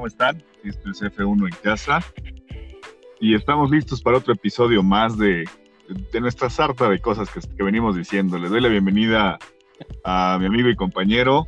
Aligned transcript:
¿Cómo 0.00 0.06
están? 0.06 0.42
Esto 0.64 0.88
es 0.92 1.02
F1 1.02 1.44
en 1.46 1.54
casa. 1.62 2.02
Y 3.20 3.34
estamos 3.34 3.70
listos 3.70 4.00
para 4.00 4.16
otro 4.16 4.32
episodio 4.32 4.82
más 4.82 5.18
de, 5.18 5.44
de 6.10 6.20
nuestra 6.22 6.48
sarta 6.48 6.88
de 6.88 6.98
cosas 7.00 7.28
que, 7.28 7.40
que 7.54 7.62
venimos 7.62 7.94
diciendo. 7.96 8.38
Le 8.38 8.48
doy 8.48 8.62
la 8.62 8.68
bienvenida 8.68 9.38
a 10.02 10.38
mi 10.40 10.46
amigo 10.46 10.70
y 10.70 10.74
compañero. 10.74 11.46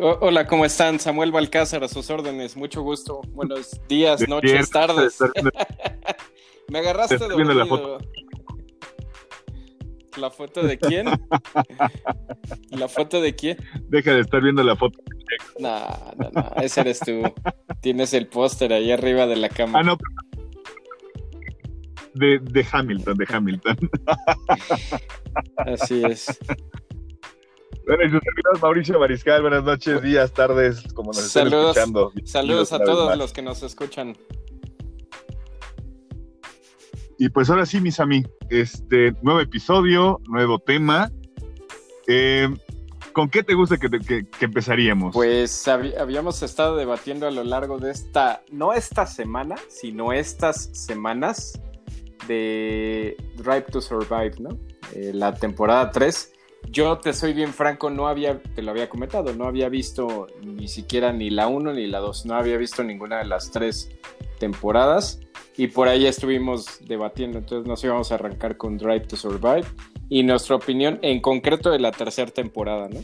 O- 0.00 0.18
Hola, 0.20 0.48
¿cómo 0.48 0.64
están? 0.64 0.98
Samuel 0.98 1.30
Balcázar, 1.30 1.84
a 1.84 1.88
sus 1.88 2.10
órdenes. 2.10 2.56
Mucho 2.56 2.82
gusto. 2.82 3.20
Buenos 3.28 3.80
días, 3.86 4.18
De 4.18 4.26
noches, 4.26 4.68
tardes. 4.70 5.18
viendo- 5.32 5.52
Me 6.70 6.80
agarraste 6.80 7.18
viendo 7.36 7.54
la 7.54 7.66
dormido. 7.66 7.98
¿La 10.16 10.30
foto 10.30 10.62
de 10.64 10.76
quién? 10.76 11.06
¿La 12.70 12.88
foto 12.88 13.20
de 13.20 13.36
quién? 13.36 13.58
Deja 13.90 14.12
de 14.14 14.22
estar 14.22 14.42
viendo 14.42 14.64
la 14.64 14.74
foto. 14.74 14.98
No, 15.58 16.14
no, 16.16 16.30
no, 16.30 16.52
ese 16.62 16.80
eres 16.82 17.00
tú. 17.00 17.22
Tienes 17.80 18.14
el 18.14 18.26
póster 18.28 18.72
ahí 18.72 18.92
arriba 18.92 19.26
de 19.26 19.36
la 19.36 19.48
cama. 19.48 19.80
Ah, 19.80 19.82
no. 19.82 19.96
De, 22.14 22.38
de 22.38 22.66
Hamilton, 22.70 23.16
de 23.16 23.26
Hamilton. 23.28 23.90
Así 25.56 26.02
es. 26.04 26.38
Bueno, 27.86 28.04
y 28.04 28.10
sus 28.10 28.20
servidores, 28.20 28.62
Mauricio 28.62 28.98
Mariscal, 28.98 29.42
buenas 29.42 29.62
noches, 29.62 30.02
días, 30.02 30.32
tardes, 30.32 30.82
como 30.94 31.08
nos 31.12 31.18
estén 31.18 31.44
Saludos. 31.44 31.76
escuchando. 31.76 32.12
Saludos 32.24 32.72
a 32.72 32.78
todos 32.80 33.16
los 33.16 33.32
que 33.32 33.42
nos 33.42 33.62
escuchan. 33.62 34.16
Y 37.18 37.28
pues 37.28 37.48
ahora 37.48 37.64
sí, 37.64 37.80
mis 37.80 38.00
amigos, 38.00 38.30
este 38.50 39.12
nuevo 39.22 39.40
episodio, 39.40 40.20
nuevo 40.28 40.58
tema. 40.58 41.10
Eh, 42.08 42.48
¿Con 43.16 43.30
qué 43.30 43.42
te 43.42 43.54
gusta 43.54 43.78
que, 43.78 43.88
que- 43.88 44.26
que 44.28 44.44
empezaríamos? 44.44 45.14
Pues 45.14 45.66
habíamos 45.68 46.42
estado 46.42 46.76
debatiendo 46.76 47.26
a 47.26 47.30
lo 47.30 47.44
largo 47.44 47.78
de 47.78 47.90
esta, 47.90 48.42
no 48.52 48.74
esta 48.74 49.06
semana, 49.06 49.54
sino 49.68 50.12
estas 50.12 50.68
semanas 50.74 51.58
de 52.28 53.16
Drive 53.36 53.62
to 53.72 53.80
Survive, 53.80 54.32
¿no? 54.38 54.50
Eh, 54.94 55.12
la 55.14 55.32
temporada 55.34 55.90
3. 55.92 56.30
Yo 56.68 56.98
te 56.98 57.14
soy 57.14 57.32
bien 57.32 57.54
franco, 57.54 57.88
no 57.88 58.06
había, 58.06 58.42
te 58.42 58.60
lo 58.60 58.70
había 58.72 58.90
comentado, 58.90 59.32
no 59.32 59.46
había 59.46 59.70
visto 59.70 60.26
ni 60.42 60.68
siquiera 60.68 61.10
ni 61.10 61.30
la 61.30 61.46
1 61.46 61.72
ni 61.72 61.86
la 61.86 62.00
2, 62.00 62.26
no 62.26 62.34
había 62.34 62.58
visto 62.58 62.84
ninguna 62.84 63.16
de 63.16 63.24
las 63.24 63.50
tres 63.50 63.88
temporadas 64.38 65.20
y 65.56 65.68
por 65.68 65.88
ahí 65.88 66.06
estuvimos 66.06 66.80
debatiendo, 66.86 67.38
entonces 67.38 67.66
nos 67.66 67.82
íbamos 67.82 68.12
a 68.12 68.16
arrancar 68.16 68.58
con 68.58 68.76
Drive 68.76 69.06
to 69.06 69.16
Survive 69.16 69.64
y 70.08 70.22
nuestra 70.22 70.56
opinión 70.56 70.98
en 71.02 71.20
concreto 71.20 71.70
de 71.70 71.78
la 71.80 71.90
tercera 71.92 72.30
temporada, 72.30 72.88
¿no? 72.88 73.00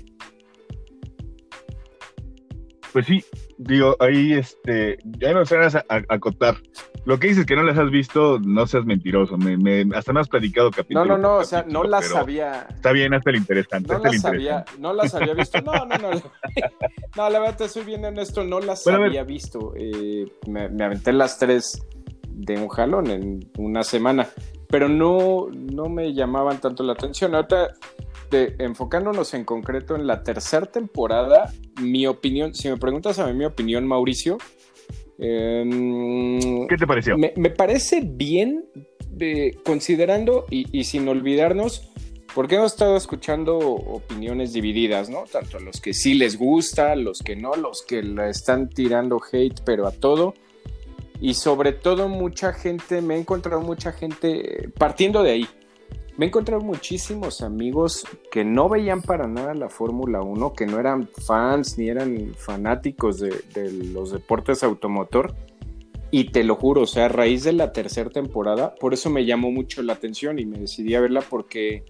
Pues 2.93 3.07
sí, 3.07 3.25
digo, 3.57 3.97
ahí 4.01 4.35
este, 4.35 4.99
ya 5.19 5.33
me 5.33 5.41
gustaría 5.41 5.85
acotar. 6.09 6.57
Lo 7.05 7.19
que 7.19 7.29
dices 7.29 7.47
que 7.47 7.57
no 7.57 7.63
las 7.63 7.77
has 7.79 7.91
visto, 7.91 8.39
no 8.39 8.67
seas 8.67 8.85
mentiroso. 8.85 9.37
Me, 9.39 9.57
me- 9.57 9.97
hasta 9.97 10.13
me 10.13 10.21
has 10.21 10.29
platicado 10.29 10.67
No, 10.69 10.77
capítulo. 10.77 11.05
no, 11.07 11.19
no, 11.19 11.29
por 11.37 11.43
o 11.43 11.45
sea, 11.45 11.65
no 11.67 11.85
las 11.85 12.13
había, 12.15 12.67
Está 12.73 12.93
bien, 12.93 13.13
hasta 13.15 13.31
el 13.31 13.37
interesante. 13.37 13.93
no 13.93 13.99
las 13.99 14.25
había, 14.25 14.65
no 14.79 14.93
las 14.93 15.15
había 15.15 15.33
visto. 15.35 15.61
No, 15.63 15.73
no, 15.87 15.97
no. 15.99 16.11
No, 17.17 17.29
la 17.29 17.41
verdad 17.41 17.59
te 17.59 17.69
soy 17.69 17.85
bien 17.85 18.03
honesto, 18.07 18.43
no 18.43 18.59
las 18.61 18.85
Bueno, 18.85 19.05
había 19.05 19.23
visto. 19.25 19.75
Eh, 19.77 20.25
me, 20.47 20.69
me 20.71 20.85
aventé 20.85 21.13
las 21.13 21.39
tres 21.39 21.79
de 22.35 22.57
un 22.59 22.69
jalón 22.69 23.09
en 23.11 23.51
una 23.59 23.83
semana, 23.85 24.29
pero 24.69 24.89
no, 24.89 25.49
no 25.51 25.89
me 25.89 26.13
llamaban 26.15 26.61
tanto 26.61 26.83
la 26.83 26.93
atención. 26.95 27.35
Ahorita, 27.35 27.75
de- 28.31 28.55
enfocándonos 28.59 29.35
en 29.35 29.45
concreto 29.45 29.95
en 29.97 30.07
la 30.07 30.23
tercera 30.23 30.67
temporada, 30.67 31.53
mi 31.81 32.07
opinión, 32.07 32.55
si 32.55 32.69
me 32.69 32.77
preguntas 32.79 33.19
a 33.19 33.27
mí 33.27 33.35
mi 33.35 33.45
opinión, 33.45 33.87
Mauricio, 33.87 34.39
em, 35.19 36.67
¿Qué 36.69 36.77
te 36.77 36.87
pareció? 36.87 37.17
me, 37.19 37.33
me 37.37 37.51
parece 37.51 38.01
bien, 38.05 38.65
de- 39.11 39.59
considerando 39.65 40.47
y, 40.51 40.67
y 40.79 40.85
sin 40.85 41.07
olvidarnos, 41.09 41.89
porque 42.35 42.55
hemos 42.55 42.73
estado 42.73 42.97
escuchando 42.97 43.59
opiniones 43.59 44.55
divididas, 44.55 45.11
¿no? 45.11 45.25
Tanto 45.31 45.59
a 45.59 45.61
los 45.61 45.81
que 45.83 45.93
sí 45.93 46.15
les 46.15 46.39
gusta, 46.39 46.97
los 46.97 47.19
que 47.23 47.37
no, 47.37 47.55
los 47.57 47.83
que 47.83 48.03
la 48.03 48.29
están 48.31 48.71
tirando 48.71 49.21
hate, 49.31 49.61
pero 49.67 49.87
a 49.87 49.93
todo. 49.93 50.33
Y 51.23 51.35
sobre 51.35 51.71
todo 51.71 52.09
mucha 52.09 52.53
gente, 52.53 53.01
me 53.01 53.15
he 53.15 53.19
encontrado 53.21 53.61
mucha 53.61 53.93
gente, 53.93 54.71
partiendo 54.77 55.23
de 55.23 55.31
ahí, 55.31 55.49
me 56.17 56.27
he 56.27 56.29
encontrado 56.29 56.61
muchísimos 56.63 57.43
amigos 57.43 58.05
que 58.33 58.45
no 58.45 58.69
veían 58.69 59.03
para 59.03 59.29
nada 59.29 59.55
la 59.55 59.69
Fórmula 59.69 60.21
1, 60.21 60.53
que 60.53 60.67
no 60.67 60.81
eran 60.81 61.09
fans 61.25 61.79
ni 61.79 61.89
eran 61.89 62.35
fanáticos 62.37 63.21
de, 63.21 63.41
de 63.55 63.71
los 63.71 64.11
deportes 64.11 64.65
automotor. 64.65 65.37
Y 66.11 66.33
te 66.33 66.43
lo 66.43 66.57
juro, 66.57 66.83
o 66.83 66.87
sea, 66.87 67.05
a 67.05 67.09
raíz 67.09 67.45
de 67.45 67.53
la 67.53 67.73
tercera 67.73 68.11
temporada, 68.11 68.75
por 68.75 68.93
eso 68.93 69.09
me 69.09 69.25
llamó 69.25 69.53
mucho 69.53 69.81
la 69.85 69.93
atención 69.93 70.41
y 70.41 70.45
me 70.45 70.59
decidí 70.59 70.97
a 70.97 71.01
verla 71.01 71.21
porque 71.21 71.85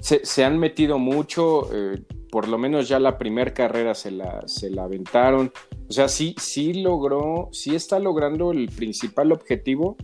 se, 0.00 0.24
se 0.24 0.44
han 0.44 0.58
metido 0.58 0.98
mucho, 0.98 1.68
eh, 1.74 2.02
por 2.30 2.48
lo 2.48 2.58
menos 2.58 2.88
ya 2.88 2.98
la 3.00 3.18
primera 3.18 3.52
carrera 3.52 3.94
se 3.94 4.10
la, 4.10 4.42
se 4.46 4.70
la 4.70 4.84
aventaron. 4.84 5.52
O 5.88 5.92
sea, 5.92 6.08
sí, 6.08 6.34
sí 6.38 6.74
logró, 6.74 7.48
sí 7.52 7.74
está 7.74 7.98
logrando 7.98 8.52
el 8.52 8.68
principal 8.68 9.32
objetivo, 9.32 9.96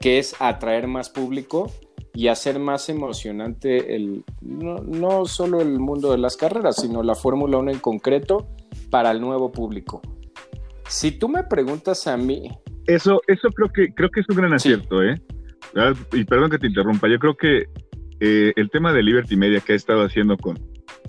que 0.00 0.18
es 0.18 0.34
atraer 0.40 0.86
más 0.86 1.10
público 1.10 1.70
y 2.14 2.28
hacer 2.28 2.58
más 2.58 2.88
emocionante 2.88 3.94
el, 3.96 4.24
no, 4.40 4.76
no 4.76 5.24
solo 5.24 5.60
el 5.60 5.78
mundo 5.80 6.12
de 6.12 6.18
las 6.18 6.36
carreras, 6.36 6.76
sino 6.76 7.02
la 7.02 7.14
Fórmula 7.14 7.58
1 7.58 7.70
en 7.72 7.78
concreto 7.78 8.48
para 8.90 9.10
el 9.10 9.20
nuevo 9.20 9.50
público. 9.50 10.02
Si 10.88 11.10
tú 11.12 11.28
me 11.28 11.42
preguntas 11.44 12.06
a 12.06 12.16
mí, 12.16 12.50
Eso, 12.86 13.20
eso 13.28 13.48
creo 13.54 13.68
que 13.72 13.94
creo 13.94 14.10
que 14.10 14.20
es 14.20 14.26
un 14.28 14.36
gran 14.36 14.50
Sí. 14.58 14.68
acierto, 14.72 15.02
¿eh? 15.02 15.14
Ah, 15.76 15.94
Y 16.12 16.24
perdón 16.24 16.50
que 16.50 16.58
te 16.58 16.66
interrumpa, 16.66 17.08
yo 17.08 17.18
creo 17.18 17.34
que 17.36 17.64
eh, 18.24 18.52
el 18.56 18.70
tema 18.70 18.92
de 18.92 19.02
Liberty 19.02 19.34
Media 19.36 19.58
que 19.60 19.72
ha 19.72 19.76
estado 19.76 20.02
haciendo 20.04 20.36
con, 20.36 20.56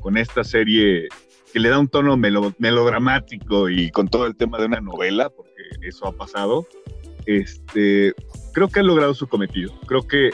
con 0.01 0.17
esta 0.17 0.43
serie 0.43 1.07
que 1.53 1.59
le 1.59 1.69
da 1.69 1.77
un 1.77 1.87
tono 1.87 2.17
melo- 2.17 2.55
melodramático 2.57 3.69
y 3.69 3.91
con 3.91 4.07
todo 4.07 4.25
el 4.25 4.35
tema 4.35 4.57
de 4.57 4.65
una 4.65 4.81
novela, 4.81 5.29
porque 5.29 5.53
eso 5.87 6.07
ha 6.07 6.11
pasado, 6.17 6.67
este, 7.27 8.13
creo 8.53 8.67
que 8.69 8.79
ha 8.79 8.83
logrado 8.83 9.13
su 9.13 9.27
cometido. 9.27 9.71
Creo 9.85 10.07
que 10.07 10.31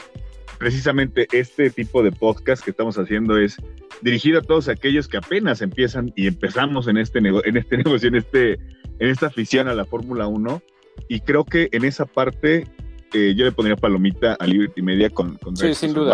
precisamente 0.58 1.26
este 1.32 1.70
tipo 1.70 2.02
de 2.02 2.12
podcast 2.12 2.62
que 2.64 2.70
estamos 2.70 2.98
haciendo 2.98 3.38
es 3.38 3.56
dirigido 4.02 4.38
a 4.38 4.42
todos 4.42 4.68
aquellos 4.68 5.08
que 5.08 5.16
apenas 5.18 5.62
empiezan 5.62 6.12
y 6.16 6.26
empezamos 6.26 6.88
en 6.88 6.96
este, 6.96 7.20
nego- 7.20 7.42
en 7.44 7.56
este 7.56 7.76
negocio, 7.82 8.08
en, 8.08 8.16
este, 8.16 8.54
en 8.54 9.08
esta 9.08 9.26
afición 9.26 9.68
a 9.68 9.74
la 9.74 9.84
Fórmula 9.84 10.26
1 10.26 10.62
y 11.08 11.20
creo 11.20 11.44
que 11.44 11.68
en 11.72 11.84
esa 11.84 12.04
parte 12.06 12.66
eh, 13.12 13.34
yo 13.36 13.44
le 13.44 13.52
pondría 13.52 13.76
palomita 13.76 14.34
a 14.34 14.46
Liberty 14.46 14.82
Media 14.82 15.10
con, 15.10 15.36
con 15.36 15.56
Sí, 15.56 15.74
sin 15.74 15.94
duda. 15.94 16.12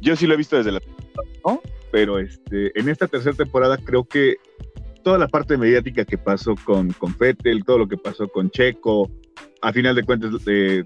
Yo 0.00 0.16
sí 0.16 0.26
lo 0.26 0.34
he 0.34 0.36
visto 0.36 0.56
desde 0.56 0.72
la 0.72 0.80
¿no? 1.44 1.60
Pero 1.92 2.18
este, 2.18 2.78
en 2.78 2.88
esta 2.88 3.08
tercera 3.08 3.34
temporada 3.36 3.76
creo 3.76 4.04
que 4.04 4.36
toda 5.02 5.18
la 5.18 5.28
parte 5.28 5.56
mediática 5.56 6.04
que 6.04 6.18
pasó 6.18 6.54
con, 6.64 6.92
con 6.92 7.16
Vettel, 7.18 7.64
todo 7.64 7.78
lo 7.78 7.88
que 7.88 7.96
pasó 7.96 8.28
con 8.28 8.50
Checo, 8.50 9.10
a 9.62 9.72
final 9.72 9.94
de 9.96 10.02
cuentas, 10.04 10.30
eh, 10.46 10.84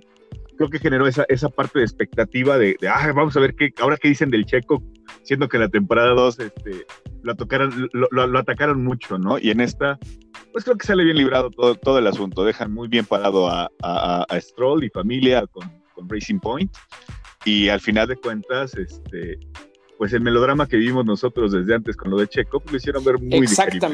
creo 0.57 0.71
que 0.71 0.79
generó 0.79 1.07
esa, 1.07 1.25
esa 1.29 1.49
parte 1.49 1.81
de 1.81 1.85
expectativa 1.85 2.57
de, 2.59 2.77
de, 2.81 2.89
"Ah, 2.89 3.13
vamos 3.15 3.37
a 3.37 3.41
ver 3.41 3.55
qué, 3.55 3.73
ahora 3.81 3.97
qué 3.97 4.09
dicen 4.09 4.31
del 4.31 4.47
Checo, 4.47 4.83
siendo 5.25 5.49
que 5.49 5.57
en 5.57 5.63
la 5.65 5.69
temporada 5.69 6.11
2 6.11 6.39
este, 6.39 6.87
lo, 7.23 7.35
tocaron, 7.35 7.91
lo 7.93 8.39
atacaron 8.39 8.83
mucho, 8.85 9.19
¿no? 9.19 9.37
Y 9.39 9.51
en 9.51 9.61
esta, 9.61 9.99
pues 10.53 10.65
creo 10.65 10.77
que 10.77 10.87
sale 10.87 11.05
bien 11.05 11.17
librado 11.17 11.51
todo, 11.51 11.75
todo 11.75 11.99
el 11.99 12.07
asunto. 12.07 12.45
Dejan 12.45 12.73
muy 12.73 12.89
bien 12.89 13.05
parado 13.05 13.49
a, 13.49 13.71
a- 13.83 14.25
a 14.29 14.41
Stroll 14.41 14.85
y 14.85 14.91
familia 14.91 15.45
con, 15.49 15.71
con 15.95 16.09
Racing 16.09 16.39
Point. 16.39 16.71
Y 17.45 17.69
al 17.69 17.81
final 17.81 18.09
de 18.09 18.17
cuentas, 18.17 18.75
este, 18.75 19.39
pues 19.99 20.13
el 20.13 20.21
melodrama 20.21 20.69
que 20.69 20.77
vivimos 20.77 21.05
nosotros 21.05 21.53
desde 21.53 21.75
antes 21.75 21.97
con 21.97 22.11
lo 22.11 22.19
de 22.19 22.29
Checo, 22.29 22.63
lo 22.71 22.77
hicieron 22.77 23.05
ver 23.05 23.19
muy 23.19 23.41
digerible, 23.41 23.45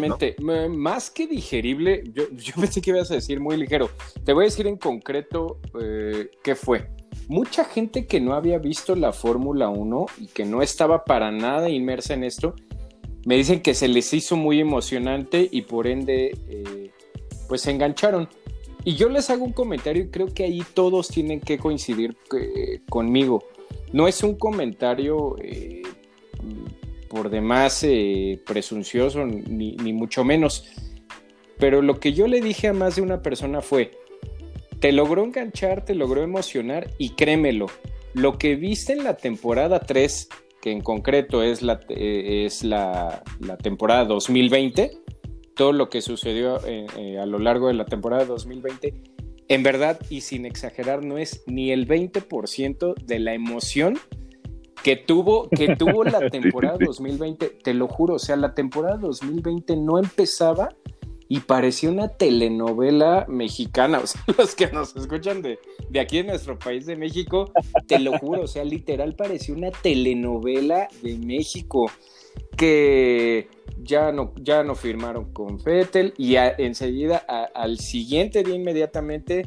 ¿no? 0.08 0.14
Exactamente. 0.14 0.36
Más 0.68 1.10
que 1.10 1.26
digerible, 1.26 2.02
yo, 2.12 2.24
yo 2.32 2.54
pensé 2.60 2.80
que 2.80 2.90
ibas 2.90 3.10
a 3.10 3.14
decir 3.14 3.40
muy 3.40 3.56
ligero. 3.56 3.90
Te 4.24 4.32
voy 4.32 4.44
a 4.44 4.46
decir 4.46 4.66
en 4.66 4.76
concreto 4.76 5.60
eh, 5.80 6.30
qué 6.42 6.54
fue. 6.54 6.90
Mucha 7.28 7.64
gente 7.64 8.06
que 8.06 8.20
no 8.20 8.34
había 8.34 8.58
visto 8.58 8.96
la 8.96 9.12
Fórmula 9.12 9.68
1 9.68 10.06
y 10.18 10.26
que 10.28 10.44
no 10.44 10.62
estaba 10.62 11.04
para 11.04 11.30
nada 11.30 11.68
inmersa 11.68 12.14
en 12.14 12.24
esto, 12.24 12.54
me 13.26 13.36
dicen 13.36 13.60
que 13.60 13.74
se 13.74 13.88
les 13.88 14.12
hizo 14.14 14.36
muy 14.36 14.60
emocionante 14.60 15.48
y 15.50 15.62
por 15.62 15.86
ende, 15.86 16.36
eh, 16.48 16.90
pues 17.48 17.62
se 17.62 17.70
engancharon. 17.70 18.28
Y 18.84 18.94
yo 18.94 19.08
les 19.08 19.28
hago 19.30 19.44
un 19.44 19.52
comentario 19.52 20.04
y 20.04 20.08
creo 20.08 20.28
que 20.28 20.44
ahí 20.44 20.62
todos 20.74 21.08
tienen 21.08 21.40
que 21.40 21.58
coincidir 21.58 22.16
conmigo. 22.88 23.44
No 23.92 24.08
es 24.08 24.22
un 24.22 24.36
comentario 24.36 25.36
eh, 25.42 25.82
por 27.08 27.28
demás 27.28 27.82
eh, 27.82 28.40
presuncioso, 28.46 29.26
ni, 29.26 29.76
ni 29.76 29.92
mucho 29.92 30.24
menos. 30.24 30.64
Pero 31.58 31.82
lo 31.82 32.00
que 32.00 32.12
yo 32.12 32.26
le 32.26 32.40
dije 32.40 32.68
a 32.68 32.72
más 32.72 32.96
de 32.96 33.02
una 33.02 33.20
persona 33.20 33.60
fue, 33.60 33.90
te 34.78 34.92
logró 34.92 35.24
enganchar, 35.24 35.84
te 35.84 35.94
logró 35.94 36.22
emocionar 36.22 36.90
y 36.96 37.10
créemelo, 37.10 37.66
lo 38.14 38.38
que 38.38 38.56
viste 38.56 38.94
en 38.94 39.04
la 39.04 39.16
temporada 39.16 39.80
3, 39.80 40.28
que 40.62 40.70
en 40.70 40.80
concreto 40.80 41.42
es 41.42 41.60
la, 41.62 41.80
eh, 41.90 42.44
es 42.46 42.64
la 42.64 43.22
temporada 43.62 44.04
2020, 44.06 44.90
todo 45.54 45.72
lo 45.72 45.90
que 45.90 46.00
sucedió 46.00 46.64
eh, 46.66 46.86
eh, 46.96 47.18
a 47.18 47.26
lo 47.26 47.38
largo 47.38 47.68
de 47.68 47.74
la 47.74 47.84
temporada 47.84 48.24
2020, 48.24 48.94
en 49.48 49.62
verdad 49.62 49.98
y 50.08 50.20
sin 50.20 50.46
exagerar, 50.46 51.04
no 51.04 51.18
es 51.18 51.42
ni 51.46 51.72
el 51.72 51.86
20% 51.86 52.94
de 52.94 53.18
la 53.18 53.34
emoción 53.34 53.98
que 54.82 54.96
tuvo, 54.96 55.48
que 55.48 55.76
tuvo 55.76 56.04
la 56.04 56.20
temporada 56.30 56.78
2020, 56.78 57.48
te 57.62 57.74
lo 57.74 57.88
juro, 57.88 58.14
o 58.14 58.18
sea, 58.18 58.36
la 58.36 58.54
temporada 58.54 58.96
2020 58.96 59.76
no 59.76 59.98
empezaba 59.98 60.70
y 61.28 61.40
parecía 61.40 61.90
una 61.90 62.08
telenovela 62.08 63.24
mexicana, 63.28 64.00
o 64.00 64.06
sea, 64.06 64.22
los 64.38 64.54
que 64.54 64.66
nos 64.68 64.96
escuchan 64.96 65.42
de, 65.42 65.58
de 65.88 66.00
aquí 66.00 66.18
en 66.18 66.26
nuestro 66.26 66.58
país 66.58 66.86
de 66.86 66.96
México, 66.96 67.52
te 67.86 67.98
lo 67.98 68.18
juro, 68.18 68.42
o 68.42 68.46
sea, 68.46 68.64
literal 68.64 69.14
parecía 69.14 69.54
una 69.54 69.70
telenovela 69.70 70.88
de 71.02 71.16
México 71.18 71.86
que 72.56 73.48
ya 73.82 74.12
no, 74.12 74.32
ya 74.36 74.62
no 74.62 74.74
firmaron 74.74 75.32
con 75.32 75.60
Fettel 75.60 76.14
y 76.16 76.36
enseguida 76.36 77.16
al 77.16 77.78
siguiente 77.78 78.42
día 78.42 78.54
inmediatamente 78.54 79.46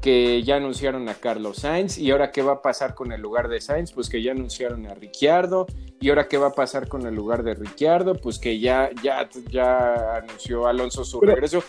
que 0.00 0.42
ya 0.42 0.56
anunciaron 0.56 1.08
a 1.08 1.14
Carlos 1.14 1.58
Sainz. 1.58 1.98
Y 1.98 2.10
ahora 2.10 2.30
qué 2.30 2.42
va 2.42 2.54
a 2.54 2.62
pasar 2.62 2.94
con 2.94 3.12
el 3.12 3.20
lugar 3.20 3.48
de 3.48 3.60
Sainz, 3.60 3.92
pues 3.92 4.08
que 4.08 4.22
ya 4.22 4.32
anunciaron 4.32 4.86
a 4.86 4.94
Ricciardo. 4.94 5.66
Y 6.00 6.08
ahora 6.08 6.28
qué 6.28 6.38
va 6.38 6.48
a 6.48 6.52
pasar 6.52 6.88
con 6.88 7.06
el 7.06 7.14
lugar 7.14 7.42
de 7.42 7.54
Ricciardo, 7.54 8.14
pues 8.14 8.38
que 8.38 8.58
ya 8.58 8.90
ya 9.02 9.28
ya 9.50 10.16
anunció 10.16 10.66
Alonso 10.66 11.04
su 11.04 11.20
regreso. 11.20 11.62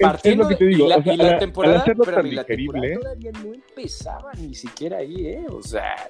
Partiendo, 0.00 0.48
y 0.58 0.88
la, 0.88 1.02
temporada, 1.38 1.84
todavía 1.84 3.32
no 3.44 3.52
empezaba 3.52 4.32
ni 4.38 4.54
siquiera 4.54 4.96
ahí, 4.98 5.26
¿eh? 5.26 5.44
O 5.50 5.62
sea, 5.62 6.08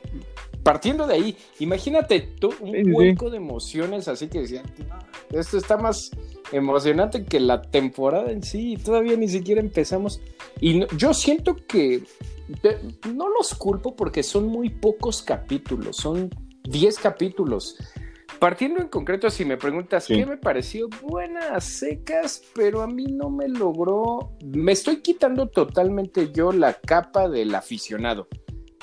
partiendo 0.63 1.07
de 1.07 1.15
ahí, 1.15 1.37
imagínate 1.59 2.29
un 2.61 2.95
hueco 2.95 3.31
de 3.31 3.37
emociones 3.37 4.09
así 4.09 4.29
que 4.29 4.41
decían, 4.41 4.65
esto 5.31 5.59
está 5.59 5.77
más 5.77 6.11
emocionante 6.53 7.25
que 7.25 7.41
la 7.41 7.63
temporada 7.63 8.31
en 8.31 8.43
sí, 8.43 8.73
y 8.73 8.77
todavía 8.77 9.17
ni 9.17 9.29
siquiera 9.29 9.61
empezamos. 9.61 10.21
Y 10.61 10.85
yo 10.97 11.15
siento 11.15 11.57
que 11.57 12.03
no 13.13 13.29
los 13.29 13.55
culpo 13.55 13.97
porque 13.97 14.23
son 14.23 14.47
muy 14.47 14.69
pocos 14.69 15.23
capítulos, 15.23 15.97
son 15.97 16.31
10 16.65 16.99
capítulos. 16.99 17.77
Partiendo 18.39 18.81
en 18.81 18.89
concreto, 18.89 19.31
si 19.31 19.45
me 19.45 19.57
preguntas 19.57 20.07
qué 20.07 20.27
me 20.27 20.37
pareció 20.37 20.89
buenas 21.01 21.65
secas, 21.65 22.43
pero 22.55 22.83
a 22.83 22.89
mí 22.89 23.05
no 23.05 23.31
me 23.31 23.49
logró, 23.49 24.33
me 24.45 24.73
estoy 24.73 25.01
quitando 25.01 25.49
totalmente 25.49 26.33
yo 26.33 26.51
la 26.51 26.75
capa 26.75 27.29
del 27.29 27.55
aficionado 27.55 28.27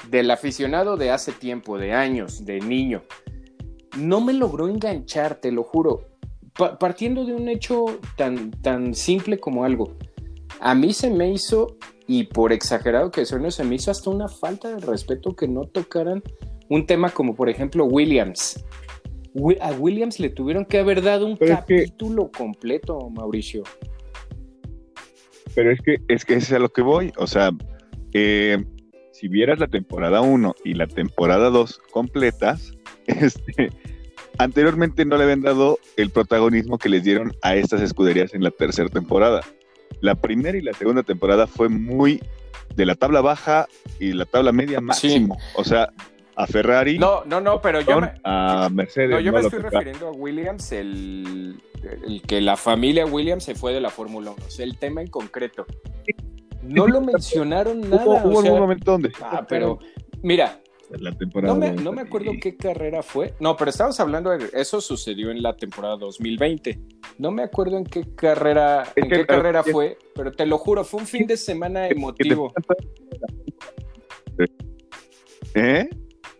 del 0.09 0.31
aficionado 0.31 0.97
de 0.97 1.11
hace 1.11 1.31
tiempo, 1.31 1.77
de 1.77 1.93
años, 1.93 2.45
de 2.45 2.59
niño, 2.59 3.03
no 3.97 4.21
me 4.21 4.33
logró 4.33 4.67
enganchar, 4.67 5.35
te 5.35 5.51
lo 5.51 5.63
juro. 5.63 6.07
partiendo 6.79 7.25
de 7.25 7.33
un 7.33 7.47
hecho 7.47 7.85
tan, 8.17 8.51
tan 8.51 8.93
simple 8.93 9.39
como 9.39 9.63
algo, 9.63 9.97
a 10.59 10.75
mí 10.75 10.93
se 10.93 11.09
me 11.09 11.31
hizo, 11.31 11.77
y 12.07 12.25
por 12.25 12.51
exagerado 12.51 13.11
que 13.11 13.25
suene, 13.25 13.51
se 13.51 13.63
me 13.63 13.75
hizo 13.75 13.91
hasta 13.91 14.09
una 14.09 14.27
falta 14.27 14.75
de 14.75 14.85
respeto 14.85 15.35
que 15.35 15.47
no 15.47 15.65
tocaran 15.65 16.21
un 16.69 16.85
tema 16.85 17.09
como 17.09 17.35
por 17.35 17.49
ejemplo 17.49 17.85
Williams. 17.85 18.63
A 19.61 19.71
Williams 19.73 20.19
le 20.19 20.29
tuvieron 20.29 20.65
que 20.65 20.79
haber 20.79 21.01
dado 21.01 21.25
un 21.25 21.37
capítulo 21.37 22.31
completo, 22.31 23.09
Mauricio. 23.09 23.63
Pero 25.55 25.71
es 25.71 25.79
que 25.81 25.97
es 26.07 26.25
que 26.25 26.35
es 26.35 26.51
a 26.51 26.59
lo 26.59 26.69
que 26.69 26.81
voy, 26.81 27.11
o 27.17 27.27
sea, 27.27 27.51
eh, 28.13 28.63
si 29.19 29.27
vieras 29.27 29.59
la 29.59 29.67
temporada 29.67 30.21
1 30.21 30.55
y 30.63 30.75
la 30.75 30.87
temporada 30.87 31.49
2 31.49 31.81
completas, 31.91 32.73
este, 33.07 33.69
anteriormente 34.37 35.03
no 35.03 35.17
le 35.17 35.25
habían 35.25 35.41
dado 35.41 35.77
el 35.97 36.09
protagonismo 36.09 36.77
que 36.77 36.87
les 36.87 37.03
dieron 37.03 37.33
a 37.41 37.55
estas 37.55 37.81
escuderías 37.81 38.33
en 38.33 38.43
la 38.43 38.51
tercera 38.51 38.87
temporada. 38.87 39.41
La 39.99 40.15
primera 40.15 40.57
y 40.57 40.61
la 40.61 40.71
segunda 40.71 41.03
temporada 41.03 41.47
fue 41.47 41.67
muy 41.67 42.23
de 42.75 42.85
la 42.85 42.95
tabla 42.95 43.19
baja 43.19 43.67
y 43.99 44.13
la 44.13 44.23
tabla 44.23 44.53
media 44.53 44.79
máximo. 44.79 45.37
O 45.55 45.65
sea, 45.65 45.91
a 46.37 46.47
Ferrari. 46.47 46.97
No, 46.97 47.25
no, 47.25 47.41
no, 47.41 47.61
pero 47.61 47.81
yo 47.81 47.99
me, 47.99 48.13
a 48.23 48.69
Mercedes. 48.71 49.09
No, 49.09 49.19
yo 49.19 49.33
me 49.33 49.41
estoy 49.41 49.59
refiriendo 49.59 50.07
a 50.07 50.11
Williams, 50.11 50.71
el, 50.71 51.61
el, 52.05 52.21
que 52.21 52.39
la 52.39 52.55
familia 52.55 53.05
Williams 53.05 53.43
se 53.43 53.55
fue 53.55 53.73
de 53.73 53.81
la 53.81 53.89
Fórmula 53.89 54.31
1. 54.31 54.45
O 54.47 54.49
sea, 54.49 54.63
el 54.63 54.77
tema 54.77 55.01
en 55.01 55.07
concreto 55.07 55.65
no 56.69 56.87
lo 56.87 57.01
mencionaron 57.01 57.81
nada. 57.81 58.23
Hubo, 58.23 58.39
un 58.39 58.59
momento 58.59 58.91
donde. 58.91 59.11
Ah, 59.21 59.45
pero 59.47 59.79
mira. 60.21 60.61
La 60.91 61.11
temporada 61.11 61.53
no, 61.53 61.59
me, 61.59 61.71
no 61.71 61.91
me 61.91 62.01
acuerdo 62.01 62.31
qué 62.41 62.57
carrera 62.57 63.03
fue. 63.03 63.35
No, 63.39 63.55
pero 63.55 63.69
estamos 63.69 63.99
hablando 63.99 64.31
de 64.31 64.49
eso 64.53 64.81
sucedió 64.81 65.29
en 65.29 65.43
la 65.43 65.55
temporada 65.55 65.97
2020. 65.97 66.79
No 67.19 67.29
me 67.29 67.43
acuerdo 67.43 67.77
en 67.77 67.83
qué 67.83 68.15
carrera, 68.15 68.91
en 68.95 69.07
qué 69.07 69.23
carrera 69.23 69.61
fue, 69.61 69.99
pero 70.15 70.31
te 70.31 70.47
lo 70.47 70.57
juro, 70.57 70.83
fue 70.83 71.01
un 71.01 71.05
fin 71.05 71.27
de 71.27 71.37
semana 71.37 71.87
emotivo. 71.87 72.51
¿Eh? 75.53 75.89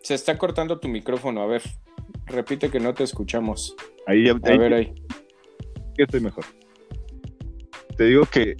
Se 0.02 0.16
está 0.16 0.36
cortando 0.36 0.80
tu 0.80 0.88
micrófono, 0.88 1.44
a 1.44 1.46
ver. 1.46 1.62
Repite 2.26 2.72
que 2.72 2.80
no 2.80 2.96
te 2.96 3.04
escuchamos. 3.04 3.76
Ahí 4.08 4.26
ya. 4.26 4.32
A 4.32 4.58
ver 4.58 4.74
ahí. 4.74 4.94
estoy 5.96 6.22
mejor. 6.22 6.46
Te 7.98 8.06
digo 8.06 8.24
que 8.26 8.56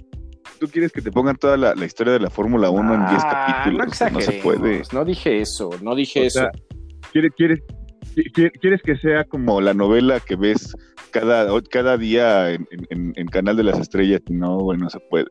tú 0.60 0.68
quieres 0.68 0.92
que 0.92 1.00
te 1.00 1.10
pongan 1.10 1.36
toda 1.36 1.56
la, 1.56 1.84
historia 1.84 2.12
de 2.12 2.20
la 2.20 2.30
Fórmula 2.30 2.70
1 2.70 2.94
en 2.94 3.06
10 3.08 3.22
ah, 3.24 3.46
capítulos. 3.46 4.00
No, 4.00 4.10
no, 4.10 4.20
se 4.20 4.32
puede. 4.34 4.82
No 4.92 5.04
dije 5.04 5.40
eso, 5.40 5.70
no 5.82 5.94
dije 5.94 6.26
eso. 6.26 6.48
¿quieres, 7.12 7.32
quieres, 7.36 7.60
quieres, 8.60 8.82
que 8.82 8.96
sea 8.96 9.24
como 9.24 9.60
la 9.60 9.74
novela 9.74 10.20
que 10.20 10.36
ves 10.36 10.76
cada, 11.10 11.48
cada 11.70 11.96
día 11.96 12.52
en, 12.52 12.66
en, 12.90 13.26
Canal 13.28 13.56
de 13.56 13.64
las 13.64 13.80
Estrellas? 13.80 14.20
No, 14.28 14.58
bueno, 14.58 14.84
no 14.84 14.90
se 14.90 15.00
puede. 15.00 15.30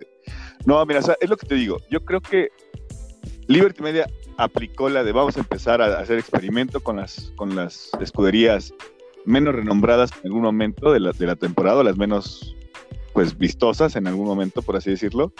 No, 0.65 0.83
mira, 0.85 0.99
es 0.99 1.29
lo 1.29 1.37
que 1.37 1.47
te 1.47 1.55
digo. 1.55 1.77
Yo 1.91 2.03
creo 2.03 2.21
que 2.21 2.49
Liberty 3.47 3.83
Media 3.83 4.07
aplicó 4.37 4.89
la 4.89 5.03
de 5.03 5.11
vamos 5.11 5.37
a 5.37 5.41
empezar 5.41 5.81
a 5.81 5.99
hacer 5.99 6.17
experimento 6.17 6.81
con 6.81 6.97
las, 6.97 7.31
con 7.35 7.55
las 7.55 7.91
escuderías 8.01 8.73
menos 9.25 9.53
renombradas 9.53 10.11
en 10.23 10.27
algún 10.27 10.41
momento 10.41 10.91
de 10.91 10.99
la, 10.99 11.11
de 11.11 11.27
la 11.27 11.35
temporada, 11.35 11.83
las 11.83 11.97
menos 11.97 12.55
pues 13.19 13.38
vistosas 13.38 13.98
en 13.98 14.07
algún 14.07 14.25
momento, 14.25 14.62
por 14.62 14.77
así 14.77 14.92
decirlo, 14.92 15.33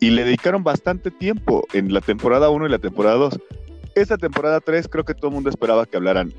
y 0.00 0.08
le 0.08 0.24
dedicaron 0.24 0.64
bastante 0.64 1.10
tiempo 1.10 1.66
en 1.74 1.92
la 1.92 2.00
temporada 2.00 2.48
1 2.48 2.66
y 2.66 2.70
la 2.70 2.78
temporada 2.78 3.16
2. 3.16 3.38
Esta 3.94 4.16
temporada 4.16 4.58
3 4.60 4.88
creo 4.88 5.04
que 5.04 5.12
todo 5.12 5.28
el 5.28 5.34
mundo 5.34 5.50
esperaba 5.50 5.84
que 5.84 5.98
hablaran 5.98 6.32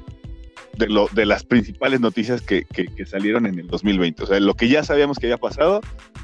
de, 0.76 0.88
lo, 0.88 1.08
de 1.12 1.28
las 1.28 1.44
principales 1.44 2.00
noticias 2.00 2.42
que, 2.42 2.66
que, 2.66 3.06
salieron 3.06 3.46
en 3.46 3.60
el 3.60 3.68
2020. 3.68 4.24
O 4.24 4.26
sea, 4.26 4.40
lo 4.40 4.56
que 4.56 4.70
ya 4.70 4.84
sabíamos 4.84 5.20
que 5.20 5.28
había 5.28 5.38
pasado, 5.38 5.82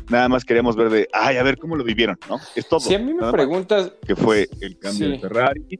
nada 0.10 0.28
más 0.28 0.44
queríamos 0.44 0.76
ver 0.76 0.90
de, 0.90 1.08
ay, 1.14 1.38
a 1.38 1.44
ver 1.44 1.60
cómo 1.60 1.76
lo 1.76 1.84
vivieron, 1.84 2.18
¿no? 2.28 2.40
Es 2.56 2.68
todo. 2.68 2.80
Si 2.80 2.96
a 2.96 2.98
mí 2.98 3.14
me 3.14 3.32
preguntas... 3.32 3.94
Que 4.08 4.16
fue 4.16 4.50
el 4.60 4.80
cambio 4.80 5.08
de 5.08 5.20
Ferrari, 5.20 5.80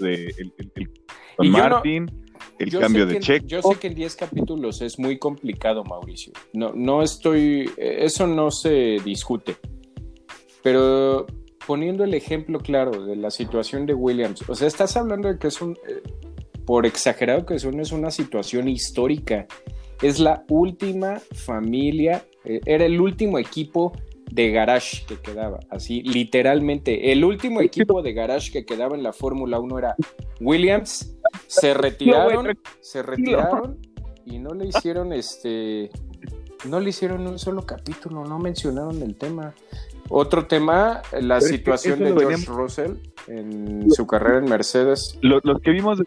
de, 0.00 0.34
el, 0.38 0.52
el, 1.38 1.50
Martin 1.50 2.10
el 2.58 2.78
cambio 2.78 3.06
de 3.06 3.20
Checo. 3.20 3.46
Yo 3.46 3.62
sé 3.62 3.74
que 3.76 3.86
en 3.88 3.94
10 3.94 4.16
capítulos 4.16 4.80
es 4.82 4.98
muy 4.98 5.18
complicado, 5.18 5.84
Mauricio. 5.84 6.32
No, 6.52 6.72
no 6.74 7.02
estoy, 7.02 7.70
eso 7.76 8.26
no 8.26 8.50
se 8.50 8.98
discute. 9.04 9.56
Pero 10.62 11.26
poniendo 11.66 12.04
el 12.04 12.14
ejemplo 12.14 12.60
claro 12.60 13.04
de 13.04 13.16
la 13.16 13.30
situación 13.30 13.86
de 13.86 13.94
Williams, 13.94 14.42
o 14.48 14.54
sea, 14.54 14.68
estás 14.68 14.96
hablando 14.96 15.28
de 15.28 15.38
que 15.38 15.48
es 15.48 15.60
un, 15.60 15.72
eh, 15.88 16.02
por 16.64 16.86
exagerado 16.86 17.46
que 17.46 17.58
suene, 17.58 17.82
es 17.82 17.92
una 17.92 18.10
situación 18.10 18.68
histórica. 18.68 19.46
Es 20.02 20.18
la 20.18 20.44
última 20.48 21.20
familia, 21.34 22.24
eh, 22.44 22.60
era 22.66 22.84
el 22.84 23.00
último 23.00 23.38
equipo 23.38 23.92
de 24.30 24.50
garage 24.50 25.04
que 25.06 25.16
quedaba, 25.16 25.60
así 25.70 26.02
literalmente. 26.02 27.12
El 27.12 27.24
último 27.24 27.60
equipo 27.60 28.02
de 28.02 28.12
garage 28.12 28.52
que 28.52 28.64
quedaba 28.64 28.96
en 28.96 29.02
la 29.02 29.12
Fórmula 29.12 29.60
1 29.60 29.78
era 29.78 29.96
Williams. 30.40 31.15
Se 31.46 31.74
retiraron, 31.74 32.58
se 32.80 33.02
retiraron 33.02 33.78
y 34.24 34.38
no 34.38 34.54
le 34.54 34.66
hicieron 34.66 35.12
este, 35.12 35.90
no 36.68 36.80
le 36.80 36.90
hicieron 36.90 37.26
un 37.26 37.38
solo 37.38 37.64
capítulo, 37.64 38.24
no 38.24 38.38
mencionaron 38.38 39.02
el 39.02 39.16
tema. 39.16 39.54
Otro 40.08 40.46
tema, 40.46 41.02
la 41.20 41.40
situación 41.40 41.98
de 41.98 42.12
George 42.12 42.46
Russell 42.46 42.92
en 43.26 43.90
su 43.90 44.06
carrera 44.06 44.38
en 44.38 44.44
Mercedes. 44.44 45.18
Los, 45.20 45.42
que 45.60 45.70
vimos 45.70 45.98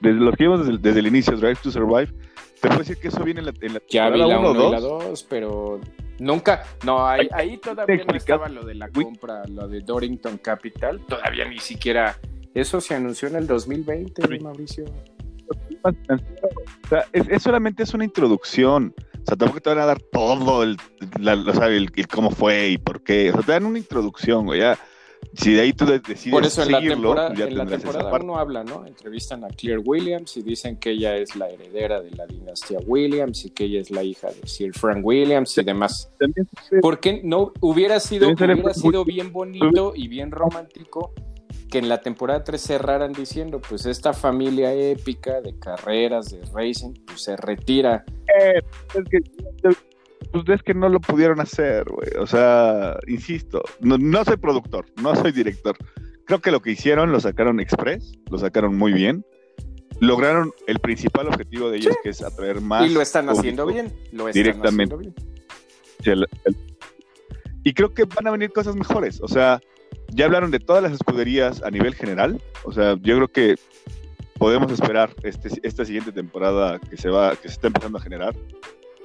desde, 0.00 0.20
los 0.20 0.36
que 0.36 0.44
vimos 0.44 0.80
desde, 0.80 1.00
el 1.00 1.06
inicio, 1.06 1.36
Drive 1.36 1.58
to 1.62 1.70
Survive, 1.70 2.12
te 2.60 2.68
puedo 2.68 2.78
decir 2.78 2.98
que 2.98 3.08
eso 3.08 3.24
viene 3.24 3.40
en 3.40 3.46
la, 3.46 3.52
en 3.60 3.74
la 3.74 3.82
ya 3.88 4.08
vi 4.10 4.18
la 4.20 4.38
1 4.38 4.68
y 4.68 4.70
la 4.70 4.80
2, 4.80 5.26
pero 5.28 5.80
Nunca, 6.20 6.64
no, 6.84 7.06
ahí, 7.06 7.56
todavía 7.56 8.04
no 8.04 8.14
estaba 8.14 8.48
lo 8.50 8.62
de 8.62 8.74
la 8.74 8.90
compra, 8.90 9.42
lo 9.48 9.66
de 9.66 9.80
Dorrington 9.80 10.36
Capital, 10.36 11.00
todavía 11.06 11.46
ni 11.46 11.58
siquiera, 11.58 12.18
eso 12.54 12.80
se 12.80 12.94
anunció 12.94 13.28
en 13.28 13.36
el 13.36 13.46
2020, 13.46 14.40
Mauricio. 14.40 14.84
O 15.82 15.92
sea, 16.88 17.06
es, 17.12 17.42
solamente 17.42 17.82
es 17.82 17.94
una 17.94 18.04
introducción, 18.04 18.94
o 18.98 19.26
sea, 19.26 19.36
tampoco 19.36 19.60
te 19.60 19.70
van 19.70 19.78
a 19.78 19.86
dar 19.86 20.00
todo 20.00 20.62
el, 20.62 20.76
la, 21.18 21.34
o 21.34 21.54
sea, 21.54 21.68
el, 21.68 21.90
cómo 22.08 22.30
fue 22.30 22.70
y 22.70 22.78
por 22.78 23.02
qué, 23.02 23.30
o 23.30 23.34
sea, 23.34 23.42
te 23.42 23.52
dan 23.52 23.64
una 23.64 23.78
introducción, 23.78 24.46
güey, 24.46 24.60
ya, 24.60 24.78
si 25.34 25.54
de 25.54 25.60
ahí 25.60 25.72
tú 25.72 25.86
decides 25.86 26.30
Por 26.30 26.44
eso 26.44 26.62
en 26.62 26.72
la 26.72 26.78
seguirlo, 26.78 26.96
temporada, 26.96 27.28
pues 27.28 27.38
ya 27.38 27.44
en 27.46 27.54
la 27.56 27.64
tendrás 27.64 27.82
esa 27.82 27.92
temporada 27.92 28.24
uno 28.24 28.38
habla, 28.38 28.64
¿no? 28.64 28.86
Entrevistan 28.86 29.44
a 29.44 29.48
Claire 29.48 29.78
Williams 29.78 30.36
y 30.36 30.42
dicen 30.42 30.76
que 30.76 30.90
ella 30.90 31.16
es 31.16 31.36
la 31.36 31.48
heredera 31.48 32.00
de 32.00 32.10
la 32.10 32.26
dinastía 32.26 32.78
Williams 32.84 33.44
y 33.44 33.50
que 33.50 33.64
ella 33.64 33.80
es 33.80 33.90
la 33.90 34.02
hija 34.02 34.28
de 34.28 34.46
Sir 34.48 34.72
Frank 34.74 35.04
Williams 35.04 35.56
y 35.56 35.62
demás. 35.62 36.10
También 36.18 36.48
¿Por 36.80 36.98
qué 36.98 37.20
no 37.22 37.52
hubiera 37.60 38.00
sido, 38.00 38.30
hubiera 38.30 38.74
sido 38.74 39.04
bien 39.04 39.32
bonito 39.32 39.92
y 39.94 40.08
bien 40.08 40.30
romántico 40.30 41.12
que 41.70 41.78
en 41.78 41.88
la 41.88 42.00
temporada 42.00 42.42
3 42.44 42.60
cerraran 42.60 43.12
diciendo, 43.12 43.60
pues 43.66 43.86
esta 43.86 44.12
familia 44.12 44.72
épica 44.74 45.40
de 45.40 45.58
carreras, 45.58 46.30
de 46.30 46.42
racing, 46.52 46.92
pues 47.06 47.22
se 47.22 47.36
retira. 47.36 48.04
Eh, 48.40 48.60
es 48.94 49.04
que, 49.10 49.20
pues 50.32 50.48
es 50.48 50.62
que 50.62 50.74
no 50.74 50.88
lo 50.88 51.00
pudieron 51.00 51.40
hacer, 51.40 51.84
güey. 51.88 52.10
O 52.18 52.26
sea, 52.26 52.96
insisto, 53.06 53.62
no, 53.80 53.96
no 53.98 54.24
soy 54.24 54.36
productor, 54.36 54.86
no 55.02 55.14
soy 55.16 55.32
director. 55.32 55.76
Creo 56.26 56.40
que 56.40 56.50
lo 56.50 56.60
que 56.60 56.72
hicieron 56.72 57.10
lo 57.12 57.20
sacaron 57.20 57.60
express, 57.60 58.12
lo 58.30 58.38
sacaron 58.38 58.76
muy 58.76 58.92
bien. 58.92 59.24
Lograron 60.00 60.52
el 60.66 60.78
principal 60.78 61.26
objetivo 61.28 61.70
de 61.70 61.78
ellos, 61.78 61.94
que 62.02 62.08
es 62.10 62.22
atraer 62.22 62.60
más. 62.60 62.86
y 62.88 62.92
lo 62.94 63.00
están 63.02 63.28
haciendo 63.28 63.66
bien, 63.66 63.92
lo 64.12 64.28
están 64.28 64.42
directamente. 64.42 64.94
haciendo 64.94 64.96
bien. 64.98 65.14
hacia 66.00 66.12
el- 66.14 66.28
el- 66.46 66.56
Y 67.64 67.74
creo 67.74 67.92
que 67.92 68.04
van 68.04 68.26
a 68.26 68.30
venir 68.30 68.50
cosas 68.52 68.74
mejores. 68.74 69.20
O 69.20 69.28
sea, 69.28 69.60
ya 70.12 70.24
hablaron 70.26 70.50
de 70.50 70.58
todas 70.60 70.82
las 70.82 70.92
escuderías 70.92 71.62
a 71.62 71.70
nivel 71.70 71.94
general. 71.94 72.40
O 72.64 72.72
sea, 72.72 72.94
yo 73.00 73.16
creo 73.16 73.28
que 73.28 73.54
podemos 74.38 74.70
esperar 74.72 75.10
este, 75.22 75.48
esta 75.62 75.84
siguiente 75.84 76.12
temporada 76.12 76.78
que 76.78 76.96
se 76.96 77.10
va, 77.10 77.36
que 77.36 77.48
se 77.48 77.54
está 77.54 77.66
empezando 77.68 77.98
a 77.98 78.00
generar 78.00 78.34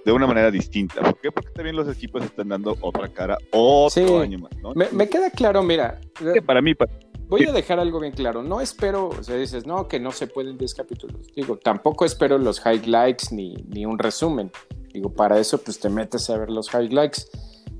de 0.06 0.12
una 0.12 0.28
manera 0.28 0.52
distinta. 0.52 1.02
¿Por 1.02 1.20
qué? 1.20 1.32
Porque 1.32 1.50
también 1.50 1.76
los 1.76 1.90
equipos 1.90 2.24
están 2.24 2.50
dando 2.50 2.78
otra 2.82 3.08
cara 3.10 3.38
otro 3.52 3.90
Sí. 3.90 4.14
año 4.14 4.40
más, 4.40 4.52
¿no? 4.62 4.74
Me, 4.76 4.88
me 4.92 5.10
queda 5.10 5.30
claro, 5.32 5.64
mira, 5.64 6.00
Que 6.34 6.42
para 6.42 6.62
mí, 6.62 6.76
para- 6.76 6.92
Voy 7.28 7.44
a 7.46 7.52
dejar 7.52 7.80
algo 7.80 8.00
bien 8.00 8.14
claro. 8.14 8.44
No 8.44 8.62
espero, 8.62 9.10
o 9.10 9.24
sea, 9.24 9.36
dices, 9.36 9.66
no, 9.66 9.88
que 9.88 10.00
no 10.00 10.12
se 10.12 10.28
pueden 10.28 10.60
10 10.60 10.76
capítulos. 10.76 11.34
Digo, 11.36 11.58
tampoco 11.58 12.06
espero 12.06 12.38
los 12.38 12.62
highlights 12.64 13.32
ni, 13.32 13.56
ni 13.68 13.84
un 13.88 13.98
resumen. 13.98 14.52
Digo, 14.94 15.12
para 15.12 15.40
eso, 15.40 15.58
pues 15.58 15.80
te 15.80 15.90
metes 15.90 16.30
a 16.30 16.38
ver 16.38 16.52
los 16.52 16.72
highlights. 16.72 17.28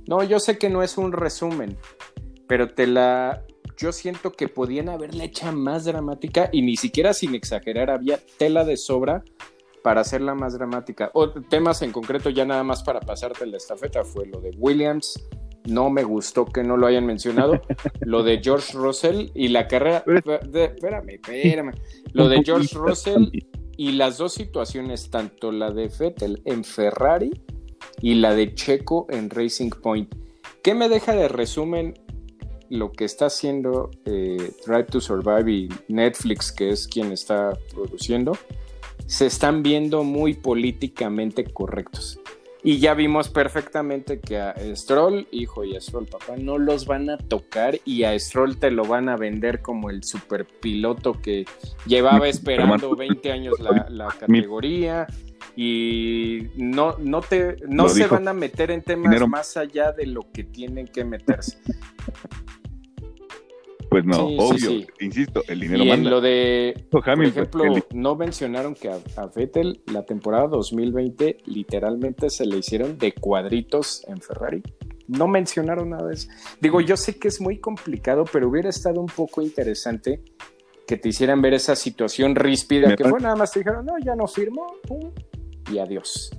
No, 0.08 0.24
yo 0.24 0.40
sé 0.40 0.58
que 0.58 0.68
no 0.72 0.82
es 0.82 0.98
un 0.98 1.12
resumen, 1.12 1.78
pero 2.48 2.74
te 2.74 2.88
la. 2.88 3.44
Yo 3.78 3.92
siento 3.92 4.32
que 4.32 4.48
podían 4.48 4.88
haberla 4.90 5.26
hecha 5.26 5.52
más 5.52 5.84
dramática 5.86 6.50
y 6.52 6.62
ni 6.62 6.78
siquiera 6.78 7.14
sin 7.14 7.36
exagerar, 7.36 7.90
había 7.90 8.20
tela 8.38 8.64
de 8.64 8.78
sobra 8.78 9.24
para 9.84 10.02
hacerla 10.02 10.34
más 10.34 10.54
dramática. 10.54 11.12
O 11.14 11.30
temas 11.30 11.82
en 11.82 11.92
concreto, 11.92 12.30
ya 12.30 12.46
nada 12.46 12.64
más 12.64 12.84
para 12.84 13.02
pasarte 13.02 13.46
la 13.46 13.58
estafeta, 13.58 14.04
fue 14.04 14.26
lo 14.28 14.40
de 14.40 14.52
Williams. 14.58 15.22
No 15.66 15.90
me 15.90 16.04
gustó 16.04 16.46
que 16.46 16.64
no 16.64 16.78
lo 16.78 16.88
hayan 16.88 17.06
mencionado. 17.06 17.60
lo 18.02 18.24
de 18.24 18.40
George 18.42 18.74
Russell 18.78 19.30
y 19.34 19.50
la 19.50 19.68
carrera. 19.68 20.04
de- 20.06 20.66
espérame, 20.66 21.10
espérame. 21.16 21.72
Lo 22.14 22.30
de 22.30 22.44
George 22.44 22.76
Russell 22.76 23.30
y 23.78 23.92
las 23.94 24.18
dos 24.18 24.34
situaciones, 24.34 25.10
tanto 25.10 25.52
la 25.52 25.72
de 25.72 25.92
Vettel 26.00 26.42
en 26.46 26.64
Ferrari 26.64 27.32
y 28.02 28.16
la 28.16 28.34
de 28.34 28.54
Checo 28.54 29.06
en 29.10 29.30
Racing 29.30 29.72
Point. 29.72 30.16
¿Qué 30.64 30.74
me 30.74 30.88
deja 30.88 31.14
de 31.14 31.28
resumen 31.28 31.94
lo 32.76 32.92
que 32.92 33.06
está 33.06 33.26
haciendo 33.28 33.90
eh, 34.06 34.52
Drive 34.66 34.86
to 34.86 35.02
Survive 35.02 35.52
y 35.52 35.70
Netflix, 35.88 36.52
que 36.52 36.70
es 36.70 36.88
quien 36.88 37.12
está 37.12 37.58
produciendo? 37.74 38.38
Se 39.08 39.26
están 39.26 39.64
viendo 39.64 40.04
muy 40.04 40.34
políticamente 40.34 41.44
correctos. 41.46 42.20
Y 42.64 42.80
ya 42.80 42.96
vimos 42.96 43.30
perfectamente 43.30 44.20
que 44.20 44.40
a 44.40 44.56
Stroll, 44.76 45.28
hijo, 45.30 45.64
y 45.64 45.76
a 45.76 45.82
Stroll, 45.82 46.08
papá, 46.08 46.36
no 46.36 46.58
los 46.58 46.88
van 46.88 47.12
a 47.12 47.18
tocar 47.20 47.80
y 47.86 48.06
a 48.06 48.18
Stroll 48.18 48.58
te 48.58 48.72
lo 48.72 48.86
van 48.86 49.08
a 49.08 49.16
vender 49.18 49.62
como 49.62 49.92
el 49.92 50.04
superpiloto 50.04 51.14
que 51.22 51.46
llevaba 51.86 52.28
esperando 52.28 52.96
20 52.96 53.32
años 53.32 53.60
la, 53.60 53.86
la 53.92 54.08
categoría 54.08 55.06
y 55.56 56.48
no, 56.56 56.98
no, 56.98 57.22
te, 57.22 57.58
no 57.68 57.84
Lo 57.84 57.90
se 57.90 58.04
dijo. 58.04 58.16
van 58.16 58.28
a 58.30 58.34
meter 58.34 58.72
en 58.72 58.82
temas 58.82 59.12
Dinero. 59.12 59.28
más 59.28 59.56
allá 59.58 59.92
de 59.92 60.08
lo 60.08 60.22
que 60.34 60.44
tienen 60.44 60.88
que 60.88 61.06
meterse. 61.06 61.60
Pues 63.96 64.04
no, 64.04 64.28
Sí, 64.28 64.36
obvio, 64.38 64.58
sí. 64.72 64.88
insisto, 65.00 65.42
el 65.48 65.58
dinero 65.58 65.86
Y 65.86 65.90
en 65.90 65.96
manda. 65.96 66.10
lo 66.10 66.20
de 66.20 66.86
por 66.92 67.10
Hamilton, 67.10 67.44
ejemplo, 67.44 67.64
el- 67.64 67.84
no 67.94 68.18
mencionaron 68.18 68.76
que 68.76 68.90
a, 68.90 69.00
a 69.16 69.28
Vettel 69.34 69.80
la 69.86 70.04
temporada 70.04 70.48
2020 70.50 71.38
literalmente 71.46 72.30
se 72.30 72.46
le 72.46 72.58
hicieron 72.58 72.98
de 72.98 73.14
cuadritos 73.14 74.04
en 74.10 74.20
Ferrari. 74.20 74.62
No 75.08 75.30
mencionaron 75.30 75.92
nada 75.92 76.10
de 76.10 76.16
eso. 76.16 76.28
Digo, 76.60 76.82
yo 76.82 76.98
sé 76.98 77.18
que 77.18 77.30
es 77.30 77.40
muy 77.40 77.60
complicado, 77.60 78.26
pero 78.30 78.50
hubiera 78.50 78.68
estado 78.68 79.00
un 79.00 79.08
poco 79.08 79.42
interesante 79.42 80.22
que 80.86 80.98
te 80.98 81.08
hicieran 81.08 81.42
ver 81.42 81.54
esa 81.54 81.78
situación 81.78 82.36
ríspida, 82.36 82.90
Me 82.90 82.96
que 82.98 83.06
fue 83.06 83.22
nada 83.22 83.38
más 83.38 83.54
te 83.54 83.60
dijeron, 83.60 83.86
no, 83.86 83.94
ya 84.04 84.14
no 84.18 84.28
firmó, 84.28 84.68
pum, 84.86 85.10
y 85.72 85.78
adiós. 85.78 86.32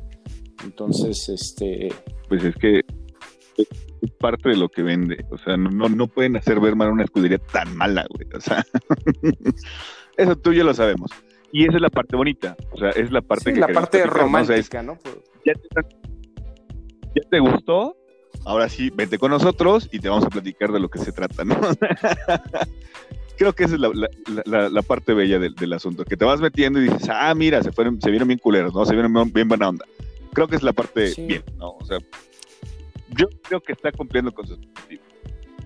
Entonces, 0.63 1.27
este, 1.31 1.89
pues 2.29 2.45
es 2.45 2.55
que 2.57 2.83
es 4.07 4.13
parte 4.19 4.49
de 4.51 4.57
lo 4.57 4.69
que 4.69 4.83
vende. 4.83 5.25
O 5.31 5.39
sea, 5.39 5.57
no, 5.57 5.89
no, 5.89 6.07
pueden 6.07 6.37
hacer 6.37 6.61
ver 6.61 6.75
mal 6.77 6.91
una 6.91 7.05
escudería 7.05 7.39
tan 7.39 7.77
mala, 7.77 8.07
güey. 8.09 8.27
O 8.35 8.41
sea, 8.41 8.65
eso 10.17 10.37
tú 10.37 10.53
ya 10.53 10.65
lo 10.65 10.75
sabemos. 10.75 11.11
Y 11.53 11.65
esa 11.65 11.77
es 11.77 11.83
la 11.83 11.91
parte 11.91 12.17
bonita. 12.17 12.57
O 12.73 12.79
sea, 12.79 12.91
es 12.91 13.11
la 13.13 13.21
parte 13.23 13.51
sí, 13.51 13.55
que 13.55 13.61
la 13.61 13.69
parte 13.69 13.99
platicar, 14.03 14.31
¿no? 14.31 14.41
O 14.41 14.45
sea, 14.45 14.57
es, 14.57 14.69
romántica, 14.71 14.83
¿no? 14.83 14.99
Ya, 15.45 15.55
te, 15.55 15.69
ya 17.15 17.29
te 17.31 17.39
gustó, 17.39 17.97
ahora 18.45 18.69
sí, 18.69 18.91
vete 18.95 19.19
con 19.19 19.31
nosotros 19.31 19.89
y 19.93 20.01
te 20.01 20.09
vamos 20.09 20.25
a 20.25 20.29
platicar 20.29 20.73
de 20.73 20.81
lo 20.81 20.89
que 20.89 20.99
se 20.99 21.13
trata, 21.13 21.45
¿no? 21.45 21.57
Creo 23.39 23.53
que 23.53 23.65
esa 23.65 23.75
es 23.75 23.81
la, 23.81 23.91
la- 23.95 24.09
la- 24.47 24.69
la 24.71 24.83
parte 24.83 25.13
bella 25.15 25.39
del, 25.39 25.55
del 25.55 25.73
asunto, 25.75 26.05
que 26.05 26.17
te 26.17 26.25
vas 26.25 26.41
metiendo 26.41 26.81
y 26.81 26.85
dices, 26.85 27.09
ah, 27.11 27.35
mira, 27.35 27.63
se 27.63 27.71
fueron, 27.71 28.01
se 28.01 28.11
vieron 28.11 28.29
bien 28.29 28.39
culeros, 28.41 28.75
¿no? 28.75 28.85
Se 28.87 28.95
vieron 28.95 29.13
bien, 29.13 29.33
bien 29.33 29.49
buena 29.49 29.69
onda. 29.69 29.85
Creo 30.33 30.49
que 30.49 30.57
es 30.57 30.63
la 30.63 30.73
parte 30.73 31.09
Sí. 31.09 31.27
bien, 31.27 31.43
¿no? 31.59 31.71
O 31.73 31.85
sea, 31.85 31.99
yo 33.17 33.27
creo 33.43 33.61
que 33.61 33.73
está 33.73 33.93
cumpliendo 33.93 34.33
con 34.33 34.47
su 34.47 34.55
expectativa. 34.55 35.03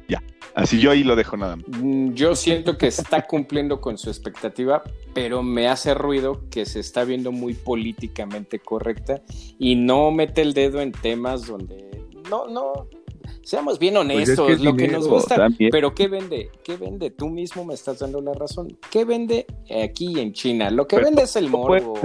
Ya, 0.09 0.23
así 0.55 0.81
yo 0.81 0.91
ahí 0.91 1.05
lo 1.05 1.15
dejo 1.15 1.37
nada 1.37 1.57
más. 1.57 1.65
Mm, 1.69 2.15
Yo 2.15 2.35
siento 2.35 2.77
que 2.77 2.89
está 2.89 3.27
cumpliendo 3.27 3.81
con 3.81 3.97
su 3.97 4.09
expectativa, 4.11 4.83
pero 5.15 5.43
me 5.43 5.69
hace 5.69 5.95
ruido 5.95 6.43
que 6.51 6.67
se 6.67 6.81
está 6.81 7.05
viendo 7.05 7.31
muy 7.31 7.55
políticamente 7.55 8.59
correcta 8.59 9.23
y 9.59 9.77
no 9.77 10.11
mete 10.11 10.43
el 10.43 10.53
dedo 10.53 10.81
en 10.81 10.91
temas 10.91 11.47
donde 11.47 11.89
no, 12.29 12.49
no, 12.49 12.89
seamos 13.43 13.79
bien 13.79 13.95
Pues 13.95 14.29
es 14.29 14.39
honestos, 14.39 14.47
que 14.59 14.65
lo 14.65 14.75
que 14.77 14.89
nos 14.89 15.07
gusta. 15.07 15.37
también. 15.37 15.71
Pero 15.71 15.95
¿qué 15.95 16.09
vende? 16.09 16.51
¿Qué 16.65 16.77
vende? 16.77 17.11
Tú 17.11 17.29
mismo 17.29 17.65
me 17.65 17.75
estás 17.75 18.01
dando 18.01 18.21
la 18.21 18.33
razón. 18.33 18.77
¿Qué 18.91 19.05
vende 19.05 19.47
aquí 19.85 20.19
en 20.19 20.33
China? 20.33 20.71
Lo 20.71 20.89
que 20.89 20.97
Pero 20.97 21.07
vende 21.07 21.23
es 21.23 21.37
el 21.37 21.49
puede 21.51 21.83
morbo. 21.85 22.01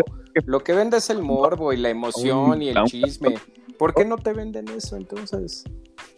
Lo 0.45 0.59
que 0.59 0.73
vende 0.73 0.97
es 0.97 1.09
el 1.09 1.21
morbo 1.23 1.73
y 1.73 1.77
la 1.77 1.89
emoción 1.89 2.61
y 2.61 2.69
el 2.69 2.83
chisme. 2.85 3.35
¿Por 3.77 3.93
qué 3.93 4.05
no 4.05 4.17
te 4.17 4.33
venden 4.33 4.67
eso 4.69 4.95
entonces? 4.97 5.63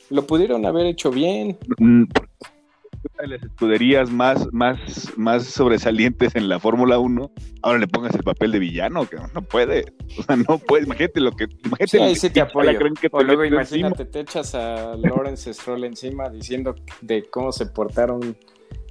Lo 0.09 0.25
pudieron 0.25 0.65
haber 0.65 0.85
hecho 0.85 1.11
bien. 1.11 1.57
Mm, 1.79 2.03
una 2.03 3.21
de 3.21 3.27
las 3.27 3.43
escuderías 3.43 4.09
más, 4.09 4.47
más, 4.51 5.11
más 5.17 5.43
sobresalientes 5.45 6.35
en 6.35 6.49
la 6.49 6.59
Fórmula 6.59 6.99
1, 6.99 7.31
ahora 7.61 7.79
le 7.79 7.87
pongas 7.87 8.13
el 8.15 8.23
papel 8.23 8.51
de 8.51 8.59
villano, 8.59 9.07
que 9.07 9.17
no 9.33 9.41
puede, 9.41 9.85
o 10.19 10.23
sea, 10.23 10.35
no 10.35 10.57
puede, 10.57 10.85
imagínate 10.85 11.19
lo 11.21 11.31
que, 11.31 11.45
imagínate 11.63 11.87
Sí, 11.87 11.97
ahí 11.99 12.15
sí 12.15 12.29
te 12.29 12.41
apoyo. 12.41 12.69
alacrán 12.69 12.93
que 12.95 13.07
O 13.11 13.19
te 13.19 13.23
luego 13.25 13.41
metes 13.43 13.59
encima. 13.59 13.87
imagínate, 13.89 14.05
te 14.11 14.19
echas 14.21 14.55
a 14.55 14.95
Lawrence 14.95 15.53
Stroll 15.53 15.83
encima 15.83 16.29
diciendo 16.29 16.75
de 17.01 17.23
cómo 17.29 17.51
se 17.51 17.65
portaron 17.67 18.35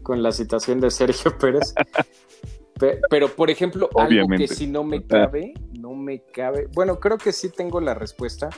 con 0.02 0.22
la 0.22 0.32
situación 0.32 0.80
de 0.80 0.90
Sergio 0.90 1.36
Pérez. 1.38 1.74
Pe- 2.78 3.00
Pero, 3.10 3.28
por 3.28 3.50
ejemplo, 3.50 3.88
algo 3.96 4.06
Obviamente. 4.08 4.48
que 4.48 4.54
sí 4.54 4.66
no 4.66 4.84
me 4.84 5.02
cabe, 5.04 5.54
no 5.86 5.94
me 5.94 6.20
cabe. 6.22 6.68
Bueno, 6.74 6.98
creo 6.98 7.16
que 7.18 7.32
sí 7.32 7.48
tengo 7.48 7.80
la 7.80 7.94
respuesta. 7.94 8.50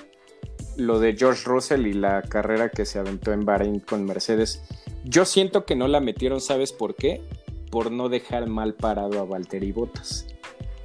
Lo 0.77 0.99
de 1.01 1.15
George 1.17 1.43
Russell 1.45 1.87
y 1.87 1.93
la 1.93 2.23
carrera 2.23 2.71
que 2.71 2.87
se 2.87 2.99
aventó 2.99 3.33
en 3.33 3.45
Bahrein 3.45 3.81
con 3.81 4.05
Mercedes. 4.05 4.63
Yo 5.05 5.25
siento 5.25 5.65
que 5.67 5.77
no 5.77 5.89
la 5.89 6.01
metieron, 6.01 6.41
¿sabes 6.41 6.73
por 6.73 6.95
qué? 6.95 7.21
Por 7.71 7.91
no 7.93 8.09
dejar 8.09 8.47
mal 8.49 8.75
parado 8.75 9.21
a 9.21 9.25
Valtteri 9.25 9.73
Bottas. 9.73 10.27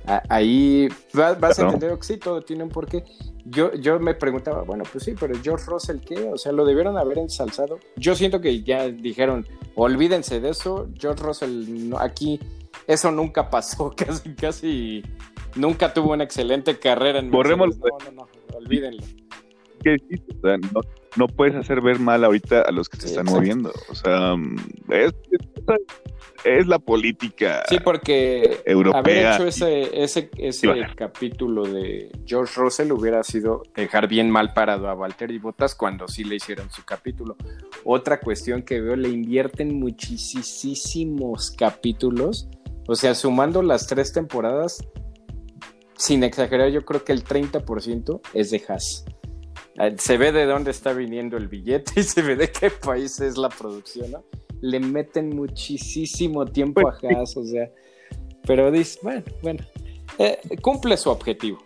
A- 0.06 0.22
Ahí 0.30 0.90
va- 1.18 1.36
vas 1.36 1.60
a 1.60 1.64
entender 1.64 1.96
que 1.98 2.04
sí, 2.04 2.18
todo 2.18 2.42
tiene 2.42 2.64
un 2.64 2.70
porqué. 2.70 3.06
Yo, 3.46 3.74
yo 3.76 4.00
me 4.00 4.14
preguntaba, 4.16 4.64
bueno, 4.64 4.84
pues 4.92 5.04
sí, 5.06 5.14
pero 5.18 5.36
George 5.42 5.66
Russell, 5.68 6.00
¿qué? 6.00 6.30
O 6.34 6.38
sea, 6.38 6.52
lo 6.52 6.66
debieron 6.66 6.98
haber 6.98 7.20
ensalzado. 7.20 7.80
Yo 7.96 8.16
siento 8.16 8.42
que 8.42 8.64
ya 8.64 8.88
dijeron, 8.90 9.46
olvídense 9.76 10.40
de 10.42 10.50
eso, 10.50 10.88
George 11.00 11.24
Russell, 11.24 11.88
no- 11.90 12.00
aquí 12.00 12.40
eso 12.88 13.12
nunca 13.12 13.50
pasó, 13.50 13.94
casi, 13.96 14.34
casi 14.34 15.04
nunca 15.56 15.94
tuvo 15.94 16.14
una 16.14 16.24
excelente 16.24 16.78
carrera 16.80 17.20
en 17.20 17.32
Borremos-. 17.32 17.78
No, 17.78 18.12
no, 18.12 18.28
no, 18.52 18.58
olvídenlo. 18.58 19.04
¿Qué? 19.84 19.98
O 20.38 20.42
sea, 20.48 20.58
no, 20.58 20.82
no 21.18 21.28
puedes 21.28 21.56
hacer 21.56 21.82
ver 21.82 22.00
mal 22.00 22.24
ahorita 22.24 22.62
a 22.62 22.72
los 22.72 22.88
que 22.88 22.98
se 22.98 23.04
Sí, 23.04 23.10
están 23.10 23.26
exacto. 23.28 23.40
moviendo. 23.40 23.72
O 23.90 23.96
sea, 23.96 24.36
es- 24.90 25.14
es- 25.32 25.42
es 26.46 26.68
la 26.68 26.78
política. 26.80 27.64
Sí, 27.70 27.78
porque 27.82 28.62
europea 28.66 29.00
haber 29.00 29.34
hecho 29.34 29.48
ese, 29.48 30.04
ese, 30.04 30.30
ese 30.38 30.68
capítulo 30.96 31.64
de 31.64 32.12
George 32.26 32.54
Russell 32.60 32.92
hubiera 32.92 33.24
sido 33.24 33.64
dejar 33.76 34.08
bien 34.10 34.30
mal 34.30 34.54
parado 34.54 34.90
a 34.90 34.94
Valtteri 34.94 35.38
Bottas 35.40 35.74
cuando 35.76 36.08
sí 36.10 36.26
le 36.26 36.36
hicieron 36.36 36.70
su 36.70 36.84
capítulo. 36.84 37.38
Otra 37.86 38.20
cuestión 38.20 38.64
que 38.64 38.82
veo, 38.82 38.96
le 38.98 39.08
invierten 39.10 39.80
muchísimos 39.80 41.52
capítulos. 41.52 42.48
O 42.88 42.96
sea, 42.96 43.16
sumando 43.16 43.62
las 43.62 43.88
tres 43.88 44.12
temporadas, 44.12 44.86
sin 45.96 46.24
exagerar, 46.24 46.70
yo 46.70 46.84
creo 46.86 47.04
que 47.04 47.12
el 47.12 47.24
30% 47.24 48.22
es 48.34 48.52
de 48.52 48.64
Haas. 48.68 49.06
Eh, 49.80 49.96
se 49.98 50.18
ve 50.18 50.32
de 50.32 50.46
dónde 50.46 50.72
está 50.72 50.94
viniendo 50.94 51.38
el 51.38 51.48
billete 51.48 51.94
y 52.00 52.04
se 52.04 52.22
ve 52.22 52.36
de 52.36 52.52
qué 52.52 52.70
país 52.70 53.20
es 53.20 53.38
la 53.38 53.50
producción, 53.50 54.12
¿no? 54.12 54.24
Le 54.62 54.80
meten 54.80 55.30
muchísimo 55.30 56.46
tiempo 56.46 56.88
a 56.88 56.98
pues 56.98 57.16
Haas, 57.16 57.36
o 57.38 57.44
sea, 57.44 57.70
pero 58.46 58.72
dice, 58.72 59.00
bueno, 59.02 59.24
bueno, 59.42 59.64
eh, 60.18 60.40
cumple 60.62 60.96
su 60.98 61.10
objetivo. 61.10 61.60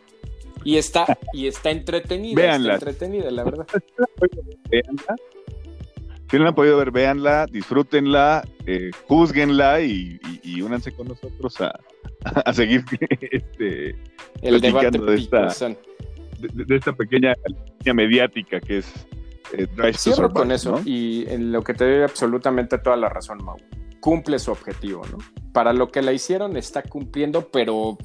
Y 0.63 0.77
está, 0.77 1.17
y 1.31 1.47
está 1.47 1.69
entretenida, 1.69 2.55
está 2.55 2.73
entretenida, 2.73 3.31
la 3.31 3.43
verdad. 3.43 3.67
Si 6.29 6.37
no 6.37 6.43
la 6.43 6.49
han 6.49 6.55
podido 6.55 6.77
ver, 6.77 6.91
véanla, 6.91 7.45
disfrútenla, 7.45 8.45
eh, 8.65 8.91
juzguenla 9.07 9.81
y, 9.81 10.19
únanse 10.61 10.91
con 10.91 11.07
nosotros 11.07 11.55
a, 11.61 12.53
seguir 12.53 12.83
este, 13.31 13.95
el 14.41 14.59
debate 14.59 14.97
de 14.97 15.15
esta, 15.15 15.47
de, 16.39 16.75
esta 16.75 16.93
pequeña 16.93 17.33
línea 17.79 17.93
mediática 17.93 18.59
que 18.59 18.79
es 18.79 19.07
eh, 19.53 19.67
Cierro 19.93 20.33
con 20.33 20.51
eso 20.51 20.81
y 20.83 21.25
en 21.29 21.51
lo 21.51 21.63
que 21.63 21.73
te 21.73 21.85
doy 21.85 22.03
absolutamente 22.03 22.77
toda 22.79 22.97
la 22.97 23.07
razón, 23.07 23.43
Mau. 23.43 23.57
Cumple 24.01 24.39
su 24.39 24.51
objetivo, 24.51 25.03
¿no? 25.09 25.17
Para 25.53 25.73
lo 25.73 25.89
que 25.89 26.01
la 26.01 26.11
hicieron 26.11 26.57
está 26.57 26.83
cumpliendo, 26.83 27.49
pero 27.49 27.97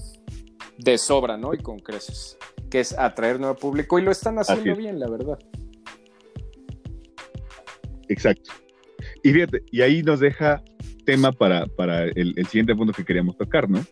de 0.78 0.98
sobra, 0.98 1.36
¿no? 1.36 1.54
Y 1.54 1.58
con 1.58 1.80
creces, 1.80 2.38
que 2.70 2.80
es 2.80 2.96
atraer 2.96 3.40
nuevo 3.40 3.56
público 3.56 3.98
y 3.98 4.02
lo 4.02 4.10
están 4.10 4.38
haciendo 4.38 4.76
bien, 4.76 5.00
la 5.00 5.08
verdad. 5.08 5.38
Exacto. 8.12 8.52
Y 9.22 9.32
fíjate, 9.32 9.62
y 9.70 9.80
ahí 9.80 10.02
nos 10.02 10.20
deja 10.20 10.62
tema 11.04 11.32
para, 11.32 11.66
para 11.66 12.04
el, 12.04 12.34
siguiente 12.46 12.74
punto 12.74 12.92
que 12.92 13.04
queríamos 13.04 13.36
tocar, 13.36 13.68
¿no? 13.68 13.84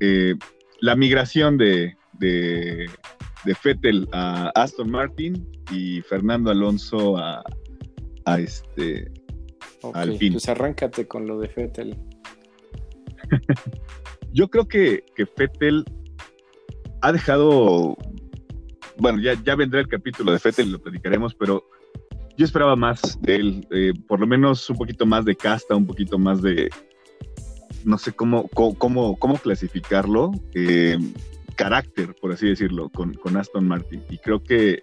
Eh, 0.00 0.34
la 0.80 0.94
migración 0.94 1.56
de, 1.56 1.94
de, 2.18 2.90
de 3.44 3.54
Fettel 3.54 4.08
a 4.12 4.50
Aston 4.54 4.90
Martin 4.90 5.48
y 5.72 6.02
Fernando 6.02 6.50
Alonso 6.50 7.16
a, 7.16 7.42
a 8.26 8.38
este 8.38 9.10
okay, 9.80 10.30
Pues 10.30 10.48
arráncate 10.48 11.06
con 11.06 11.26
lo 11.26 11.38
de 11.38 11.48
Fettel. 11.48 11.96
Yo 14.32 14.48
creo 14.48 14.68
que, 14.68 15.04
que 15.14 15.24
Fettel 15.24 15.84
ha 17.00 17.12
dejado. 17.12 17.96
Bueno, 18.98 19.20
ya, 19.20 19.34
ya 19.42 19.54
vendrá 19.54 19.80
el 19.80 19.88
capítulo 19.88 20.32
de 20.32 20.38
Fettel 20.38 20.68
y 20.68 20.72
lo 20.72 20.78
platicaremos, 20.78 21.34
pero 21.34 21.64
yo 22.36 22.44
esperaba 22.44 22.76
más 22.76 23.18
de 23.22 23.36
él, 23.36 23.66
eh, 23.70 23.92
por 24.06 24.20
lo 24.20 24.26
menos 24.26 24.68
un 24.68 24.76
poquito 24.76 25.06
más 25.06 25.24
de 25.24 25.36
casta, 25.36 25.74
un 25.74 25.86
poquito 25.86 26.18
más 26.18 26.42
de, 26.42 26.70
no 27.84 27.98
sé 27.98 28.12
cómo, 28.12 28.48
cómo, 28.48 29.16
cómo 29.16 29.38
clasificarlo, 29.38 30.32
eh, 30.54 30.98
carácter, 31.54 32.14
por 32.20 32.32
así 32.32 32.48
decirlo, 32.48 32.90
con, 32.90 33.14
con, 33.14 33.36
Aston 33.36 33.66
Martin. 33.66 34.02
Y 34.10 34.18
creo 34.18 34.42
que, 34.42 34.82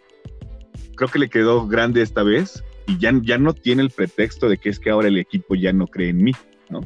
creo 0.95 1.09
que 1.09 1.19
le 1.19 1.29
quedó 1.29 1.67
grande 1.67 2.01
esta 2.01 2.23
vez 2.23 2.63
y 2.87 2.97
ya, 2.97 3.11
ya 3.21 3.37
no 3.37 3.53
tiene 3.53 3.83
el 3.83 3.91
pretexto 3.91 4.49
de 4.49 4.57
que 4.57 4.69
es 4.69 4.79
que 4.79 4.89
ahora 4.89 5.07
el 5.07 5.17
equipo 5.17 5.55
ya 5.55 5.73
no 5.73 5.85
cree 5.87 6.09
en 6.09 6.23
mí, 6.23 6.31
¿no? 6.69 6.81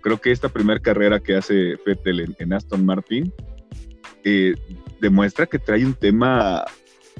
Creo 0.00 0.20
que 0.20 0.30
esta 0.30 0.48
primera 0.48 0.80
carrera 0.80 1.18
que 1.18 1.34
hace 1.34 1.76
Fettel 1.78 2.34
en, 2.38 2.52
Aston 2.52 2.86
Martin 2.86 3.32
eh, 4.22 4.54
demuestra 5.00 5.46
que 5.46 5.58
trae 5.58 5.84
un 5.84 5.94
tema 5.94 6.64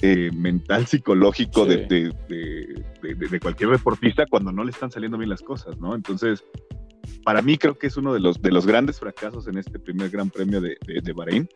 eh, 0.00 0.31
mental, 0.33 0.87
psicológico 0.87 1.67
de, 1.67 1.87
de, 1.87 3.40
cualquier 3.40 3.71
deportista 3.71 4.26
cuando 4.26 4.52
no 4.52 4.64
le 4.64 4.71
están 4.71 4.90
saliendo 4.90 5.19
bien 5.19 5.31
las 5.31 5.43
cosas, 5.43 5.78
¿no? 5.78 5.95
Entonces, 5.95 6.45
para 7.25 7.43
mí 7.43 7.59
creo 7.59 7.76
que 7.76 7.88
es 7.88 7.97
uno 7.97 8.14
de 8.14 8.21
los, 8.21 8.40
de 8.40 8.50
los 8.50 8.67
grandes 8.67 9.00
fracasos 9.00 9.49
en 9.49 9.59
este 9.59 9.78
primer 9.78 10.11
Gran 10.11 10.31
Premio 10.31 10.61
de, 10.61 10.76
Bahrein, 11.14 11.49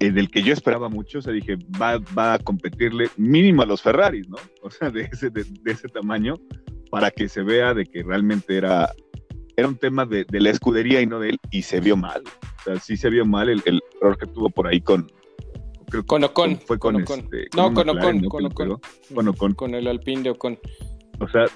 en 0.00 0.18
el 0.18 0.30
que 0.30 0.42
yo 0.42 0.52
esperaba 0.52 0.88
mucho, 0.88 1.18
o 1.18 1.22
sea, 1.22 1.32
dije, 1.32 1.56
va, 1.80 1.98
va 2.16 2.34
a 2.34 2.38
competirle 2.38 3.10
mínimo 3.16 3.62
a 3.62 3.66
los 3.66 3.82
Ferraris, 3.82 4.28
¿no? 4.28 4.36
O 4.62 4.70
sea, 4.70 4.90
de 4.90 5.08
ese, 5.12 5.30
de, 5.30 5.44
ese 5.66 5.88
tamaño, 5.88 6.34
para 6.90 7.10
que 7.10 7.28
se 7.28 7.42
vea 7.42 7.74
de 7.74 7.86
que 7.86 8.02
realmente 8.02 8.56
era, 8.56 8.92
era 9.56 9.68
un 9.68 9.76
tema 9.76 10.04
de, 10.04 10.26
la 10.30 10.50
escudería 10.50 11.00
y 11.00 11.06
no 11.06 11.20
de 11.20 11.30
él, 11.30 11.38
y 11.50 11.62
se 11.62 11.80
vio 11.80 11.96
mal. 11.96 12.22
O 12.60 12.62
sea, 12.64 12.80
sí 12.80 12.96
se 12.96 13.08
vio 13.08 13.24
mal 13.24 13.48
el, 13.48 13.62
el 13.66 13.80
error 14.00 14.18
que 14.18 14.26
tuvo 14.26 14.50
por 14.50 14.66
ahí 14.66 14.80
con, 14.80 15.06
con 16.06 16.24
Ocon. 16.24 16.58
Fue 16.66 16.78
con, 16.78 17.00
Este, 17.00 17.48
no, 17.56 17.72
con 17.72 17.88
Ocon, 17.88 18.24
con 18.28 18.46
Ocon. 18.46 18.80
Con 19.14 19.28
Ocon. 19.28 19.54
Con 19.54 19.74
el 19.74 19.86
Alpine 19.86 20.22
de 20.22 20.30
Ocon. 20.30 20.58
O 21.20 21.28
sea, 21.28 21.46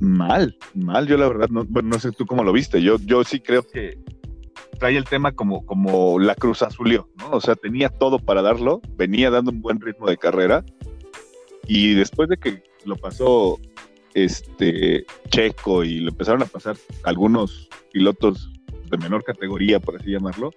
mal, 0.00 0.56
mal. 0.74 1.06
Yo 1.06 1.16
la 1.16 1.28
verdad, 1.28 1.48
no, 1.50 1.64
no 1.64 1.98
sé 1.98 2.12
tú 2.12 2.26
cómo 2.26 2.42
lo 2.42 2.52
viste. 2.52 2.82
Yo, 2.82 2.96
yo 3.04 3.24
sí 3.24 3.40
creo 3.40 3.62
que 3.62 3.98
trae 4.78 4.96
el 4.96 5.04
tema 5.04 5.32
como, 5.32 5.64
como 5.66 6.18
la 6.18 6.34
Cruz 6.34 6.62
Azulió, 6.62 7.08
¿no? 7.18 7.30
O 7.32 7.40
sea, 7.40 7.54
tenía 7.54 7.90
todo 7.90 8.18
para 8.18 8.42
darlo, 8.42 8.80
venía 8.96 9.30
dando 9.30 9.50
un 9.50 9.60
buen 9.60 9.80
ritmo 9.80 10.08
de 10.08 10.16
carrera. 10.16 10.64
Y 11.66 11.94
después 11.94 12.28
de 12.28 12.38
que 12.38 12.62
lo 12.84 12.96
pasó 12.96 13.58
este 14.14 15.04
Checo 15.28 15.84
y 15.84 16.00
lo 16.00 16.10
empezaron 16.10 16.42
a 16.42 16.46
pasar 16.46 16.76
algunos 17.04 17.68
pilotos 17.92 18.50
de 18.90 18.96
menor 18.98 19.22
categoría, 19.22 19.78
por 19.78 19.96
así 19.96 20.10
llamarlo, 20.10 20.50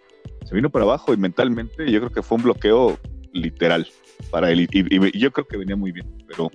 se 0.46 0.56
vino 0.56 0.70
para 0.70 0.86
abajo 0.86 1.14
y 1.14 1.18
mentalmente 1.18 1.90
yo 1.92 2.00
creo 2.00 2.12
que 2.12 2.22
fue 2.22 2.38
un 2.38 2.44
bloqueo 2.44 3.00
literal 3.34 3.88
para 4.30 4.52
él. 4.52 4.68
Y, 4.72 5.20
yo 5.20 5.32
creo 5.32 5.48
que 5.48 5.58
venía 5.58 5.76
muy 5.76 5.92
bien, 5.92 6.08
pero 6.28 6.52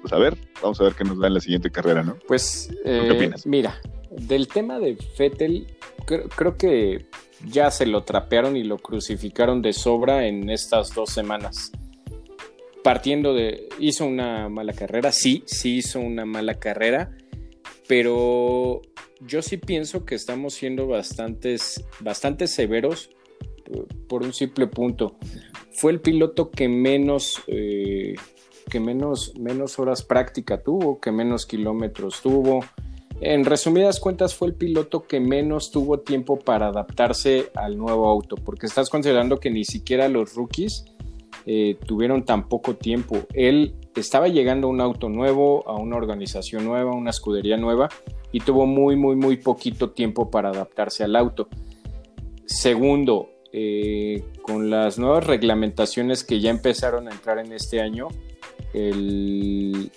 pues 0.00 0.12
a 0.12 0.18
ver, 0.18 0.36
vamos 0.62 0.80
a 0.80 0.84
ver 0.84 0.94
qué 0.94 1.04
nos 1.04 1.18
da 1.18 1.28
en 1.28 1.34
la 1.34 1.40
siguiente 1.40 1.70
carrera, 1.70 2.02
¿no? 2.02 2.18
Pues, 2.26 2.70
¿qué 2.84 3.06
eh, 3.06 3.10
opinas? 3.10 3.46
Mira, 3.46 3.80
del 4.10 4.48
tema 4.48 4.78
de 4.78 4.96
Fettel, 4.96 5.66
creo, 6.04 6.56
que 6.56 7.06
ya 7.46 7.70
se 7.70 7.86
lo 7.86 8.04
trapearon 8.04 8.56
y 8.56 8.64
lo 8.64 8.78
crucificaron 8.78 9.62
de 9.62 9.72
sobra 9.72 10.26
en 10.26 10.50
estas 10.50 10.94
dos 10.94 11.10
semanas. 11.10 11.72
Partiendo 12.82 13.32
de, 13.32 13.68
hizo 13.78 14.04
una 14.04 14.50
mala 14.50 14.74
carrera, 14.74 15.10
sí, 15.10 15.42
sí 15.46 15.78
hizo 15.78 16.00
una 16.00 16.26
mala 16.26 16.54
carrera, 16.54 17.16
pero 17.88 18.82
yo 19.20 19.40
sí 19.40 19.56
pienso 19.56 20.04
que 20.04 20.16
estamos 20.16 20.52
siendo 20.52 20.86
bastantes, 20.86 21.82
bastante 22.00 22.46
severos 22.46 23.08
por 24.08 24.22
un 24.22 24.32
simple 24.32 24.66
punto. 24.66 25.16
Fue 25.72 25.92
el 25.92 26.00
piloto 26.00 26.50
que 26.50 26.68
menos, 26.68 27.42
eh, 27.46 28.14
que 28.70 28.80
menos, 28.80 29.34
menos 29.38 29.78
horas 29.78 30.02
práctica 30.02 30.62
tuvo, 30.62 31.00
que 31.00 31.12
menos 31.12 31.46
kilómetros 31.46 32.20
tuvo. 32.22 32.60
En 33.20 33.44
resumidas 33.44 34.00
cuentas, 34.00 34.34
fue 34.34 34.48
el 34.48 34.54
piloto 34.54 35.04
que 35.04 35.20
menos 35.20 35.70
tuvo 35.70 36.00
tiempo 36.00 36.38
para 36.38 36.68
adaptarse 36.68 37.50
al 37.54 37.78
nuevo 37.78 38.08
auto, 38.08 38.36
porque 38.36 38.66
estás 38.66 38.90
considerando 38.90 39.38
que 39.38 39.50
ni 39.50 39.64
siquiera 39.64 40.08
los 40.08 40.34
rookies 40.34 40.84
eh, 41.46 41.76
tuvieron 41.86 42.24
tan 42.24 42.48
poco 42.48 42.74
tiempo. 42.76 43.18
Él 43.32 43.74
estaba 43.94 44.28
llegando 44.28 44.66
a 44.66 44.70
un 44.70 44.80
auto 44.80 45.08
nuevo, 45.08 45.68
a 45.68 45.74
una 45.74 45.96
organización 45.96 46.64
nueva, 46.64 46.92
a 46.92 46.94
una 46.94 47.10
escudería 47.10 47.56
nueva, 47.56 47.88
y 48.32 48.40
tuvo 48.40 48.66
muy, 48.66 48.96
muy, 48.96 49.14
muy 49.14 49.36
poquito 49.36 49.90
tiempo 49.90 50.30
para 50.30 50.50
adaptarse 50.50 51.04
al 51.04 51.16
auto. 51.16 51.48
Segundo, 52.46 53.28
eh, 53.56 54.24
con 54.42 54.68
las 54.68 54.98
nuevas 54.98 55.24
reglamentaciones 55.24 56.24
que 56.24 56.40
ya 56.40 56.50
empezaron 56.50 57.06
a 57.06 57.12
entrar 57.12 57.38
en 57.38 57.52
este 57.52 57.80
año, 57.80 58.08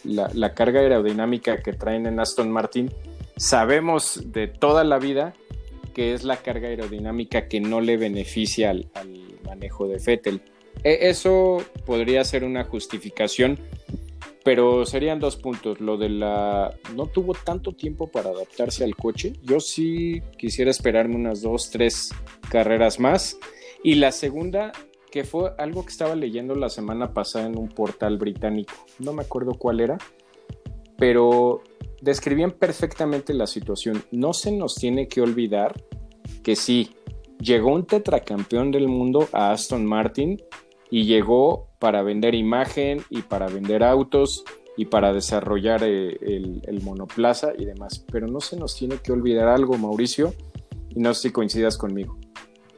la, 0.03 0.53
carga 0.53 0.81
aerodinámica 0.81 1.63
que 1.63 1.73
traen 1.73 2.05
en 2.05 2.19
Aston 2.19 2.51
Martin, 2.51 2.93
sabemos 3.35 4.21
de 4.31 4.47
toda 4.47 4.83
la 4.83 4.99
vida 4.99 5.33
que 5.95 6.13
es 6.13 6.23
la 6.23 6.37
carga 6.37 6.67
aerodinámica 6.67 7.47
que 7.47 7.59
no 7.59 7.81
le 7.81 7.97
beneficia 7.97 8.69
al, 8.69 8.91
manejo 9.43 9.87
de 9.87 9.97
Fettel. 9.97 10.41
E, 10.83 11.09
eso 11.09 11.57
podría 11.87 12.23
ser 12.25 12.43
una 12.43 12.63
justificación, 12.63 13.57
pero 14.47 14.85
serían 14.85 15.19
dos 15.19 15.35
puntos. 15.35 15.81
Lo 15.81 15.97
de 15.97 16.07
la... 16.07 16.73
no 16.95 17.07
tuvo 17.07 17.33
tanto 17.33 17.73
tiempo 17.73 18.07
para 18.07 18.29
adaptarse 18.29 18.85
al 18.85 18.95
coche. 18.95 19.33
Yo 19.43 19.59
sí 19.59 20.21
quisiera 20.37 20.71
esperarme 20.71 21.17
unas 21.17 21.41
dos, 21.41 21.69
tres 21.69 22.15
carreras 22.49 22.97
más. 22.97 23.37
Y 23.83 23.95
la 23.95 24.13
segunda, 24.13 24.71
que 25.11 25.25
fue 25.25 25.51
algo 25.57 25.83
que 25.83 25.91
estaba 25.91 26.15
leyendo 26.15 26.55
la 26.55 26.69
semana 26.69 27.13
pasada 27.13 27.47
en 27.47 27.57
un 27.57 27.67
portal 27.67 28.17
británico, 28.17 28.73
no 28.99 29.11
me 29.11 29.23
acuerdo 29.23 29.55
cuál 29.55 29.81
era, 29.81 29.97
pero 30.97 31.61
describían 31.99 32.51
perfectamente 32.51 33.33
la 33.33 33.47
situación. 33.47 34.01
No 34.11 34.31
se 34.31 34.53
nos 34.53 34.75
tiene 34.75 35.09
que 35.09 35.19
olvidar 35.19 35.75
que 36.41 36.55
sí, 36.55 36.95
llegó 37.41 37.73
un 37.73 37.85
tetracampeón 37.85 38.71
del 38.71 38.87
mundo 38.87 39.27
a 39.33 39.51
Aston 39.51 39.85
Martin 39.85 40.41
y 40.89 41.03
llegó 41.03 41.66
para 41.79 42.01
vender 42.01 42.35
imagen 42.35 43.01
y 43.09 43.21
para 43.21 43.47
vender 43.47 43.83
autos 43.83 44.43
y 44.77 44.85
para 44.85 45.11
desarrollar 45.11 45.83
eh, 45.83 46.17
el, 46.21 46.81
monoplaza 46.83 47.51
y 47.57 47.65
demás. 47.65 48.05
Pero 48.11 48.27
no 48.27 48.39
se 48.39 48.57
nos 48.57 48.75
tiene 48.75 48.97
que 48.97 49.11
olvidar 49.11 49.47
algo, 49.47 49.77
Mauricio, 49.77 50.33
y 50.89 50.99
no 50.99 51.13
sé 51.13 51.29
si 51.29 51.31
coincidas 51.31 51.77
conmigo. 51.77 52.17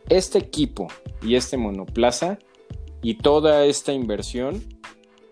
Este 0.07 0.39
equipo 0.39 0.87
y 1.21 1.35
este 1.35 1.57
monoplaza 1.57 2.39
y 3.01 3.15
toda 3.15 3.65
esta 3.65 3.93
inversión 3.93 4.63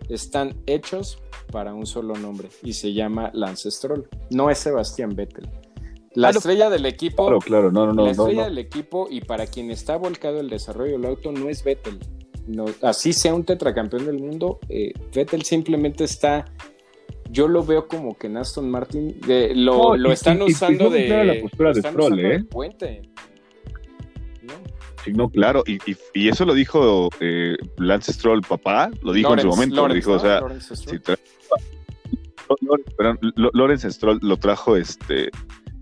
están 0.09 0.55
hechos 0.67 1.19
para 1.51 1.73
un 1.73 1.85
solo 1.85 2.15
nombre 2.15 2.49
y 2.61 2.73
se 2.73 2.93
llama 2.93 3.31
Lance 3.33 3.71
Stroll. 3.71 4.07
No 4.29 4.49
es 4.49 4.59
Sebastián 4.59 5.15
Vettel. 5.15 5.49
La 6.13 6.31
estrella 6.31 6.69
del 6.69 6.85
equipo. 6.85 7.25
Claro, 7.25 7.39
claro, 7.39 7.71
no, 7.71 7.85
no, 7.85 7.93
no. 7.93 8.05
La 8.05 8.11
estrella 8.11 8.45
del 8.45 8.57
equipo 8.57 9.07
y 9.09 9.21
para 9.21 9.47
quien 9.47 9.71
está 9.71 9.97
volcado 9.97 10.39
el 10.39 10.49
desarrollo 10.49 10.93
del 10.93 11.05
auto 11.05 11.31
no 11.31 11.47
es 11.47 11.63
Vettel. 11.63 11.99
No, 12.47 12.65
así 12.81 13.13
sea 13.13 13.33
un 13.33 13.43
tetracampeón 13.43 14.05
del 14.05 14.19
mundo, 14.19 14.59
eh, 14.69 14.93
Vettel 15.13 15.43
simplemente 15.43 16.03
está. 16.03 16.45
Yo 17.29 17.47
lo 17.49 17.63
veo 17.63 17.87
como 17.87 18.17
que 18.17 18.27
en 18.27 18.37
Aston 18.37 18.69
Martin 18.69 19.19
lo, 19.53 19.95
están 20.11 20.41
usando 20.41 20.89
de. 20.89 21.25
la 21.25 21.41
postura 21.41 21.73
de 21.73 21.81
Stroll, 21.81 22.19
¿eh? 22.19 22.43
Puente. 22.45 23.01
Sí, 25.03 25.11
no, 25.13 25.29
claro, 25.29 25.63
y, 25.65 26.27
eso 26.27 26.45
lo 26.45 26.53
dijo 26.53 27.09
eh, 27.19 27.55
Lance 27.77 28.13
Stroll, 28.13 28.41
papá, 28.41 28.89
lo 29.01 29.13
dijo 29.13 29.33
en 29.33 29.41
su 29.41 29.47
momento, 29.47 29.87
lo 29.87 29.93
dijo, 29.93 30.13
o 30.13 30.19
sea, 30.19 30.41
Lawrence 33.53 33.91
Stroll 33.91 34.19
lo 34.21 34.37
trajo 34.37 34.75
este 34.75 35.29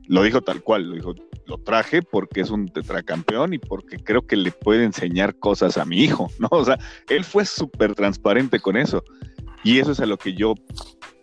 lo 0.08 0.24
dijo 0.24 0.42
tal 0.42 0.62
cual, 0.62 0.90
lo 0.90 0.96
dijo, 0.96 1.16
lo 1.46 1.58
traje 1.58 2.02
porque 2.02 2.42
es 2.42 2.50
un 2.50 2.68
tetracampeón 2.68 3.54
y 3.54 3.60
porque 3.60 3.98
creo 3.98 4.26
que 4.26 4.36
le 4.36 4.52
puede 4.52 4.84
enseñar 4.84 5.36
cosas 5.36 5.78
a 5.78 5.86
mi 5.86 6.02
hijo, 6.02 6.30
¿no? 6.40 6.48
O 6.52 6.66
sea, 6.66 6.78
él 7.10 7.24
fue 7.24 7.46
súper 7.46 7.96
transparente 7.96 8.60
con 8.60 8.78
eso. 8.78 9.04
Y 9.64 9.80
eso 9.80 9.94
es 9.94 10.00
a 10.00 10.06
lo 10.06 10.18
que 10.18 10.34
yo, 10.34 10.54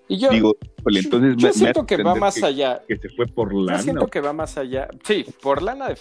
digo, 0.09 0.57
entonces 0.85 1.37
yo, 1.37 1.53
siento 1.53 1.87
que 1.87 2.03
va 2.03 2.15
más 2.15 2.43
allá. 2.43 2.83
Que 2.89 2.97
se 2.97 3.09
fue 3.11 3.27
por 3.27 3.55
lana. 3.55 3.79
Yo 3.79 3.85
siento 3.85 4.07
que 4.09 4.21
va 4.21 4.33
más 4.33 4.59
allá. 4.59 4.89
Sí, 5.05 5.25
por 5.41 5.63
lana 5.63 5.89
de... 5.89 5.97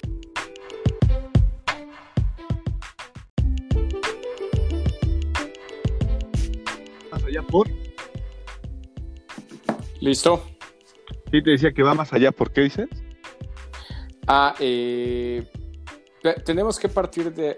Más 7.12 7.24
allá 7.24 7.42
por... 7.44 7.68
Listo. 10.00 10.44
Sí, 11.32 11.44
te 11.44 11.52
decía 11.52 11.72
que 11.72 11.84
va 11.84 11.94
más 11.94 12.12
allá. 12.12 12.32
¿Por 12.32 12.52
qué 12.52 12.62
dices? 12.62 12.90
Ah, 14.28 14.56
eh, 14.60 15.44
tenemos 16.46 16.80
que 16.80 16.88
partir 16.88 17.34
de, 17.34 17.58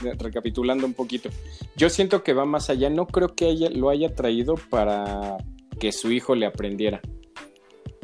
recapitulando 0.18 0.86
un 0.86 0.94
poquito. 0.94 1.28
Yo 1.76 1.90
siento 1.90 2.22
que 2.22 2.32
va 2.32 2.44
más 2.44 2.70
allá. 2.70 2.90
No 2.90 3.06
creo 3.06 3.34
que 3.34 3.48
ella 3.48 3.70
lo 3.70 3.90
haya 3.90 4.14
traído 4.14 4.54
para 4.70 5.36
que 5.78 5.92
su 5.92 6.10
hijo 6.10 6.34
le 6.34 6.46
aprendiera 6.46 7.00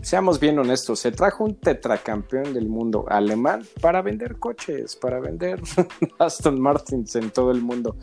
seamos 0.05 0.39
bien 0.39 0.59
honestos, 0.59 1.01
se 1.01 1.11
trajo 1.13 1.45
un 1.45 1.55
tetracampeón 1.55 2.53
del 2.53 2.69
mundo 2.69 3.07
alemán 3.09 3.65
para 3.81 4.03
vender 4.03 4.37
coches, 4.37 4.97
para 4.97 5.19
vender 5.19 5.61
Aston 6.19 6.61
Martins 6.61 7.17
en 7.17 7.31
todo 7.31 7.51
el 7.51 7.63
mundo. 7.63 7.97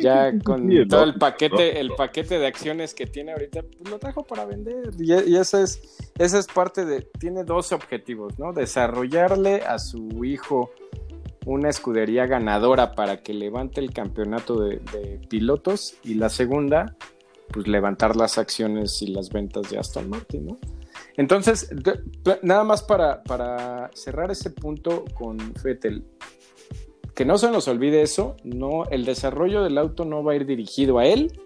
ya 0.00 0.32
con 0.44 0.70
todo 0.88 1.02
el 1.02 1.14
paquete, 1.16 1.80
el 1.80 1.90
paquete 1.90 2.38
de 2.38 2.46
acciones 2.46 2.94
que 2.94 3.06
tiene 3.06 3.32
ahorita, 3.32 3.62
pues 3.62 3.90
lo 3.90 3.98
trajo 3.98 4.24
para 4.24 4.44
vender. 4.44 4.90
Y, 4.98 5.12
y 5.12 5.36
esa 5.36 5.62
es, 5.62 5.80
esa 6.16 6.38
es 6.38 6.46
parte 6.46 6.84
de, 6.84 7.02
tiene 7.18 7.42
dos 7.42 7.72
objetivos, 7.72 8.38
¿no? 8.38 8.52
Desarrollarle 8.52 9.62
a 9.62 9.78
su 9.80 10.24
hijo 10.24 10.70
una 11.44 11.70
escudería 11.70 12.26
ganadora 12.26 12.92
para 12.92 13.22
que 13.22 13.34
levante 13.34 13.80
el 13.80 13.92
campeonato 13.92 14.60
de, 14.60 14.78
de 14.92 15.20
pilotos 15.28 15.96
y 16.04 16.14
la 16.14 16.28
segunda, 16.28 16.96
pues 17.52 17.66
levantar 17.66 18.14
las 18.14 18.38
acciones 18.38 19.02
y 19.02 19.08
las 19.08 19.30
ventas 19.30 19.68
de 19.70 19.78
Aston 19.78 20.08
Martin, 20.08 20.46
¿no? 20.46 20.58
Entonces, 21.16 21.70
nada 22.42 22.64
más 22.64 22.82
para, 22.82 23.90
cerrar 23.94 24.30
ese 24.30 24.50
punto 24.50 25.04
con 25.14 25.38
Fettel, 25.56 26.04
que 27.14 27.24
no 27.24 27.36
se 27.36 27.50
nos 27.50 27.68
olvide 27.68 28.02
eso, 28.02 28.36
no, 28.44 28.86
el 28.90 29.04
desarrollo 29.04 29.62
del 29.62 29.76
auto 29.76 30.04
no 30.04 30.24
va 30.24 30.32
a 30.32 30.36
ir 30.36 30.46
dirigido 30.46 30.98
a 30.98 31.06
él, 31.06 31.38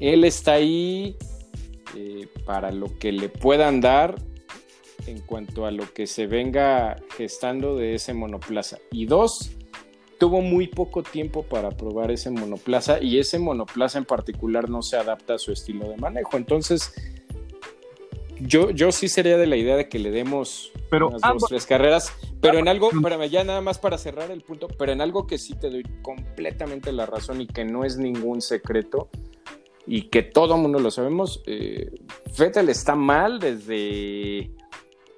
él 0.00 0.24
está 0.24 0.52
ahí 0.52 1.16
eh, 1.96 2.28
para 2.46 2.70
lo 2.70 2.98
que 2.98 3.12
le 3.12 3.28
puedan 3.28 3.80
dar 3.80 4.14
en 5.06 5.20
cuanto 5.20 5.66
a 5.66 5.70
lo 5.70 5.92
que 5.92 6.06
se 6.06 6.26
venga 6.26 6.96
gestando 7.16 7.76
de 7.76 7.94
ese 7.94 8.14
monoplaza. 8.14 8.78
Y 8.90 9.06
dos, 9.06 9.50
tuvo 10.18 10.40
muy 10.40 10.66
poco 10.66 11.02
tiempo 11.02 11.42
para 11.42 11.70
probar 11.70 12.10
ese 12.10 12.30
monoplaza 12.30 13.02
y 13.02 13.18
ese 13.18 13.38
monoplaza 13.38 13.98
en 13.98 14.04
particular 14.04 14.68
no 14.68 14.82
se 14.82 14.96
adapta 14.96 15.34
a 15.34 15.38
su 15.38 15.52
estilo 15.52 15.88
de 15.88 15.96
manejo. 15.96 16.36
Entonces, 16.36 16.92
yo, 18.40 18.70
yo 18.70 18.92
sí 18.92 19.08
sería 19.08 19.36
de 19.36 19.46
la 19.46 19.56
idea 19.56 19.76
de 19.76 19.88
que 19.88 19.98
le 19.98 20.10
demos 20.10 20.72
pero 20.90 21.08
unas 21.08 21.20
dos, 21.20 21.44
tres 21.48 21.66
carreras, 21.66 22.12
pero 22.40 22.58
en 22.58 22.68
algo, 22.68 22.90
espérame, 22.90 23.28
ya 23.28 23.44
nada 23.44 23.60
más 23.60 23.78
para 23.78 23.98
cerrar 23.98 24.30
el 24.30 24.42
punto, 24.42 24.68
pero 24.68 24.92
en 24.92 25.00
algo 25.00 25.26
que 25.26 25.38
sí 25.38 25.54
te 25.54 25.70
doy 25.70 25.82
completamente 26.02 26.92
la 26.92 27.06
razón 27.06 27.40
y 27.40 27.46
que 27.46 27.64
no 27.64 27.84
es 27.84 27.98
ningún 27.98 28.40
secreto 28.40 29.08
y 29.86 30.08
que 30.08 30.22
todo 30.22 30.56
el 30.56 30.62
mundo 30.62 30.78
lo 30.78 30.90
sabemos, 30.90 31.42
eh, 31.46 31.90
Vettel 32.38 32.68
está 32.68 32.94
mal 32.94 33.38
desde, 33.38 34.50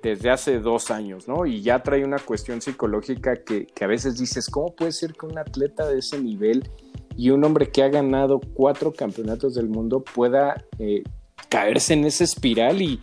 desde 0.02 0.30
hace 0.30 0.60
dos 0.60 0.90
años, 0.90 1.26
¿no? 1.26 1.44
Y 1.44 1.60
ya 1.60 1.82
trae 1.82 2.04
una 2.04 2.18
cuestión 2.18 2.60
psicológica 2.60 3.42
que, 3.44 3.66
que 3.66 3.84
a 3.84 3.88
veces 3.88 4.16
dices, 4.16 4.48
¿cómo 4.48 4.74
puede 4.74 4.92
ser 4.92 5.12
que 5.14 5.26
un 5.26 5.38
atleta 5.38 5.88
de 5.88 5.98
ese 5.98 6.20
nivel 6.20 6.70
y 7.16 7.30
un 7.30 7.44
hombre 7.44 7.70
que 7.70 7.82
ha 7.82 7.88
ganado 7.88 8.40
cuatro 8.54 8.92
campeonatos 8.92 9.54
del 9.54 9.68
mundo 9.68 10.02
pueda 10.02 10.64
eh, 10.78 11.02
caerse 11.50 11.92
en 11.94 12.04
esa 12.04 12.24
espiral 12.24 12.80
y, 12.80 13.00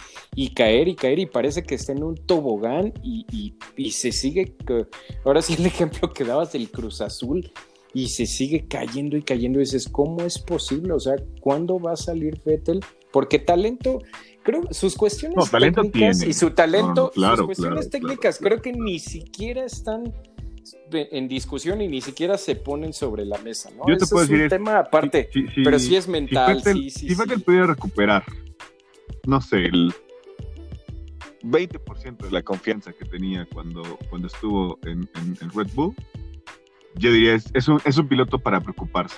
caer 0.55 0.88
y 0.88 0.95
caer 0.95 1.19
y 1.19 1.25
parece 1.27 1.63
que 1.63 1.75
está 1.75 1.91
en 1.91 2.03
un 2.03 2.15
tobogán 2.15 2.93
y, 3.03 3.91
se 3.91 4.12
sigue, 4.12 4.55
ahora 5.23 5.41
sí 5.43 5.55
el 5.60 5.65
ejemplo 5.65 6.12
que 6.12 6.23
dabas 6.23 6.53
del 6.53 6.71
Cruz 6.71 7.01
Azul 7.01 7.51
y 7.93 8.07
se 8.07 8.25
sigue 8.25 8.65
cayendo 8.67 9.17
y 9.17 9.21
cayendo 9.21 9.60
y 9.60 9.63
dices, 9.63 9.88
¿cómo 9.88 10.23
es 10.23 10.39
posible? 10.39 10.93
O 10.93 10.99
sea, 10.99 11.15
¿cuándo 11.41 11.79
va 11.79 11.93
a 11.93 11.95
salir 11.97 12.41
Vettel? 12.45 12.79
Porque 13.12 13.38
talento, 13.38 13.99
creo, 14.43 14.62
sus 14.71 14.95
cuestiones 14.95 15.49
técnicas 15.51 16.23
y 16.23 16.33
su 16.33 16.51
talento, 16.51 17.12
sus 17.13 17.41
cuestiones 17.41 17.89
técnicas 17.89 18.39
creo 18.39 18.62
que 18.62 18.71
ni 18.71 18.99
siquiera 18.99 19.65
están 19.65 20.13
en 20.91 21.27
discusión 21.27 21.82
y 21.82 21.88
ni 21.88 22.01
siquiera 22.01 22.38
se 22.38 22.56
ponen 22.56 22.93
sobre 22.93 23.25
la 23.25 23.38
mesa, 23.39 23.69
¿no? 23.71 23.88
Yo 23.88 23.97
te 23.97 24.06
puedo 24.06 24.23
es 24.23 24.30
decir 24.30 24.43
un 24.43 24.49
tema 24.49 24.80
aparte, 24.80 25.30
pero 25.63 25.80
sí 25.80 25.95
es 25.95 26.08
mental. 26.08 26.62
Si 26.63 26.89
sí, 26.89 27.15
Vettel, 27.15 27.41
pudiera 27.41 27.67
recuperar, 27.67 28.23
no 29.25 29.41
sé, 29.41 29.65
el 29.65 29.93
20% 31.43 32.17
de 32.17 32.32
la 32.32 32.41
confianza 32.41 32.91
que 32.93 33.06
tenía 33.06 33.47
cuando, 33.53 33.84
cuando 34.10 34.27
estuvo 34.27 34.80
en, 34.84 35.10
Red 35.53 35.67
Bull, 35.73 35.95
yo 36.95 37.12
diría, 37.12 37.36
es, 37.36 37.45
es, 37.53 37.67
un, 37.67 37.80
es 37.86 37.97
un 37.97 38.08
piloto 38.08 38.39
para 38.39 38.60
preocuparse. 38.62 39.17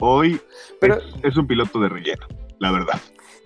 Hoy 0.00 0.40
pero, 0.80 0.98
es, 1.22 1.36
un 1.36 1.46
piloto 1.46 1.80
de 1.80 1.88
relleno, 1.88 2.26
la 2.58 2.70
verdad. 2.70 3.00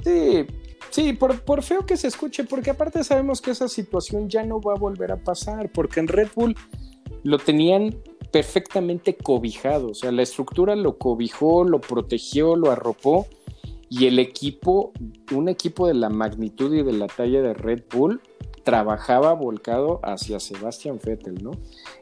Sí, 0.04 0.46
Sí, 0.90 1.14
por, 1.14 1.40
por, 1.40 1.62
feo 1.62 1.86
que 1.86 1.96
se 1.96 2.08
escuche, 2.08 2.44
porque 2.44 2.68
aparte 2.68 3.02
sabemos 3.02 3.40
que 3.40 3.52
esa 3.52 3.66
situación 3.66 4.28
ya 4.28 4.44
no 4.44 4.60
va 4.60 4.74
a 4.74 4.78
volver 4.78 5.10
a 5.10 5.16
pasar, 5.16 5.70
porque 5.72 6.00
en 6.00 6.06
Red 6.06 6.28
Bull 6.34 6.54
lo 7.24 7.38
tenían 7.38 7.96
perfectamente 8.30 9.16
cobijado, 9.16 9.88
o 9.88 9.94
sea, 9.94 10.10
la 10.10 10.22
estructura 10.22 10.74
lo 10.74 10.96
cobijó, 10.96 11.64
lo 11.64 11.80
protegió, 11.80 12.56
lo 12.56 12.70
arropó 12.70 13.26
y 13.90 14.06
el 14.06 14.18
equipo, 14.18 14.92
un 15.32 15.48
equipo 15.48 15.86
de 15.86 15.94
la 15.94 16.08
magnitud 16.08 16.74
y 16.74 16.82
de 16.82 16.92
la 16.92 17.08
talla 17.08 17.42
de 17.42 17.52
Red 17.52 17.82
Bull, 17.92 18.22
trabajaba 18.64 19.34
volcado 19.34 20.00
hacia 20.02 20.40
Sebastian 20.40 20.98
Vettel, 21.04 21.42
¿no? 21.42 21.50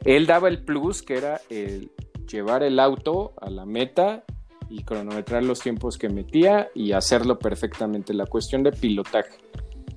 Él 0.05 0.25
daba 0.25 0.47
el 0.47 0.63
plus 0.63 1.01
que 1.01 1.17
era 1.17 1.41
el 1.49 1.91
llevar 2.31 2.63
el 2.63 2.79
auto 2.79 3.33
a 3.41 3.49
la 3.49 3.65
meta 3.65 4.23
y 4.69 4.83
cronometrar 4.83 5.43
los 5.43 5.59
tiempos 5.59 5.97
que 5.97 6.07
metía 6.07 6.69
y 6.73 6.93
hacerlo 6.93 7.37
perfectamente, 7.37 8.13
la 8.13 8.25
cuestión 8.25 8.63
de 8.63 8.71
pilotaje. 8.71 9.37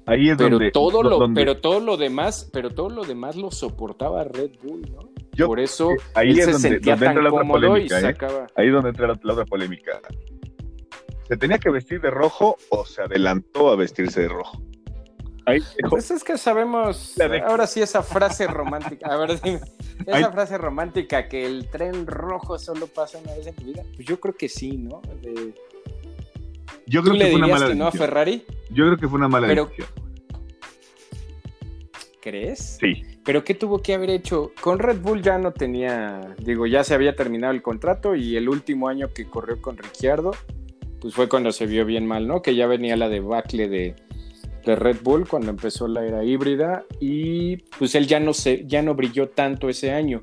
Ahí 0.07 0.31
es 0.31 0.37
pero 0.37 0.51
donde, 0.51 0.71
todo 0.73 1.03
lo, 1.03 1.33
pero 1.33 1.61
todo 1.61 1.81
lo 1.81 1.97
demás, 1.97 2.51
pero 2.53 2.71
todo 2.71 2.91
lo 2.91 3.05
demás 3.05 3.37
lo 3.37 3.51
soportaba 3.51 4.25
Red 4.25 4.51
Bull, 4.63 4.83
¿no? 4.91 5.14
Por 5.37 5.61
eso 5.61 5.91
ahí 6.15 6.39
es 6.39 6.51
donde, 6.51 6.77
entra 6.77 7.15
la 7.15 7.31
otra 7.31 7.45
polémica, 7.45 8.01
¿eh? 8.01 8.17
Ahí 8.57 8.67
es 8.69 8.73
donde 8.73 8.91
entra 8.91 9.07
la, 9.09 9.33
otra 9.33 9.45
polémica. 9.45 10.01
¿Se 11.29 11.37
tenía 11.37 11.59
que 11.59 11.71
vestir 11.71 12.01
de 12.01 12.11
rojo 12.11 12.57
o 12.69 12.85
se 12.85 13.03
adelantó 13.03 13.71
a 13.71 13.77
vestirse 13.77 14.23
de 14.23 14.29
rojo? 14.29 14.63
Ahí 15.47 15.61
pues 15.91 16.11
es 16.11 16.25
que 16.25 16.39
sabemos, 16.39 17.17
ahora 17.47 17.67
sí 17.67 17.83
esa 17.83 18.03
frase 18.03 18.47
romántica, 18.47 19.13
a 19.13 19.17
ver, 19.17 19.39
dime, 19.43 19.61
esa 20.07 20.33
frase 20.33 20.57
romántica 20.57 21.29
que 21.29 21.45
el 21.45 21.69
tren 21.69 22.07
rojo 22.07 22.59
solo 22.59 22.87
pasa 22.87 23.19
una 23.19 23.35
vez 23.35 23.47
en 23.47 23.55
tu 23.55 23.65
vida, 23.65 23.83
pues 23.95 24.09
yo 24.09 24.19
creo 24.19 24.35
que 24.35 24.49
sí, 24.49 24.79
¿no? 24.79 25.03
yo 26.87 27.03
creo 27.03 27.13
¿Tú 27.13 27.19
que 27.19 27.25
le 27.25 27.31
fue 27.33 27.35
una 27.35 27.49
mala 27.49 27.69
que 27.69 27.75
no 27.75 27.87
a 27.87 27.93
Ferrari? 27.93 28.47
Yo 28.71 28.87
creo 28.87 28.97
que 28.97 29.07
fue 29.07 29.19
una 29.19 29.29
mala 29.29 29.49
decisión. 29.49 30.04
¿Crees? 32.25 32.79
Sí. 32.81 33.03
Pero 33.23 33.45
¿qué 33.45 33.55
tuvo 33.55 33.83
que 33.83 33.93
haber 33.93 34.09
hecho? 34.09 34.53
Con 34.63 34.79
Red 34.79 35.03
Bull 35.03 35.21
ya 35.21 35.37
no 35.37 35.53
tenía, 35.53 36.35
digo, 36.39 36.67
ya 36.67 36.83
se 36.83 36.95
había 36.95 37.15
terminado 37.15 37.53
el 37.53 37.61
contrato 37.61 38.15
y 38.15 38.39
el 38.39 38.49
último 38.49 38.89
año 38.89 39.09
que 39.13 39.27
corrió 39.27 39.61
con 39.61 39.77
Ricciardo, 39.77 40.31
pues 41.03 41.13
fue 41.13 41.29
cuando 41.29 41.53
se 41.53 41.67
vio 41.67 41.85
bien 41.85 42.07
mal, 42.07 42.27
¿no? 42.27 42.41
Que 42.41 42.55
ya 42.55 42.67
venía 42.67 42.97
la 42.97 43.11
debacle 43.11 43.69
de, 43.69 43.95
de 44.65 44.75
Red 44.75 45.03
Bull 45.03 45.29
cuando 45.29 45.51
empezó 45.51 45.87
la 45.87 46.03
era 46.07 46.25
híbrida 46.25 46.87
y 46.99 47.59
pues 47.79 47.95
él 47.95 48.07
ya 48.07 48.21
no 48.21 48.33
se, 48.33 48.65
ya 48.67 48.81
no 48.81 48.95
brilló 48.95 49.29
tanto 49.29 49.69
ese 49.69 49.93
año. 49.93 50.23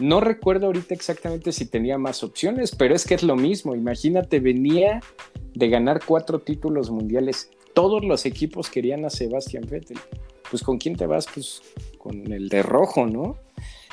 No 0.00 0.20
recuerdo 0.20 0.66
ahorita 0.66 0.92
exactamente 0.92 1.52
si 1.52 1.64
tenía 1.64 1.96
más 1.96 2.22
opciones, 2.22 2.74
pero 2.76 2.94
es 2.94 3.06
que 3.06 3.14
es 3.14 3.22
lo 3.22 3.36
mismo. 3.36 3.74
Imagínate, 3.74 4.38
venía 4.38 5.00
de 5.54 5.68
ganar 5.70 6.02
cuatro 6.04 6.40
títulos 6.40 6.90
mundiales. 6.90 7.48
Todos 7.72 8.04
los 8.04 8.26
equipos 8.26 8.68
querían 8.68 9.06
a 9.06 9.08
Sebastián 9.08 9.64
Vettel. 9.66 9.96
Pues 10.52 10.62
con 10.62 10.76
quién 10.76 10.96
te 10.96 11.06
vas? 11.06 11.26
Pues 11.32 11.62
con 11.96 12.30
el 12.30 12.50
de 12.50 12.62
rojo, 12.62 13.06
¿no? 13.06 13.38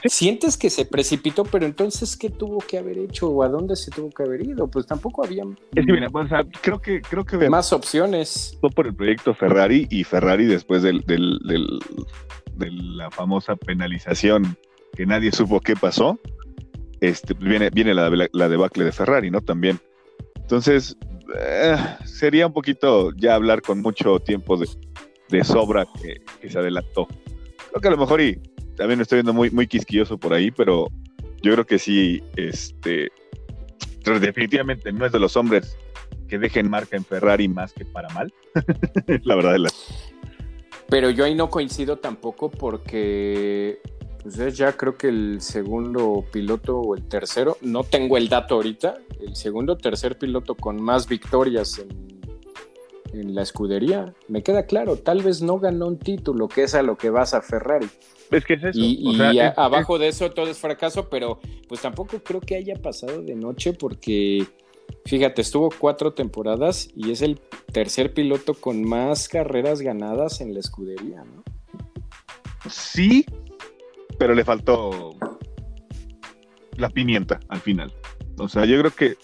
Sientes 0.03 0.57
que 0.57 0.69
se 0.69 0.83
precipitó, 0.83 1.45
pero 1.45 1.65
entonces, 1.65 2.17
¿qué 2.17 2.29
tuvo 2.29 2.59
que 2.59 2.77
haber 2.77 2.97
hecho 2.97 3.29
o 3.29 3.43
a 3.43 3.47
dónde 3.47 3.77
se 3.77 3.91
tuvo 3.91 4.09
que 4.09 4.23
haber 4.23 4.45
ido? 4.45 4.67
Pues 4.67 4.85
tampoco 4.85 5.23
había 5.23 5.43
es 5.73 5.85
que, 5.85 5.93
mira, 5.93 6.09
creo 6.61 6.81
que 6.81 7.01
creo 7.01 7.23
que 7.23 7.49
más 7.49 7.71
opciones. 7.71 8.59
Por 8.75 8.87
el 8.87 8.93
proyecto 8.93 9.33
Ferrari 9.33 9.87
y 9.89 10.03
Ferrari 10.03 10.47
después 10.47 10.83
del, 10.83 10.99
del, 11.05 11.39
de 12.55 12.71
la 12.71 13.09
famosa 13.09 13.55
penalización 13.55 14.57
que 14.97 15.05
nadie 15.05 15.31
supo 15.31 15.61
qué 15.61 15.77
pasó, 15.77 16.19
este, 16.99 17.35
pues 17.35 17.49
viene, 17.49 17.69
viene 17.69 17.93
la, 17.93 18.11
la, 18.33 18.49
debacle 18.49 18.83
de 18.83 18.91
Ferrari, 18.91 19.31
¿no? 19.31 19.39
También. 19.39 19.79
Entonces, 20.35 20.97
eh, 21.39 21.77
sería 22.03 22.47
un 22.47 22.53
poquito 22.53 23.13
ya 23.15 23.35
hablar 23.35 23.61
con 23.61 23.81
mucho 23.81 24.19
tiempo 24.19 24.57
de, 24.57 24.67
de 25.29 25.43
sobra 25.43 25.87
que, 26.01 26.49
se 26.49 26.59
adelantó. 26.59 27.07
Creo 27.69 27.81
que 27.81 27.87
a 27.87 27.91
lo 27.91 27.97
mejor 27.97 28.21
y 28.21 28.39
también 28.75 29.01
estoy 29.01 29.17
viendo 29.17 29.33
muy, 29.33 29.49
muy 29.51 29.67
quisquilloso 29.67 30.17
por 30.17 30.33
ahí, 30.33 30.51
pero 30.51 30.87
yo 31.41 31.53
creo 31.53 31.65
que 31.65 31.79
sí, 31.79 32.23
este, 32.35 33.11
definitivamente 34.03 34.91
no 34.91 35.05
es 35.05 35.11
de 35.11 35.19
los 35.19 35.35
hombres 35.37 35.77
que 36.27 36.37
dejen 36.37 36.69
marca 36.69 36.97
en 36.97 37.05
Ferrari 37.05 37.47
más 37.47 37.73
que 37.73 37.85
para 37.85 38.09
mal. 38.09 38.33
la 39.23 39.35
verdad 39.35 39.55
es 39.55 39.61
la... 39.61 39.69
Pero 40.89 41.09
yo 41.11 41.25
ahí 41.25 41.35
no 41.35 41.49
coincido 41.49 41.97
tampoco 41.97 42.49
porque 42.49 43.79
pues 44.21 44.37
es 44.39 44.57
ya 44.57 44.75
creo 44.75 44.97
que 44.97 45.07
el 45.07 45.41
segundo 45.41 46.25
piloto 46.31 46.79
o 46.79 46.95
el 46.95 47.07
tercero, 47.07 47.57
no 47.61 47.83
tengo 47.83 48.17
el 48.17 48.27
dato 48.27 48.55
ahorita, 48.55 48.97
el 49.19 49.35
segundo 49.35 49.73
o 49.73 49.77
tercer 49.77 50.17
piloto 50.17 50.55
con 50.55 50.81
más 50.81 51.07
victorias 51.07 51.79
en 51.79 52.18
en 53.13 53.35
la 53.35 53.41
escudería. 53.41 54.13
Me 54.27 54.43
queda 54.43 54.65
claro, 54.65 54.97
tal 54.97 55.21
vez 55.23 55.41
no 55.41 55.59
ganó 55.59 55.87
un 55.87 55.99
título, 55.99 56.47
que 56.47 56.63
es 56.63 56.75
a 56.75 56.81
lo 56.81 56.97
que 56.97 57.09
vas 57.09 57.33
a 57.33 57.41
Ferrari. 57.41 57.87
Es 58.31 58.45
que 58.45 58.53
es 58.53 58.63
eso. 58.63 58.79
Y, 58.79 59.39
abajo 59.55 59.97
de 59.97 60.09
eso 60.09 60.29
todo 60.31 60.47
es 60.47 60.57
fracaso, 60.57 61.09
pero 61.09 61.39
pues 61.67 61.81
tampoco 61.81 62.19
creo 62.19 62.41
que 62.41 62.55
haya 62.55 62.75
pasado 62.75 63.21
de 63.21 63.35
noche 63.35 63.73
porque, 63.73 64.45
fíjate, 65.05 65.41
estuvo 65.41 65.69
cuatro 65.77 66.13
temporadas 66.13 66.89
y 66.95 67.11
es 67.11 67.21
el 67.21 67.39
tercer 67.71 68.13
piloto 68.13 68.53
con 68.53 68.87
más 68.87 69.27
carreras 69.27 69.81
ganadas 69.81 70.41
en 70.41 70.53
la 70.53 70.59
escudería, 70.59 71.23
¿no? 71.23 71.43
Sí, 72.69 73.25
pero 74.19 74.35
le 74.35 74.43
faltó 74.43 75.15
la 76.75 76.89
pimienta 76.89 77.39
al 77.47 77.59
final. 77.59 77.91
O 78.37 78.47
sea, 78.47 78.65
yo 78.65 78.77
creo 78.79 78.91
que 78.91 79.17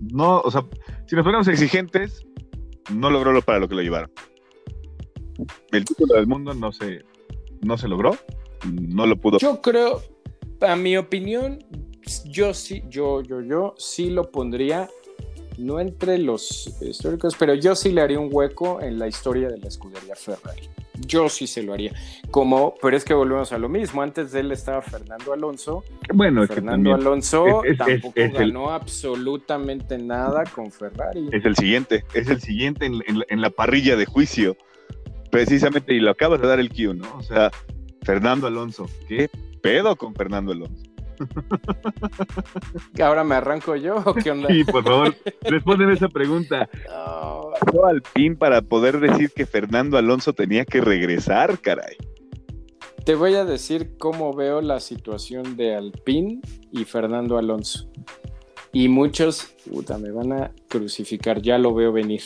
no, 0.00 0.40
o 0.40 0.50
sea, 0.50 0.64
si 1.06 1.14
nos 1.14 1.24
ponemos 1.24 1.46
exigentes, 1.48 2.26
no 2.92 3.10
logró 3.10 3.32
lo 3.32 3.42
para 3.42 3.58
lo 3.58 3.68
que 3.68 3.74
lo 3.74 3.82
llevaron. 3.82 4.10
El 5.72 5.84
título 5.84 6.14
del 6.14 6.26
mundo 6.26 6.54
no 6.54 6.72
se, 6.72 7.04
no 7.62 7.76
se 7.76 7.88
logró, 7.88 8.16
no 8.70 9.06
lo 9.06 9.16
pudo. 9.16 9.38
Yo 9.38 9.60
creo, 9.60 10.00
a 10.60 10.76
mi 10.76 10.96
opinión, 10.96 11.58
yo 12.26 12.54
sí, 12.54 12.82
yo, 12.88 13.22
yo, 13.22 13.40
yo 13.40 13.74
sí 13.78 14.10
lo 14.10 14.30
pondría, 14.30 14.88
no 15.58 15.80
entre 15.80 16.18
los 16.18 16.74
históricos, 16.80 17.36
pero 17.38 17.54
yo 17.54 17.74
sí 17.74 17.92
le 17.92 18.00
haría 18.00 18.18
un 18.18 18.28
hueco 18.30 18.80
en 18.80 18.98
la 18.98 19.08
historia 19.08 19.48
de 19.48 19.58
la 19.58 19.68
escudería 19.68 20.14
Ferrari. 20.14 20.68
Yo 21.06 21.28
sí 21.28 21.46
se 21.46 21.62
lo 21.62 21.72
haría. 21.72 21.92
Como, 22.30 22.74
pero 22.80 22.96
es 22.96 23.04
que 23.04 23.14
volvemos 23.14 23.52
a 23.52 23.58
lo 23.58 23.68
mismo. 23.68 24.02
Antes 24.02 24.32
de 24.32 24.40
él 24.40 24.52
estaba 24.52 24.80
Fernando 24.80 25.32
Alonso. 25.32 25.82
Bueno, 26.12 26.46
Fernando 26.46 26.94
Alonso 26.94 27.62
tampoco 27.76 28.14
ganó 28.32 28.70
absolutamente 28.70 29.98
nada 29.98 30.44
con 30.44 30.70
Ferrari. 30.70 31.28
Es 31.32 31.44
el 31.44 31.56
siguiente, 31.56 32.04
es 32.14 32.28
el 32.28 32.40
siguiente 32.40 32.86
en, 32.86 33.40
la 33.40 33.50
parrilla 33.50 33.96
de 33.96 34.06
juicio. 34.06 34.56
Precisamente, 35.30 35.94
y 35.94 36.00
lo 36.00 36.12
acabas 36.12 36.40
de 36.40 36.46
dar 36.46 36.60
el 36.60 36.68
Q, 36.68 36.94
¿no? 36.94 37.16
O 37.16 37.22
sea, 37.22 37.50
Fernando 38.02 38.46
Alonso. 38.46 38.88
¿Qué 39.08 39.28
pedo 39.60 39.96
con 39.96 40.14
Fernando 40.14 40.52
Alonso? 40.52 40.93
¿Ahora 43.02 43.24
me 43.24 43.34
arranco 43.34 43.76
yo 43.76 43.96
o 44.04 44.14
qué 44.14 44.30
onda? 44.30 44.48
Sí, 44.48 44.64
por 44.64 44.84
favor, 44.84 45.14
respóndeme 45.42 45.94
esa 45.94 46.08
pregunta. 46.08 46.68
Pasó 46.86 47.86
al 47.86 48.02
PIN 48.02 48.36
para 48.36 48.62
poder 48.62 49.00
decir 49.00 49.30
que 49.34 49.46
Fernando 49.46 49.96
Alonso 49.96 50.32
tenía 50.32 50.64
que 50.64 50.80
regresar, 50.80 51.58
caray. 51.60 51.96
Te 53.04 53.14
voy 53.14 53.34
a 53.34 53.44
decir 53.44 53.96
cómo 53.98 54.32
veo 54.32 54.62
la 54.62 54.80
situación 54.80 55.56
de 55.56 55.74
Alpine 55.74 56.40
y 56.72 56.84
Fernando 56.84 57.36
Alonso. 57.36 57.90
Y 58.72 58.88
muchos, 58.88 59.54
puta, 59.70 59.98
me 59.98 60.10
van 60.10 60.32
a 60.32 60.52
crucificar, 60.68 61.42
ya 61.42 61.58
lo 61.58 61.74
veo 61.74 61.92
venir. 61.92 62.22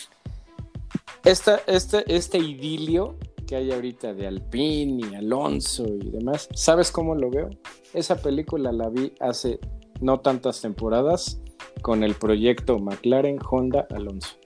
Esta, 1.25 1.61
este, 1.67 2.05
este 2.15 2.39
idilio 2.39 3.19
que 3.49 3.57
hay 3.57 3.73
ahorita 3.73 4.13
de 4.13 4.27
Alpine 4.27 5.09
y 5.11 5.15
Alonso 5.15 5.87
y 5.87 6.11
demás, 6.11 6.49
¿sabes 6.55 6.93
cómo 6.93 7.15
lo 7.15 7.31
veo? 7.31 7.49
Esa 7.95 8.21
película 8.21 8.71
la 8.73 8.91
vi 8.91 9.13
hace 9.21 9.59
no 10.03 10.21
tantas 10.21 10.61
temporadas 10.61 11.41
con 11.81 12.05
el 12.05 12.15
proyecto 12.15 12.79
McLaren 12.79 13.39
Honda 13.51 13.87
Alonso. 13.91 14.37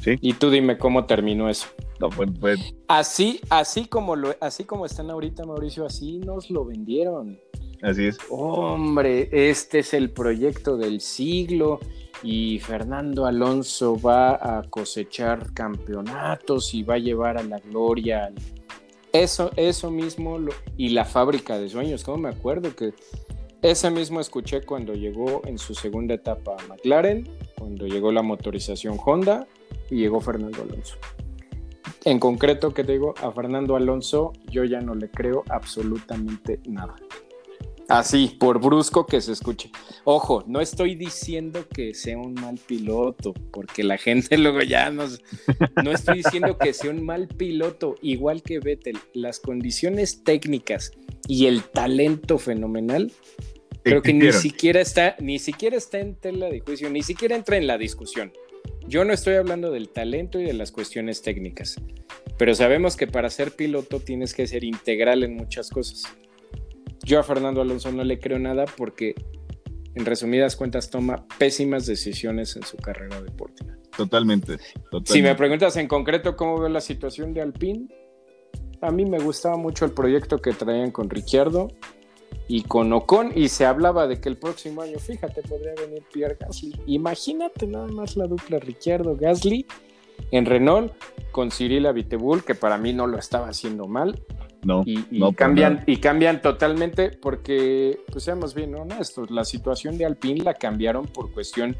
¿Sí? 0.00 0.16
Y 0.22 0.32
tú 0.34 0.50
dime 0.50 0.78
cómo 0.78 1.04
terminó 1.04 1.50
eso. 1.50 1.66
No, 2.00 2.08
pues, 2.08 2.30
pues. 2.40 2.74
Así, 2.88 3.40
así 3.50 3.86
como 3.86 4.16
lo, 4.16 4.34
así 4.40 4.64
como 4.64 4.86
están 4.86 5.10
ahorita, 5.10 5.44
Mauricio, 5.44 5.84
así 5.84 6.18
nos 6.18 6.50
lo 6.50 6.64
vendieron. 6.64 7.38
Así 7.82 8.06
es. 8.06 8.18
Hombre, 8.30 9.28
este 9.50 9.80
es 9.80 9.92
el 9.92 10.10
proyecto 10.10 10.78
del 10.78 11.02
siglo 11.02 11.78
y 12.24 12.58
Fernando 12.58 13.26
Alonso 13.26 14.00
va 14.00 14.58
a 14.58 14.62
cosechar 14.62 15.52
campeonatos 15.52 16.72
y 16.72 16.82
va 16.82 16.94
a 16.94 16.98
llevar 16.98 17.36
a 17.36 17.42
la 17.42 17.58
gloria. 17.58 18.32
Eso, 19.12 19.50
eso 19.56 19.90
mismo 19.90 20.38
y 20.78 20.88
la 20.88 21.04
fábrica 21.04 21.58
de 21.58 21.68
sueños, 21.68 22.02
como 22.02 22.16
me 22.16 22.30
acuerdo 22.30 22.74
que 22.74 22.94
ese 23.60 23.90
mismo 23.90 24.20
escuché 24.20 24.62
cuando 24.62 24.94
llegó 24.94 25.42
en 25.44 25.58
su 25.58 25.74
segunda 25.74 26.14
etapa 26.14 26.56
a 26.58 26.66
McLaren, 26.66 27.28
cuando 27.58 27.86
llegó 27.86 28.10
la 28.10 28.22
motorización 28.22 28.98
Honda 29.04 29.46
y 29.90 29.96
llegó 29.96 30.20
Fernando 30.20 30.62
Alonso. 30.62 30.96
En 32.06 32.18
concreto, 32.18 32.72
que 32.72 32.84
te 32.84 32.92
digo, 32.92 33.14
a 33.22 33.32
Fernando 33.32 33.76
Alonso 33.76 34.32
yo 34.50 34.64
ya 34.64 34.80
no 34.80 34.94
le 34.94 35.10
creo 35.10 35.44
absolutamente 35.48 36.60
nada. 36.66 36.94
Así, 37.88 38.36
por 38.38 38.60
brusco 38.60 39.06
que 39.06 39.20
se 39.20 39.32
escuche. 39.32 39.70
Ojo, 40.04 40.42
no 40.46 40.60
estoy 40.60 40.94
diciendo 40.94 41.66
que 41.68 41.92
sea 41.92 42.16
un 42.16 42.34
mal 42.34 42.58
piloto, 42.66 43.34
porque 43.52 43.84
la 43.84 43.98
gente 43.98 44.38
luego 44.38 44.62
ya 44.62 44.90
nos... 44.90 45.20
No 45.82 45.92
estoy 45.92 46.18
diciendo 46.18 46.56
que 46.56 46.72
sea 46.72 46.90
un 46.90 47.04
mal 47.04 47.28
piloto, 47.28 47.96
igual 48.00 48.42
que 48.42 48.58
Vettel. 48.58 48.98
Las 49.12 49.38
condiciones 49.38 50.24
técnicas 50.24 50.92
y 51.28 51.46
el 51.46 51.62
talento 51.62 52.38
fenomenal, 52.38 53.12
creo 53.82 54.02
que 54.02 54.14
ni 54.14 54.32
siquiera 54.32 54.80
está, 54.80 55.16
ni 55.20 55.38
siquiera 55.38 55.76
está 55.76 55.98
en 55.98 56.14
tela 56.14 56.48
de 56.48 56.60
juicio, 56.60 56.88
ni 56.90 57.02
siquiera 57.02 57.36
entra 57.36 57.56
en 57.56 57.66
la 57.66 57.78
discusión. 57.78 58.32
Yo 58.86 59.04
no 59.04 59.12
estoy 59.12 59.34
hablando 59.34 59.70
del 59.70 59.88
talento 59.88 60.38
y 60.38 60.44
de 60.44 60.52
las 60.54 60.72
cuestiones 60.72 61.22
técnicas, 61.22 61.76
pero 62.38 62.54
sabemos 62.54 62.96
que 62.96 63.06
para 63.06 63.30
ser 63.30 63.52
piloto 63.52 64.00
tienes 64.00 64.34
que 64.34 64.46
ser 64.46 64.64
integral 64.64 65.22
en 65.22 65.34
muchas 65.34 65.70
cosas. 65.70 66.04
Yo 67.04 67.20
a 67.20 67.22
Fernando 67.22 67.60
Alonso 67.60 67.92
no 67.92 68.02
le 68.02 68.18
creo 68.18 68.38
nada 68.38 68.64
porque, 68.76 69.14
en 69.94 70.04
resumidas 70.04 70.56
cuentas, 70.56 70.90
toma 70.90 71.26
pésimas 71.38 71.86
decisiones 71.86 72.56
en 72.56 72.62
su 72.62 72.76
carrera 72.76 73.20
deportiva. 73.20 73.74
Totalmente, 73.96 74.58
Si 75.04 75.22
me 75.22 75.34
preguntas 75.34 75.76
en 75.76 75.86
concreto 75.86 76.34
cómo 76.34 76.58
veo 76.58 76.68
la 76.68 76.80
situación 76.80 77.32
de 77.32 77.42
Alpine, 77.42 77.86
a 78.80 78.90
mí 78.90 79.04
me 79.04 79.18
gustaba 79.18 79.56
mucho 79.56 79.84
el 79.84 79.92
proyecto 79.92 80.38
que 80.38 80.52
traían 80.52 80.90
con 80.90 81.08
Ricciardo 81.08 81.68
y 82.48 82.62
con 82.62 82.92
Ocon 82.92 83.32
y 83.34 83.48
se 83.48 83.64
hablaba 83.64 84.06
de 84.06 84.20
que 84.20 84.28
el 84.28 84.36
próximo 84.36 84.82
año, 84.82 84.98
fíjate, 84.98 85.42
podría 85.42 85.74
venir 85.74 86.02
Pierre 86.12 86.36
Gasly. 86.38 86.74
Imagínate 86.86 87.66
nada 87.66 87.86
más 87.86 88.16
la 88.16 88.26
dupla 88.26 88.58
Ricciardo-Gasly 88.58 89.64
en 90.30 90.46
Renault 90.46 90.92
con 91.30 91.50
Cyril 91.50 91.86
Abiteboul, 91.86 92.44
que 92.44 92.54
para 92.54 92.78
mí 92.78 92.92
no 92.92 93.06
lo 93.06 93.18
estaba 93.18 93.48
haciendo 93.48 93.86
mal. 93.86 94.20
No, 94.64 94.82
y, 94.86 95.34
cambian, 95.34 95.84
y 95.86 95.98
cambian 95.98 96.40
totalmente 96.40 97.10
porque, 97.10 98.00
pues 98.10 98.24
seamos 98.24 98.54
bien 98.54 98.74
honestos, 98.74 99.30
la 99.30 99.44
situación 99.44 99.98
de 99.98 100.06
Alpine 100.06 100.42
la 100.42 100.54
cambiaron 100.54 101.06
por 101.06 101.32
cuestión 101.32 101.76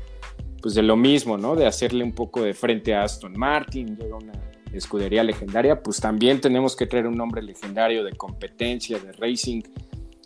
pues 0.60 0.74
de 0.74 0.82
lo 0.82 0.96
mismo, 0.96 1.36
¿no? 1.36 1.56
De 1.56 1.66
hacerle 1.66 2.04
un 2.04 2.12
poco 2.12 2.42
de 2.42 2.54
frente 2.54 2.94
a 2.94 3.02
Aston 3.02 3.32
Martin, 3.36 3.96
llega 3.96 4.16
una 4.16 4.32
escudería 4.72 5.22
legendaria, 5.22 5.82
pues 5.82 6.00
también 6.00 6.40
tenemos 6.40 6.74
que 6.74 6.86
traer 6.86 7.06
un 7.06 7.16
nombre 7.16 7.42
legendario 7.42 8.02
de 8.02 8.12
competencia, 8.12 8.98
de 8.98 9.12
racing 9.12 9.62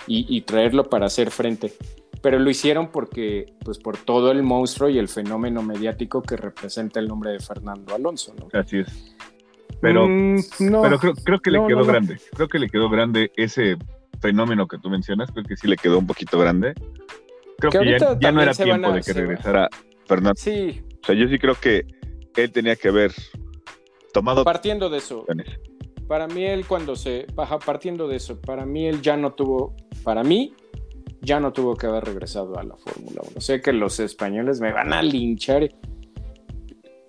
y, 0.06 0.36
y 0.36 0.40
traerlo 0.42 0.88
para 0.88 1.06
hacer 1.06 1.30
frente. 1.30 1.72
pero 2.20 2.38
lo 2.38 2.50
hicieron 2.50 2.90
porque, 2.90 3.54
pues 3.64 3.78
por 3.78 3.96
todo 3.96 4.30
el 4.30 4.42
monstruo 4.42 4.88
y 4.88 4.98
el 4.98 5.08
fenómeno 5.08 5.62
mediático 5.62 6.22
que 6.22 6.36
representa 6.36 7.00
el 7.00 7.08
nombre 7.08 7.32
de 7.32 7.40
Fernando 7.40 7.94
Alonso, 7.94 8.34
¿no? 8.38 8.48
Así 8.58 8.78
es. 8.78 9.16
Pero, 9.80 10.08
Mm, 10.08 10.38
no. 10.60 10.82
pero 10.82 10.98
creo, 10.98 11.14
creo 11.14 11.38
que 11.40 11.50
le 11.50 11.58
quedó 11.66 11.78
no, 11.80 11.84
grande. 11.86 12.16
Creo 12.34 12.48
que 12.48 12.58
le 12.58 12.68
quedó 12.68 12.88
grande 12.90 13.30
ese 13.36 13.76
fenómeno 14.20 14.66
que 14.66 14.78
tú 14.78 14.90
mencionas. 14.90 15.30
Creo 15.30 15.44
que 15.44 15.56
sí 15.56 15.68
le 15.68 15.76
quedó 15.76 15.98
un 15.98 16.06
poquito 16.06 16.38
grande. 16.38 16.74
Creo 17.58 17.70
Que 17.72 17.78
que, 17.78 17.98
ya, 18.20 18.32
no 18.32 18.40
era 18.42 18.52
tiempo 18.54 18.88
a- 18.88 18.92
de 18.92 19.00
que 19.02 19.12
regresara 19.12 19.68
Fernando. 20.06 20.34
Sí, 20.36 20.82
O 21.02 21.06
sea, 21.06 21.14
yo 21.14 21.28
sí 21.28 21.38
creo 21.38 21.54
que 21.54 21.84
él 22.36 22.50
tenía 22.52 22.76
que 22.76 22.88
haber 22.88 23.12
tomado 24.12 24.44
partiendo 24.44 24.88
de 24.90 24.98
eso, 24.98 25.26
para 26.06 26.26
mí 26.26 26.44
él 26.44 26.66
cuando 26.66 26.96
se 26.96 27.26
baja 27.34 27.58
partiendo 27.58 28.08
de 28.08 28.16
eso, 28.16 28.40
para 28.40 28.64
mí 28.64 28.86
él 28.86 29.00
ya 29.02 29.16
no 29.16 29.32
tuvo, 29.32 29.74
para 30.02 30.22
mí 30.24 30.54
ya 31.20 31.40
no 31.40 31.52
tuvo 31.52 31.76
que 31.76 31.86
haber 31.86 32.04
regresado 32.04 32.58
a 32.58 32.62
la 32.62 32.76
Fórmula 32.76 33.20
1. 33.30 33.40
Sé 33.40 33.60
que 33.60 33.72
los 33.72 33.98
españoles 34.00 34.60
me 34.60 34.72
van 34.72 34.92
a 34.92 35.02
linchar. 35.02 35.68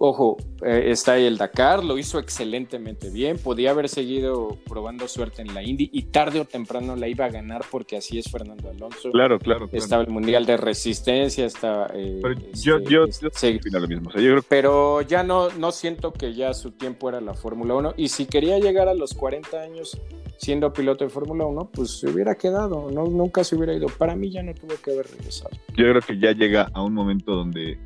Ojo, 0.02 0.38
eh, 0.62 0.86
está 0.88 1.14
ahí 1.14 1.26
el 1.26 1.38
Dakar, 1.38 1.84
lo 1.84 1.98
hizo 1.98 2.20
excelentemente 2.20 3.10
bien, 3.10 3.38
podía 3.38 3.72
haber 3.72 3.90
seguido 3.90 4.58
probando 4.66 5.10
suerte 5.10 5.42
en 5.42 5.54
la 5.54 5.62
Indy 5.62 5.90
y 5.92 6.04
tarde 6.04 6.40
o 6.40 6.46
temprano 6.46 6.96
la 6.96 7.10
iba 7.10 7.26
a 7.26 7.30
ganar 7.30 7.66
porque 7.70 7.98
así 7.98 8.18
es 8.18 8.32
Fernando 8.32 8.70
Alonso. 8.70 9.12
Claro, 9.12 9.40
claro. 9.40 9.68
claro. 9.68 9.70
Estaba 9.74 10.02
el 10.02 10.10
Mundial 10.10 10.46
de 10.46 10.56
Resistencia, 10.56 11.46
está... 11.46 11.92
eh, 11.94 12.20
Pero 12.22 12.34
este, 12.34 12.62
yo, 12.62 12.80
yo, 12.80 13.04
este, 13.04 13.60
yo 13.60 13.80
lo 13.80 13.88
mismo. 13.90 14.08
O 14.08 14.12
sea, 14.14 14.22
yo 14.22 14.32
creo 14.32 14.44
pero 14.48 15.02
ya 15.02 15.22
no, 15.24 15.50
no 15.52 15.74
siento 15.74 16.14
que 16.14 16.34
ya 16.34 16.54
su 16.54 16.72
tiempo 16.72 17.10
era 17.10 17.20
la 17.20 17.34
Fórmula 17.34 17.76
1. 17.76 17.96
Y 17.98 18.08
si 18.08 18.26
quería 18.26 18.58
llegar 18.58 18.88
a 18.88 18.94
los 18.94 19.14
40 19.14 19.62
años 19.62 20.00
siendo 20.38 20.72
piloto 20.72 21.04
de 21.04 21.10
Fórmula 21.10 21.46
1, 21.46 21.72
pues 21.74 22.00
se 22.00 22.08
hubiera 22.08 22.36
quedado, 22.36 22.90
no, 22.90 23.04
nunca 23.06 23.44
se 23.44 23.58
hubiera 23.58 23.74
ido. 23.74 23.88
Para 23.88 24.16
mí 24.16 24.32
ya 24.32 24.44
no 24.44 24.54
tuvo 24.54 24.76
que 24.82 24.92
haber 24.92 25.08
regresado. 25.12 25.50
yo 25.76 25.90
creo 25.90 26.02
que 26.02 26.18
ya 26.18 26.32
llega 26.32 26.70
a 26.74 26.82
un 26.82 26.94
momento 26.94 27.36
donde 27.36 27.78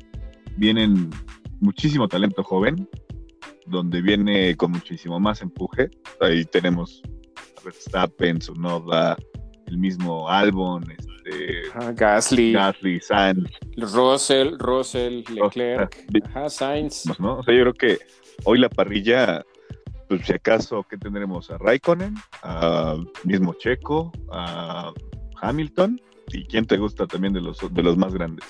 vienen 0.56 1.10
muchísimo 1.60 2.08
talento 2.08 2.42
joven, 2.42 2.88
donde 3.66 4.02
viene 4.02 4.56
con 4.56 4.72
muchísimo 4.72 5.18
más 5.20 5.42
empuje. 5.42 5.90
Ahí 6.20 6.44
tenemos 6.44 7.02
a 7.56 7.64
Verstappen, 7.64 8.38
Tsunoda, 8.38 9.16
el 9.66 9.78
mismo 9.78 10.28
Albon, 10.28 10.84
este, 10.90 11.68
Ajá, 11.74 11.92
Gasly, 11.92 12.52
Gasly, 12.52 13.00
Sainz, 13.00 13.50
Russell, 13.76 14.56
Russell, 14.58 15.24
Leclerc, 15.30 16.06
ajá, 16.26 16.50
Sainz. 16.50 17.04
¿no? 17.18 17.38
O 17.38 17.42
sea, 17.42 17.54
yo 17.54 17.62
creo 17.62 17.74
que 17.74 17.98
hoy 18.44 18.58
la 18.58 18.68
parrilla, 18.68 19.44
pues 20.08 20.26
si 20.26 20.32
acaso, 20.32 20.84
¿qué 20.88 20.96
tendremos? 20.96 21.50
A 21.50 21.58
Raikkonen, 21.58 22.14
a 22.42 22.96
mismo 23.24 23.54
Checo, 23.54 24.12
a 24.30 24.92
Hamilton, 25.40 26.00
y 26.28 26.44
quién 26.44 26.66
te 26.66 26.76
gusta 26.76 27.06
también 27.06 27.32
de 27.32 27.40
los, 27.40 27.58
de 27.72 27.82
los 27.82 27.96
más 27.96 28.14
grandes. 28.14 28.44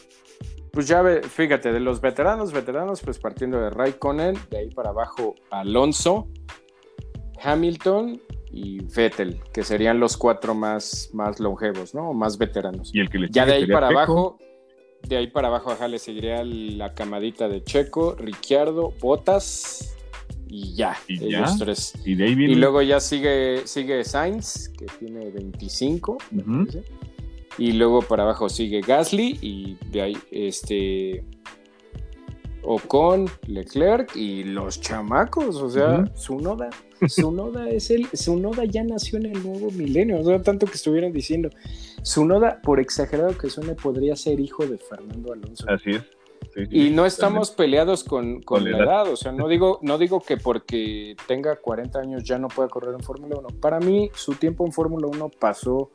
Pues 0.75 0.89
ya 0.89 1.03
ve, 1.03 1.23
fíjate, 1.23 1.73
de 1.73 1.79
los 1.79 2.01
veteranos, 2.01 2.53
veteranos, 2.53 3.01
pues 3.01 3.21
partiendo 3.21 3.61
de 3.61 3.71
Raikkonen, 3.71 4.37
de 4.51 4.59
ahí 4.59 4.71
para 4.71 4.91
abajo 4.91 5.37
Alonso, 5.51 6.27
Hamilton 7.41 8.21
y 8.51 8.83
Vettel, 8.83 9.41
que 9.53 9.63
serían 9.63 10.01
los 10.01 10.17
cuatro 10.17 10.53
más, 10.53 11.11
más 11.13 11.39
longevos, 11.39 11.95
¿no? 11.95 12.11
O 12.11 12.13
más 12.13 12.39
veteranos. 12.39 12.91
Y 12.93 12.99
el 12.99 13.09
que 13.09 13.19
le 13.19 13.29
Ya 13.31 13.47
de 13.47 13.53
ahí 13.53 13.67
para 13.67 13.87
abajo, 13.87 14.39
de 15.07 15.17
ahí 15.17 15.29
para 15.29 15.47
abajo, 15.47 15.71
ajá, 15.71 15.87
le 15.87 16.01
seguiría 16.01 16.43
la 16.43 16.93
camadita 16.93 17.49
de 17.49 17.63
Checo, 17.63 18.17
Ricciardo, 18.17 18.93
Botas 19.01 19.95
y 20.49 20.75
ya, 20.75 20.97
¿Y 21.07 21.25
ellos 21.27 21.57
ya? 21.57 21.65
tres. 21.65 21.95
Y 22.05 22.17
de 22.17 22.25
ahí 22.25 22.35
viene 22.35 22.55
Y 22.55 22.57
luego 22.57 22.83
ya 22.83 22.99
sigue, 22.99 23.65
sigue 23.69 24.03
Sainz, 24.03 24.71
que 24.71 24.87
tiene 24.87 25.31
25, 25.31 26.19
me 26.33 26.43
Ujú. 26.43 26.67
parece. 26.67 26.83
Y 27.59 27.73
luego 27.73 28.03
para 28.03 28.25
abajo 28.25 28.49
sigue 28.49 28.81
Gasly 28.81 29.38
y 29.40 29.79
de 29.90 30.03
ahí 30.03 30.19
este 30.31 31.25
Ocon, 32.64 33.27
Leclerc 33.47 34.17
y 34.17 34.45
los 34.45 34.81
chamacos, 34.81 35.57
o 35.57 35.69
sea, 35.69 36.01
Ujú. 36.01 36.11
Sunoda. 36.14 36.71
Sunoda 37.09 37.69
es 37.71 37.90
el 37.90 38.07
Sunoda 38.12 38.64
ya 38.64 38.83
nació 38.83 39.19
en 39.19 39.27
el 39.27 39.43
nuevo 39.43 39.71
milenio, 39.71 40.21
o 40.21 40.25
sea, 40.25 40.43
tanto 40.43 40.67
que 40.67 40.75
estuvieran 40.75 41.12
diciendo. 41.12 41.51
Sunoda, 42.03 42.61
por 42.62 42.81
exagerado 42.81 43.37
que 43.37 43.51
suene, 43.51 43.75
podría 43.75 44.17
ser 44.17 44.40
hijo 44.40 44.67
de 44.67 44.79
Fernando 44.79 45.33
Alonso. 45.33 45.67
Así 45.69 45.90
es. 45.90 46.03
Sí, 46.55 46.67
sí, 46.67 46.87
Y 46.87 46.90
no 46.90 47.07
estamos 47.07 47.51
peleados 47.51 48.05
con, 48.05 48.43
con 48.43 48.61
Con 48.61 48.71
la 48.71 48.79
la 48.79 48.85
edad, 48.85 49.12
o 49.12 49.17
sea, 49.17 49.33
no 49.33 49.49
digo, 49.49 49.79
no 49.83 49.99
digo 49.99 50.21
que 50.21 50.37
porque 50.37 51.17
tenga 51.27 51.57
40 51.57 51.99
años 51.99 52.23
ya 52.23 52.38
no 52.38 52.49
pueda 52.49 52.69
correr 52.69 52.95
en 52.95 53.01
Fórmula 53.01 53.37
1. 53.38 53.49
Para 53.61 53.81
mí, 53.81 54.11
su 54.14 54.35
tiempo 54.35 54.64
en 54.64 54.73
Fórmula 54.73 55.07
1 55.09 55.31
pasó 55.40 55.90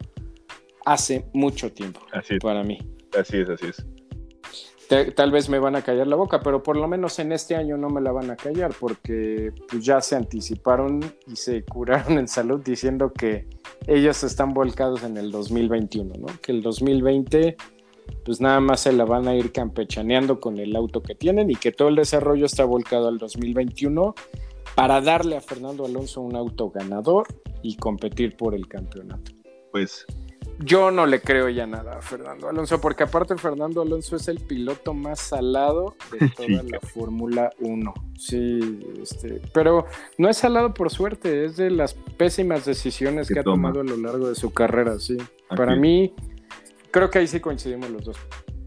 hace 0.94 1.26
mucho 1.34 1.72
tiempo, 1.72 2.00
Así 2.12 2.36
es, 2.36 2.40
para 2.40 2.64
mí. 2.64 2.78
así 3.20 3.38
es, 3.38 3.50
así 3.50 3.68
es. 3.68 3.86
Te- 4.88 5.12
tal 5.12 5.32
vez 5.32 5.50
me 5.50 5.60
van 5.60 5.76
a 5.76 5.84
callar 5.84 6.08
la 6.08 6.16
boca, 6.16 6.40
pero 6.42 6.64
por 6.64 6.76
lo 6.76 6.88
menos 6.88 7.20
en 7.20 7.32
este 7.32 7.56
año 7.56 7.78
no 7.78 7.90
me 7.90 8.02
la 8.02 8.12
van 8.12 8.32
a 8.32 8.36
callar 8.36 8.72
porque 8.80 9.52
pues, 9.70 9.86
ya 9.86 10.02
se 10.02 10.16
anticiparon 10.16 11.00
y 11.28 11.36
se 11.36 11.64
curaron 11.64 12.18
en 12.18 12.28
salud 12.28 12.60
diciendo 12.64 13.14
que 13.14 13.46
ellos 13.86 14.24
están 14.24 14.54
volcados 14.54 15.04
en 15.04 15.18
el 15.18 15.30
2021, 15.32 16.16
¿no? 16.18 16.28
Que 16.42 16.52
el 16.54 16.62
2020 16.64 17.56
pues 18.26 18.42
nada 18.42 18.60
más 18.60 18.80
se 18.80 18.92
la 18.92 19.06
van 19.06 19.28
a 19.28 19.36
ir 19.36 19.52
campechaneando 19.52 20.40
con 20.40 20.58
el 20.58 20.76
auto 20.76 21.04
que 21.04 21.14
tienen 21.14 21.52
y 21.52 21.56
que 21.56 21.72
todo 21.72 21.90
el 21.90 21.96
desarrollo 21.96 22.48
está 22.48 22.66
volcado 22.66 23.08
al 23.08 23.20
2021 23.20 24.16
para 24.76 25.00
darle 25.02 25.38
a 25.38 25.42
Fernando 25.42 25.86
Alonso 25.86 26.22
un 26.22 26.36
auto 26.36 26.72
ganador 26.72 27.28
y 27.62 27.78
competir 27.78 28.36
por 28.36 28.56
el 28.56 28.68
campeonato. 28.68 29.32
Pues 29.72 30.08
Yo 30.62 30.92
no 30.92 31.06
le 31.06 31.22
creo 31.22 31.48
ya 31.48 31.66
nada 31.66 32.00
a 32.00 32.02
Fernando 32.02 32.50
Alonso, 32.50 32.82
porque 32.82 33.04
aparte 33.04 33.38
Fernando 33.38 33.82
Alonso 33.82 34.18
es 34.18 34.28
el 34.28 34.42
piloto 34.42 34.94
más 34.94 35.20
salado 35.22 35.96
de 36.12 36.30
toda 36.36 36.64
la 36.64 36.80
Fórmula 36.82 37.52
1. 37.60 37.94
Sí, 38.18 38.60
este, 39.02 39.42
pero 39.54 39.86
no 40.18 40.30
es 40.30 40.38
salado 40.38 40.74
por 40.74 40.92
suerte, 40.92 41.46
es 41.46 41.56
de 41.56 41.70
las 41.72 41.94
pésimas 41.94 42.66
decisiones 42.66 43.30
Que 43.30 43.36
que, 43.36 43.40
ha 43.40 43.44
toma. 43.44 43.72
tomado 43.72 43.82
a 43.82 43.96
lo 43.96 43.98
largo 44.02 44.28
de 44.28 44.36
su 44.36 44.52
carrera, 44.52 45.00
sí. 45.00 45.18
Para 45.56 45.76
mí, 45.78 46.14
creo 46.92 47.10
que 47.10 47.20
ahí 47.20 47.28
sí 47.28 47.40
coincidimos 47.40 47.90
los 47.90 48.04
dos. 48.04 48.18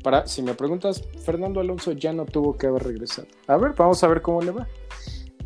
Para, 0.02 0.26
si 0.26 0.42
me 0.42 0.54
preguntas, 0.54 1.04
Fernando 1.24 1.60
Alonso 1.60 1.92
ya 1.92 2.12
no 2.12 2.24
tuvo 2.24 2.56
que 2.56 2.66
haber 2.68 2.82
regresado. 2.84 3.28
A 3.46 3.56
ver, 3.58 3.74
vamos 3.76 4.02
a 4.02 4.08
ver 4.08 4.22
cómo 4.22 4.40
le 4.40 4.50
va. 4.50 4.66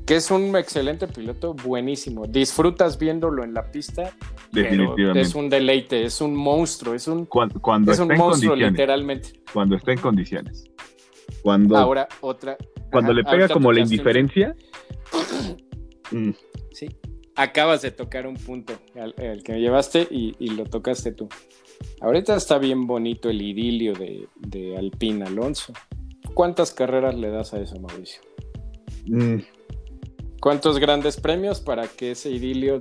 Que 0.06 0.16
es 0.16 0.30
un 0.30 0.54
excelente 0.56 1.08
piloto, 1.08 1.54
buenísimo. 1.54 2.26
Disfrutas 2.26 2.96
viéndolo 2.98 3.42
en 3.42 3.52
la 3.54 3.70
pista, 3.72 4.12
Definitivamente. 4.52 5.20
es 5.20 5.34
un 5.34 5.50
deleite, 5.50 6.04
es 6.04 6.20
un 6.20 6.36
monstruo, 6.36 6.94
es 6.94 7.08
un, 7.08 7.26
cuando, 7.26 7.60
cuando 7.60 7.90
es 7.92 7.98
un 7.98 8.08
monstruo 8.16 8.54
literalmente. 8.54 9.32
cuando 9.52 9.74
está 9.76 9.92
en 9.92 9.98
condiciones, 9.98 10.64
cuando, 11.42 11.76
Ahora 11.76 12.06
otra. 12.20 12.56
cuando 12.92 13.10
Ajá, 13.10 13.20
le 13.20 13.24
pega 13.24 13.48
como 13.48 13.72
la 13.72 13.80
un- 13.82 13.86
indiferencia, 13.90 14.54
mm, 16.12 16.30
Sí. 16.72 16.88
Acabas 17.38 17.82
de 17.82 17.90
tocar 17.90 18.26
un 18.26 18.34
punto 18.36 18.74
al, 18.94 19.14
al 19.18 19.42
que 19.42 19.52
me 19.52 19.60
llevaste 19.60 20.06
y, 20.10 20.34
y 20.38 20.50
lo 20.50 20.64
tocaste 20.64 21.12
tú. 21.12 21.28
Ahorita 22.00 22.34
está 22.36 22.58
bien 22.58 22.86
bonito 22.86 23.28
el 23.28 23.42
idilio 23.42 23.92
de, 23.92 24.26
de 24.36 24.76
Alpine 24.76 25.24
Alonso. 25.26 25.72
¿Cuántas 26.32 26.72
carreras 26.72 27.14
le 27.14 27.28
das 27.30 27.52
a 27.54 27.60
eso, 27.60 27.78
Mauricio? 27.80 28.22
mm, 29.06 29.36
¿Cuántos 30.40 30.78
grandes 30.78 31.16
premios 31.18 31.60
para 31.60 31.88
que 31.88 32.12
ese 32.12 32.30
idilio 32.30 32.80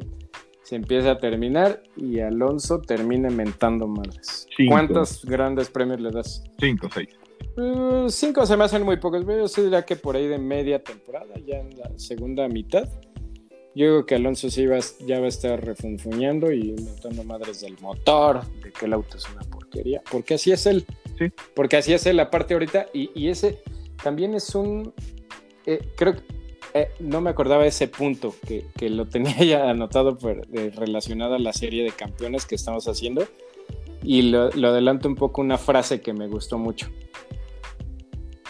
se 0.63 0.75
empiece 0.75 1.09
a 1.09 1.17
terminar 1.17 1.81
y 1.95 2.19
Alonso 2.19 2.81
termine 2.81 3.29
mentando 3.29 3.87
madres? 3.87 4.47
Cinco. 4.55 4.71
¿Cuántos 4.71 5.25
grandes 5.25 5.69
premios 5.69 5.99
le 6.01 6.11
das? 6.11 6.43
cinco, 6.59 6.87
seis. 6.93 7.09
Eh, 7.57 8.05
cinco 8.09 8.45
se 8.45 8.57
me 8.57 8.65
hacen 8.65 8.83
muy 8.83 8.97
pocos. 8.97 9.25
Yo 9.25 9.47
sí 9.47 9.61
diría 9.61 9.83
que 9.83 9.95
por 9.95 10.15
ahí 10.15 10.27
de 10.27 10.37
media 10.37 10.83
temporada, 10.83 11.33
ya 11.45 11.59
en 11.59 11.69
la 11.77 11.89
segunda 11.97 12.47
mitad. 12.47 12.87
Yo 13.77 13.85
digo 13.87 14.05
que 14.05 14.15
Alonso 14.15 14.49
sí 14.49 14.65
va, 14.67 14.77
a- 14.77 15.05
ya 15.05 15.19
va 15.19 15.25
a 15.25 15.29
estar 15.29 15.63
refunfuñando 15.63 16.51
y 16.51 16.69
inventando 16.69 17.23
madres 17.25 17.59
del 17.61 17.77
motor, 17.81 18.41
de 18.63 18.71
que 18.71 18.85
el 18.85 18.93
auto 18.93 19.17
es 19.17 19.29
una 19.29 19.41
porquería. 19.41 20.01
Porque 20.09 20.35
así 20.35 20.51
es 20.53 20.65
él. 20.65 20.85
Sí. 21.17 21.25
Porque 21.53 21.75
así 21.77 21.93
es 21.93 22.05
él, 22.05 22.19
aparte 22.21 22.53
ahorita. 22.53 22.87
Y, 22.93 23.09
y 23.13 23.27
ese 23.29 23.59
también 24.01 24.33
es 24.33 24.53
un. 24.55 24.93
eh, 25.65 25.79
creo 25.97 26.13
que. 26.15 26.21
Eh, 26.75 26.89
no 26.99 27.21
me 27.21 27.29
acordaba 27.31 27.63
de 27.63 27.69
ese 27.69 27.87
punto 27.87 28.35
que, 28.47 28.67
que 28.77 28.89
lo 28.91 29.05
tenía 29.07 29.37
ya 29.43 29.69
anotado 29.69 30.17
por- 30.17 30.45
eh, 30.53 30.71
relacionado 30.75 31.33
a 31.35 31.39
la 31.39 31.53
serie 31.53 31.83
de 31.83 31.91
campeones 31.91 32.45
que 32.45 32.53
estamos 32.55 32.87
haciendo. 32.87 33.27
Y 34.03 34.21
lo, 34.23 34.51
lo 34.51 34.67
adelanto 34.67 35.07
un 35.07 35.15
poco 35.15 35.41
una 35.41 35.57
frase 35.57 36.01
que 36.01 36.13
me 36.13 36.27
gustó 36.27 36.59
mucho. 36.59 36.87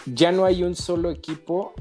Ya 0.06 0.30
no 0.32 0.44
hay 0.44 0.62
un 0.62 0.74
solo 0.74 1.10
equipo 1.10 1.72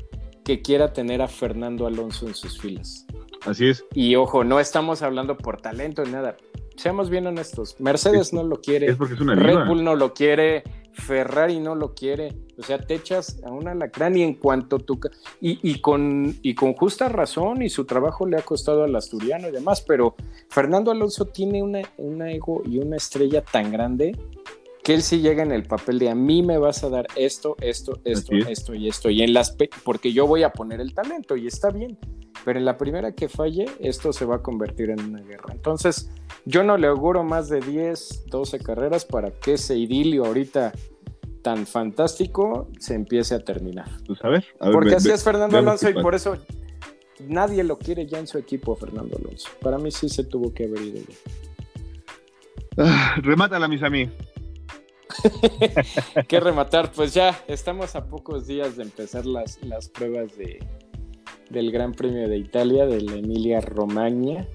que 0.44 0.62
quiera 0.62 0.94
tener 0.94 1.22
a 1.22 1.28
Fernando 1.28 1.86
Alonso 1.86 2.28
en 2.28 2.36
sus 2.36 2.60
filas. 2.62 3.06
Así 3.46 3.68
es. 3.68 3.84
Y 3.94 4.16
ojo, 4.16 4.44
no 4.44 4.60
estamos 4.60 5.02
hablando 5.02 5.38
por 5.38 5.60
talento 5.62 6.04
ni 6.06 6.12
nada. 6.12 6.38
Seamos 6.76 7.10
bien 7.10 7.28
honestos. 7.28 7.76
Mercedes 7.80 8.34
no 8.34 8.44
lo 8.44 8.62
quiere. 8.62 8.88
Es 8.88 9.00
es 9.00 9.20
una 9.20 9.36
Red. 9.36 9.68
Bull 9.68 9.84
no 9.84 9.96
lo 9.96 10.14
quiere. 10.14 10.64
Ferrari 10.94 11.60
no 11.60 11.76
lo 11.76 11.94
quiere. 11.94 12.34
O 12.58 12.64
sea, 12.64 12.80
te 12.80 12.96
echas 12.96 13.42
a 13.44 13.52
un 13.52 13.68
alacrán 13.68 14.16
y 14.18 14.24
en 14.24 14.36
cuanto 14.36 14.80
tú... 14.80 15.00
Y, 15.42 15.60
y 15.62 15.82
con, 15.82 16.36
y 16.42 16.56
con 16.56 16.74
justa 16.74 17.10
razón 17.10 17.62
y 17.62 17.70
su 17.70 17.86
trabajo 17.86 18.26
le 18.26 18.38
ha 18.38 18.42
costado 18.42 18.84
al 18.84 18.96
asturiano 18.96 19.50
y 19.50 19.52
demás, 19.52 19.82
pero 19.82 20.16
Fernando 20.50 20.92
Alonso 20.92 21.26
tiene 21.26 21.62
una, 21.62 21.82
una 21.98 22.32
ego 22.32 22.62
y 22.66 22.80
una 22.80 22.98
estrella 22.98 23.42
tan 23.42 23.72
grande 23.72 24.16
que 24.86 24.94
él 24.94 25.02
sí 25.02 25.20
llega 25.20 25.42
en 25.42 25.52
el 25.52 25.64
papel 25.64 25.98
de 25.98 26.12
a 26.12 26.16
mí 26.16 26.44
me 26.44 26.60
vas 26.60 26.84
a 26.84 26.90
dar 26.90 27.08
esto, 27.16 27.58
esto, 27.60 28.00
esto, 28.06 28.36
esto 28.48 28.76
y 28.76 28.88
esto, 28.88 29.10
y 29.10 29.24
en 29.24 29.34
las 29.34 29.58
porque 29.84 30.14
yo 30.14 30.28
voy 30.28 30.44
a 30.44 30.52
poner 30.52 30.80
el 30.80 30.94
talento 30.94 31.36
y 31.36 31.48
está 31.48 31.72
bien, 31.72 31.98
pero 32.46 32.60
en 32.60 32.66
la 32.66 32.78
primera 32.78 33.12
que 33.14 33.28
falle, 33.28 33.66
esto 33.80 34.14
se 34.14 34.26
va 34.26 34.36
a 34.36 34.42
convertir 34.44 34.92
en 34.92 35.02
una 35.02 35.22
guerra. 35.22 35.54
Entonces, 35.54 36.12
yo 36.46 36.64
no 36.64 36.78
le 36.78 36.88
auguro 36.88 37.24
más 37.24 37.50
de 37.50 37.60
10, 37.60 38.26
12 38.28 38.60
carreras 38.60 39.06
para 39.06 39.32
que 39.32 39.54
ese 39.54 39.76
idilio 39.76 40.26
ahorita 40.26 40.74
tan 41.42 41.68
fantástico 41.68 42.70
se 42.80 42.96
empiece 42.96 43.36
a 43.36 43.40
terminar. 43.40 43.90
Pues 44.08 44.24
a 44.24 44.30
ver, 44.30 44.46
porque 44.72 44.96
así 44.96 45.12
es 45.12 45.24
Fernando 45.24 45.58
Alonso 45.58 45.90
y 45.90 45.94
por 45.94 46.16
eso 46.16 46.38
nadie 47.28 47.64
lo 47.64 47.78
quiere 47.78 48.08
ya 48.08 48.20
en 48.20 48.28
su 48.28 48.38
equipo, 48.38 48.76
Fernando 48.76 49.18
Alonso. 49.18 49.50
Para 49.62 49.78
mí 49.78 49.92
sí 49.92 50.10
se 50.10 50.24
tuvo 50.24 50.54
que 50.54 50.66
haber 50.66 50.82
ido 50.82 51.02
ah, 52.78 53.16
remátala, 53.22 53.68
mis 53.68 53.84
amigos. 53.84 54.14
que 56.28 56.40
rematar, 56.40 56.92
pues 56.92 57.14
ya 57.14 57.40
estamos 57.48 57.96
a 57.96 58.06
pocos 58.06 58.48
días 58.48 58.76
de 58.76 58.84
empezar 58.84 59.26
las, 59.26 59.64
las 59.64 59.88
pruebas 59.88 60.36
de, 60.38 60.60
del 61.50 61.72
Gran 61.72 61.94
Premio 61.94 62.28
de 62.28 62.38
Italia, 62.38 62.86
de 62.86 63.02
la 63.02 63.16
Emilia 63.16 63.62
Romagna. 63.62 64.48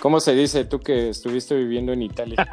¿Cómo 0.00 0.18
se 0.18 0.34
dice 0.34 0.64
tú 0.64 0.80
que 0.80 1.10
estuviste 1.10 1.54
viviendo 1.54 1.92
en 1.92 2.02
Italia? 2.02 2.36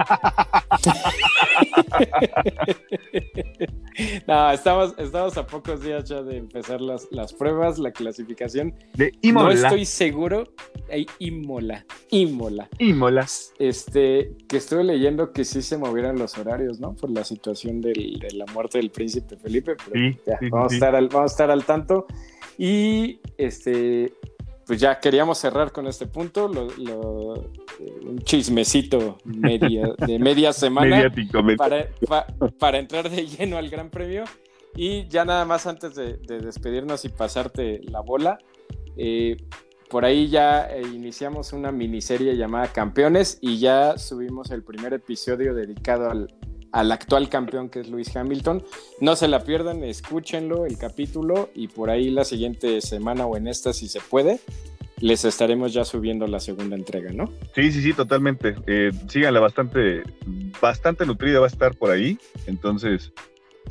no, 4.28 4.52
estamos, 4.52 4.93
estamos 4.98 5.38
a 5.38 5.48
pocos 5.48 5.82
días 5.82 6.10
ya 6.10 6.22
de 6.22 6.36
empezar 6.38 6.82
las, 6.82 7.08
las 7.10 7.34
pruebas, 7.34 7.80
la 7.80 7.91
clasificación. 7.91 8.76
De 8.95 9.14
Imola. 9.22 9.45
No 9.45 9.52
estoy 9.54 9.86
seguro. 9.86 10.43
Hay 10.91 11.08
Imola. 11.20 11.86
Imola. 12.10 12.68
Imola. 12.80 13.26
Este, 13.60 14.34
que 14.50 14.58
estuve 14.58 14.84
leyendo 14.84 15.32
que 15.32 15.45
sí 15.45 15.62
se 15.62 15.78
movieron 15.78 16.20
los 16.20 16.38
horarios, 16.38 16.82
¿no? 16.82 16.95
Por 16.95 17.12
la 17.12 17.24
situación 17.24 17.80
del, 17.80 18.20
de 18.20 18.32
la 18.34 18.45
muerte 18.48 18.78
del 18.78 18.91
príncipe 18.91 19.38
Felipe. 19.38 19.78
Pero 19.86 20.18
vamos, 20.52 20.74
A 20.74 20.76
estar 20.76 20.95
al, 20.95 21.08
vamos 21.08 21.32
a 21.32 21.34
estar 21.34 21.50
al 21.50 21.64
tanto. 21.64 22.08
Y 22.58 23.22
este, 23.38 24.12
pues 24.68 24.82
ya 24.82 24.99
queríamos 24.99 25.38
cerrar 25.38 25.72
con 25.72 25.88
este 25.88 26.07
punto, 26.07 26.51
un 26.51 28.20
chismecito 28.20 29.18
de 29.24 30.20
media 30.20 30.51
semana 30.51 31.09
para, 32.59 32.78
entrar 32.78 33.09
de 33.09 33.26
lleno 33.26 33.57
al 33.57 33.70
Gran 33.70 33.89
Premio. 33.89 34.26
Y 34.76 35.07
ya 35.07 35.26
nada 35.26 35.45
más 35.45 35.65
antes 35.65 35.95
de, 35.95 36.18
despedirnos 36.18 37.05
y 37.05 37.09
pasarte 37.09 37.82
la 37.84 38.01
bola, 38.01 38.38
eh, 38.97 39.38
por 39.89 40.03
ahí 40.03 40.28
ya 40.28 40.70
eh, 40.70 40.82
iniciamos 40.82 41.53
una 41.53 41.72
miniserie 41.72 42.36
llamada 42.36 42.68
Campeones 42.68 43.39
y 43.41 43.59
ya 43.59 43.97
subimos 43.97 44.51
el 44.51 44.63
primer 44.63 44.93
episodio 44.93 45.53
dedicado 45.55 46.11
al, 46.11 46.28
al 46.78 46.91
actual 46.91 47.28
campeón 47.28 47.69
que 47.69 47.80
es 47.80 47.89
Luis 47.89 48.15
Hamilton. 48.15 48.63
No 49.01 49.15
se 49.15 49.28
la 49.28 49.43
pierdan, 49.43 49.84
escúchenlo, 49.84 50.67
el 50.67 50.78
capítulo, 50.78 51.49
y 51.55 51.69
por 51.69 51.89
ahí 51.89 52.11
la 52.11 52.23
siguiente 52.23 52.82
semana 52.82 53.25
o 53.25 53.36
en 53.36 53.47
esta, 53.47 53.73
si 53.73 53.88
se 53.88 53.99
puede, 53.99 54.39
les 54.99 55.25
estaremos 55.25 55.73
ya 55.73 55.86
subiendo 55.86 56.28
la 56.28 56.39
segunda 56.39 56.75
entrega, 56.75 57.11
¿no? 57.11 57.34
Sí, 57.55 57.71
sí, 57.71 57.82
sí, 57.82 57.93
totalmente. 57.93 58.57
Eh, 58.67 58.91
síganla 59.07 59.39
bastante, 59.39 60.03
bastante 60.61 61.07
nutrida 61.07 61.39
va 61.39 61.47
a 61.47 61.49
estar 61.49 61.75
por 61.75 61.89
ahí. 61.89 62.19
Entonces, 62.45 63.11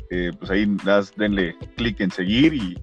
eh, 0.09 0.33
pues 0.37 0.51
ahí 0.51 0.67
denle 1.15 1.55
clic 1.77 2.01
en 2.01 2.11
seguir 2.11 2.55
y, 2.55 2.77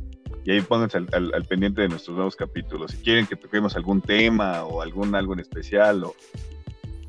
ahí 0.51 0.63
pónganse 0.63 0.97
al, 0.97 1.45
pendiente 1.51 1.83
de 1.83 1.89
nuestros 1.89 2.17
nuevos 2.17 2.35
capítulos. 2.35 2.93
Si 2.93 2.97
quieren 2.97 3.27
que 3.27 3.37
toquemos 3.37 3.77
algún 3.77 4.01
tema 4.01 4.65
o 4.65 4.81
algún 4.81 5.15
algo 5.15 5.35
en 5.35 5.41
especial 5.41 6.03
o 6.05 6.15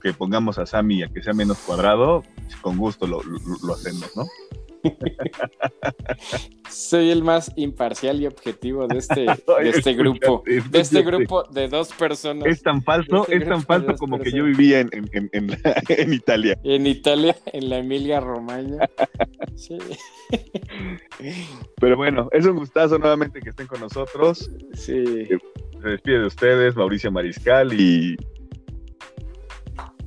que 0.05 0.13
pongamos 0.13 0.59
a 0.59 0.67
Sammy 0.67 1.01
a 1.01 1.07
que 1.07 1.23
sea 1.23 1.33
menos 1.33 1.57
cuadrado, 1.57 2.21
con 2.61 2.77
gusto 2.77 3.07
lo, 3.07 3.21
hacemos, 3.73 4.15
¿no? 4.15 4.25
Soy 6.69 7.09
el 7.09 7.23
más 7.23 7.51
imparcial 7.55 8.21
y 8.21 8.27
objetivo 8.27 8.85
de 8.85 8.99
este, 8.99 9.21
de 9.63 9.69
este 9.71 9.95
grupo. 9.95 10.43
De 10.45 10.79
este 10.79 11.01
grupo 11.01 11.41
de 11.45 11.69
dos 11.69 11.91
personas. 11.93 12.45
Es 12.45 12.61
tan 12.61 12.83
falso, 12.83 13.23
este 13.23 13.37
es 13.37 13.49
tan 13.49 13.63
falso 13.63 13.95
como 13.95 14.19
que 14.19 14.31
yo 14.31 14.43
vivía 14.43 14.81
en, 14.81 14.91
en, 15.31 16.13
Italia. 16.13 16.55
En 16.63 16.85
Italia, 16.85 17.35
en 17.51 17.69
la 17.71 17.79
Emilia 17.79 18.19
Romagna. 18.19 18.87
Sí. 19.55 19.79
Pero 21.81 21.97
bueno, 21.97 22.29
es 22.31 22.45
un 22.45 22.57
gustazo 22.57 22.99
nuevamente 22.99 23.41
que 23.41 23.49
estén 23.49 23.65
con 23.65 23.79
nosotros. 23.79 24.51
Sí. 24.75 25.03
Se 25.81 25.89
despide 25.89 26.19
de 26.19 26.27
ustedes, 26.27 26.75
Mauricio 26.75 27.11
Mariscal 27.11 27.73
y 27.73 28.15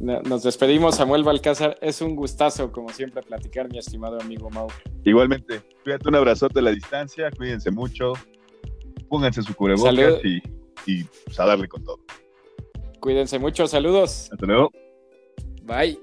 nos 0.01 0.43
despedimos, 0.43 0.97
Samuel 0.97 1.25
Balcázar. 1.25 1.77
Es 1.81 2.01
un 2.01 2.15
gustazo, 2.15 2.71
como 2.73 2.91
siempre, 2.91 3.23
platicar, 3.23 3.71
mi 3.71 3.79
estimado 3.79 4.21
amigo 4.21 4.51
Mau. 4.51 4.69
Igualmente, 5.05 5.63
cuídate 5.83 6.09
un 6.09 6.15
abrazote 6.15 6.61
a 6.61 6.63
la 6.63 6.71
distancia, 6.71 7.31
cuídense 7.31 7.71
mucho, 7.71 8.13
pónganse 9.09 9.43
su 9.43 9.55
cubrebocas 9.55 10.25
y, 10.25 10.43
y 10.87 11.05
pues, 11.05 11.41
a 11.41 11.47
darle 11.47 11.69
con 11.69 11.85
todo. 11.85 11.99
Cuídense 13.01 13.39
mucho, 13.39 13.67
saludos. 13.67 14.29
Hasta 14.33 14.47
luego. 14.47 14.71
Bye. 15.65 15.99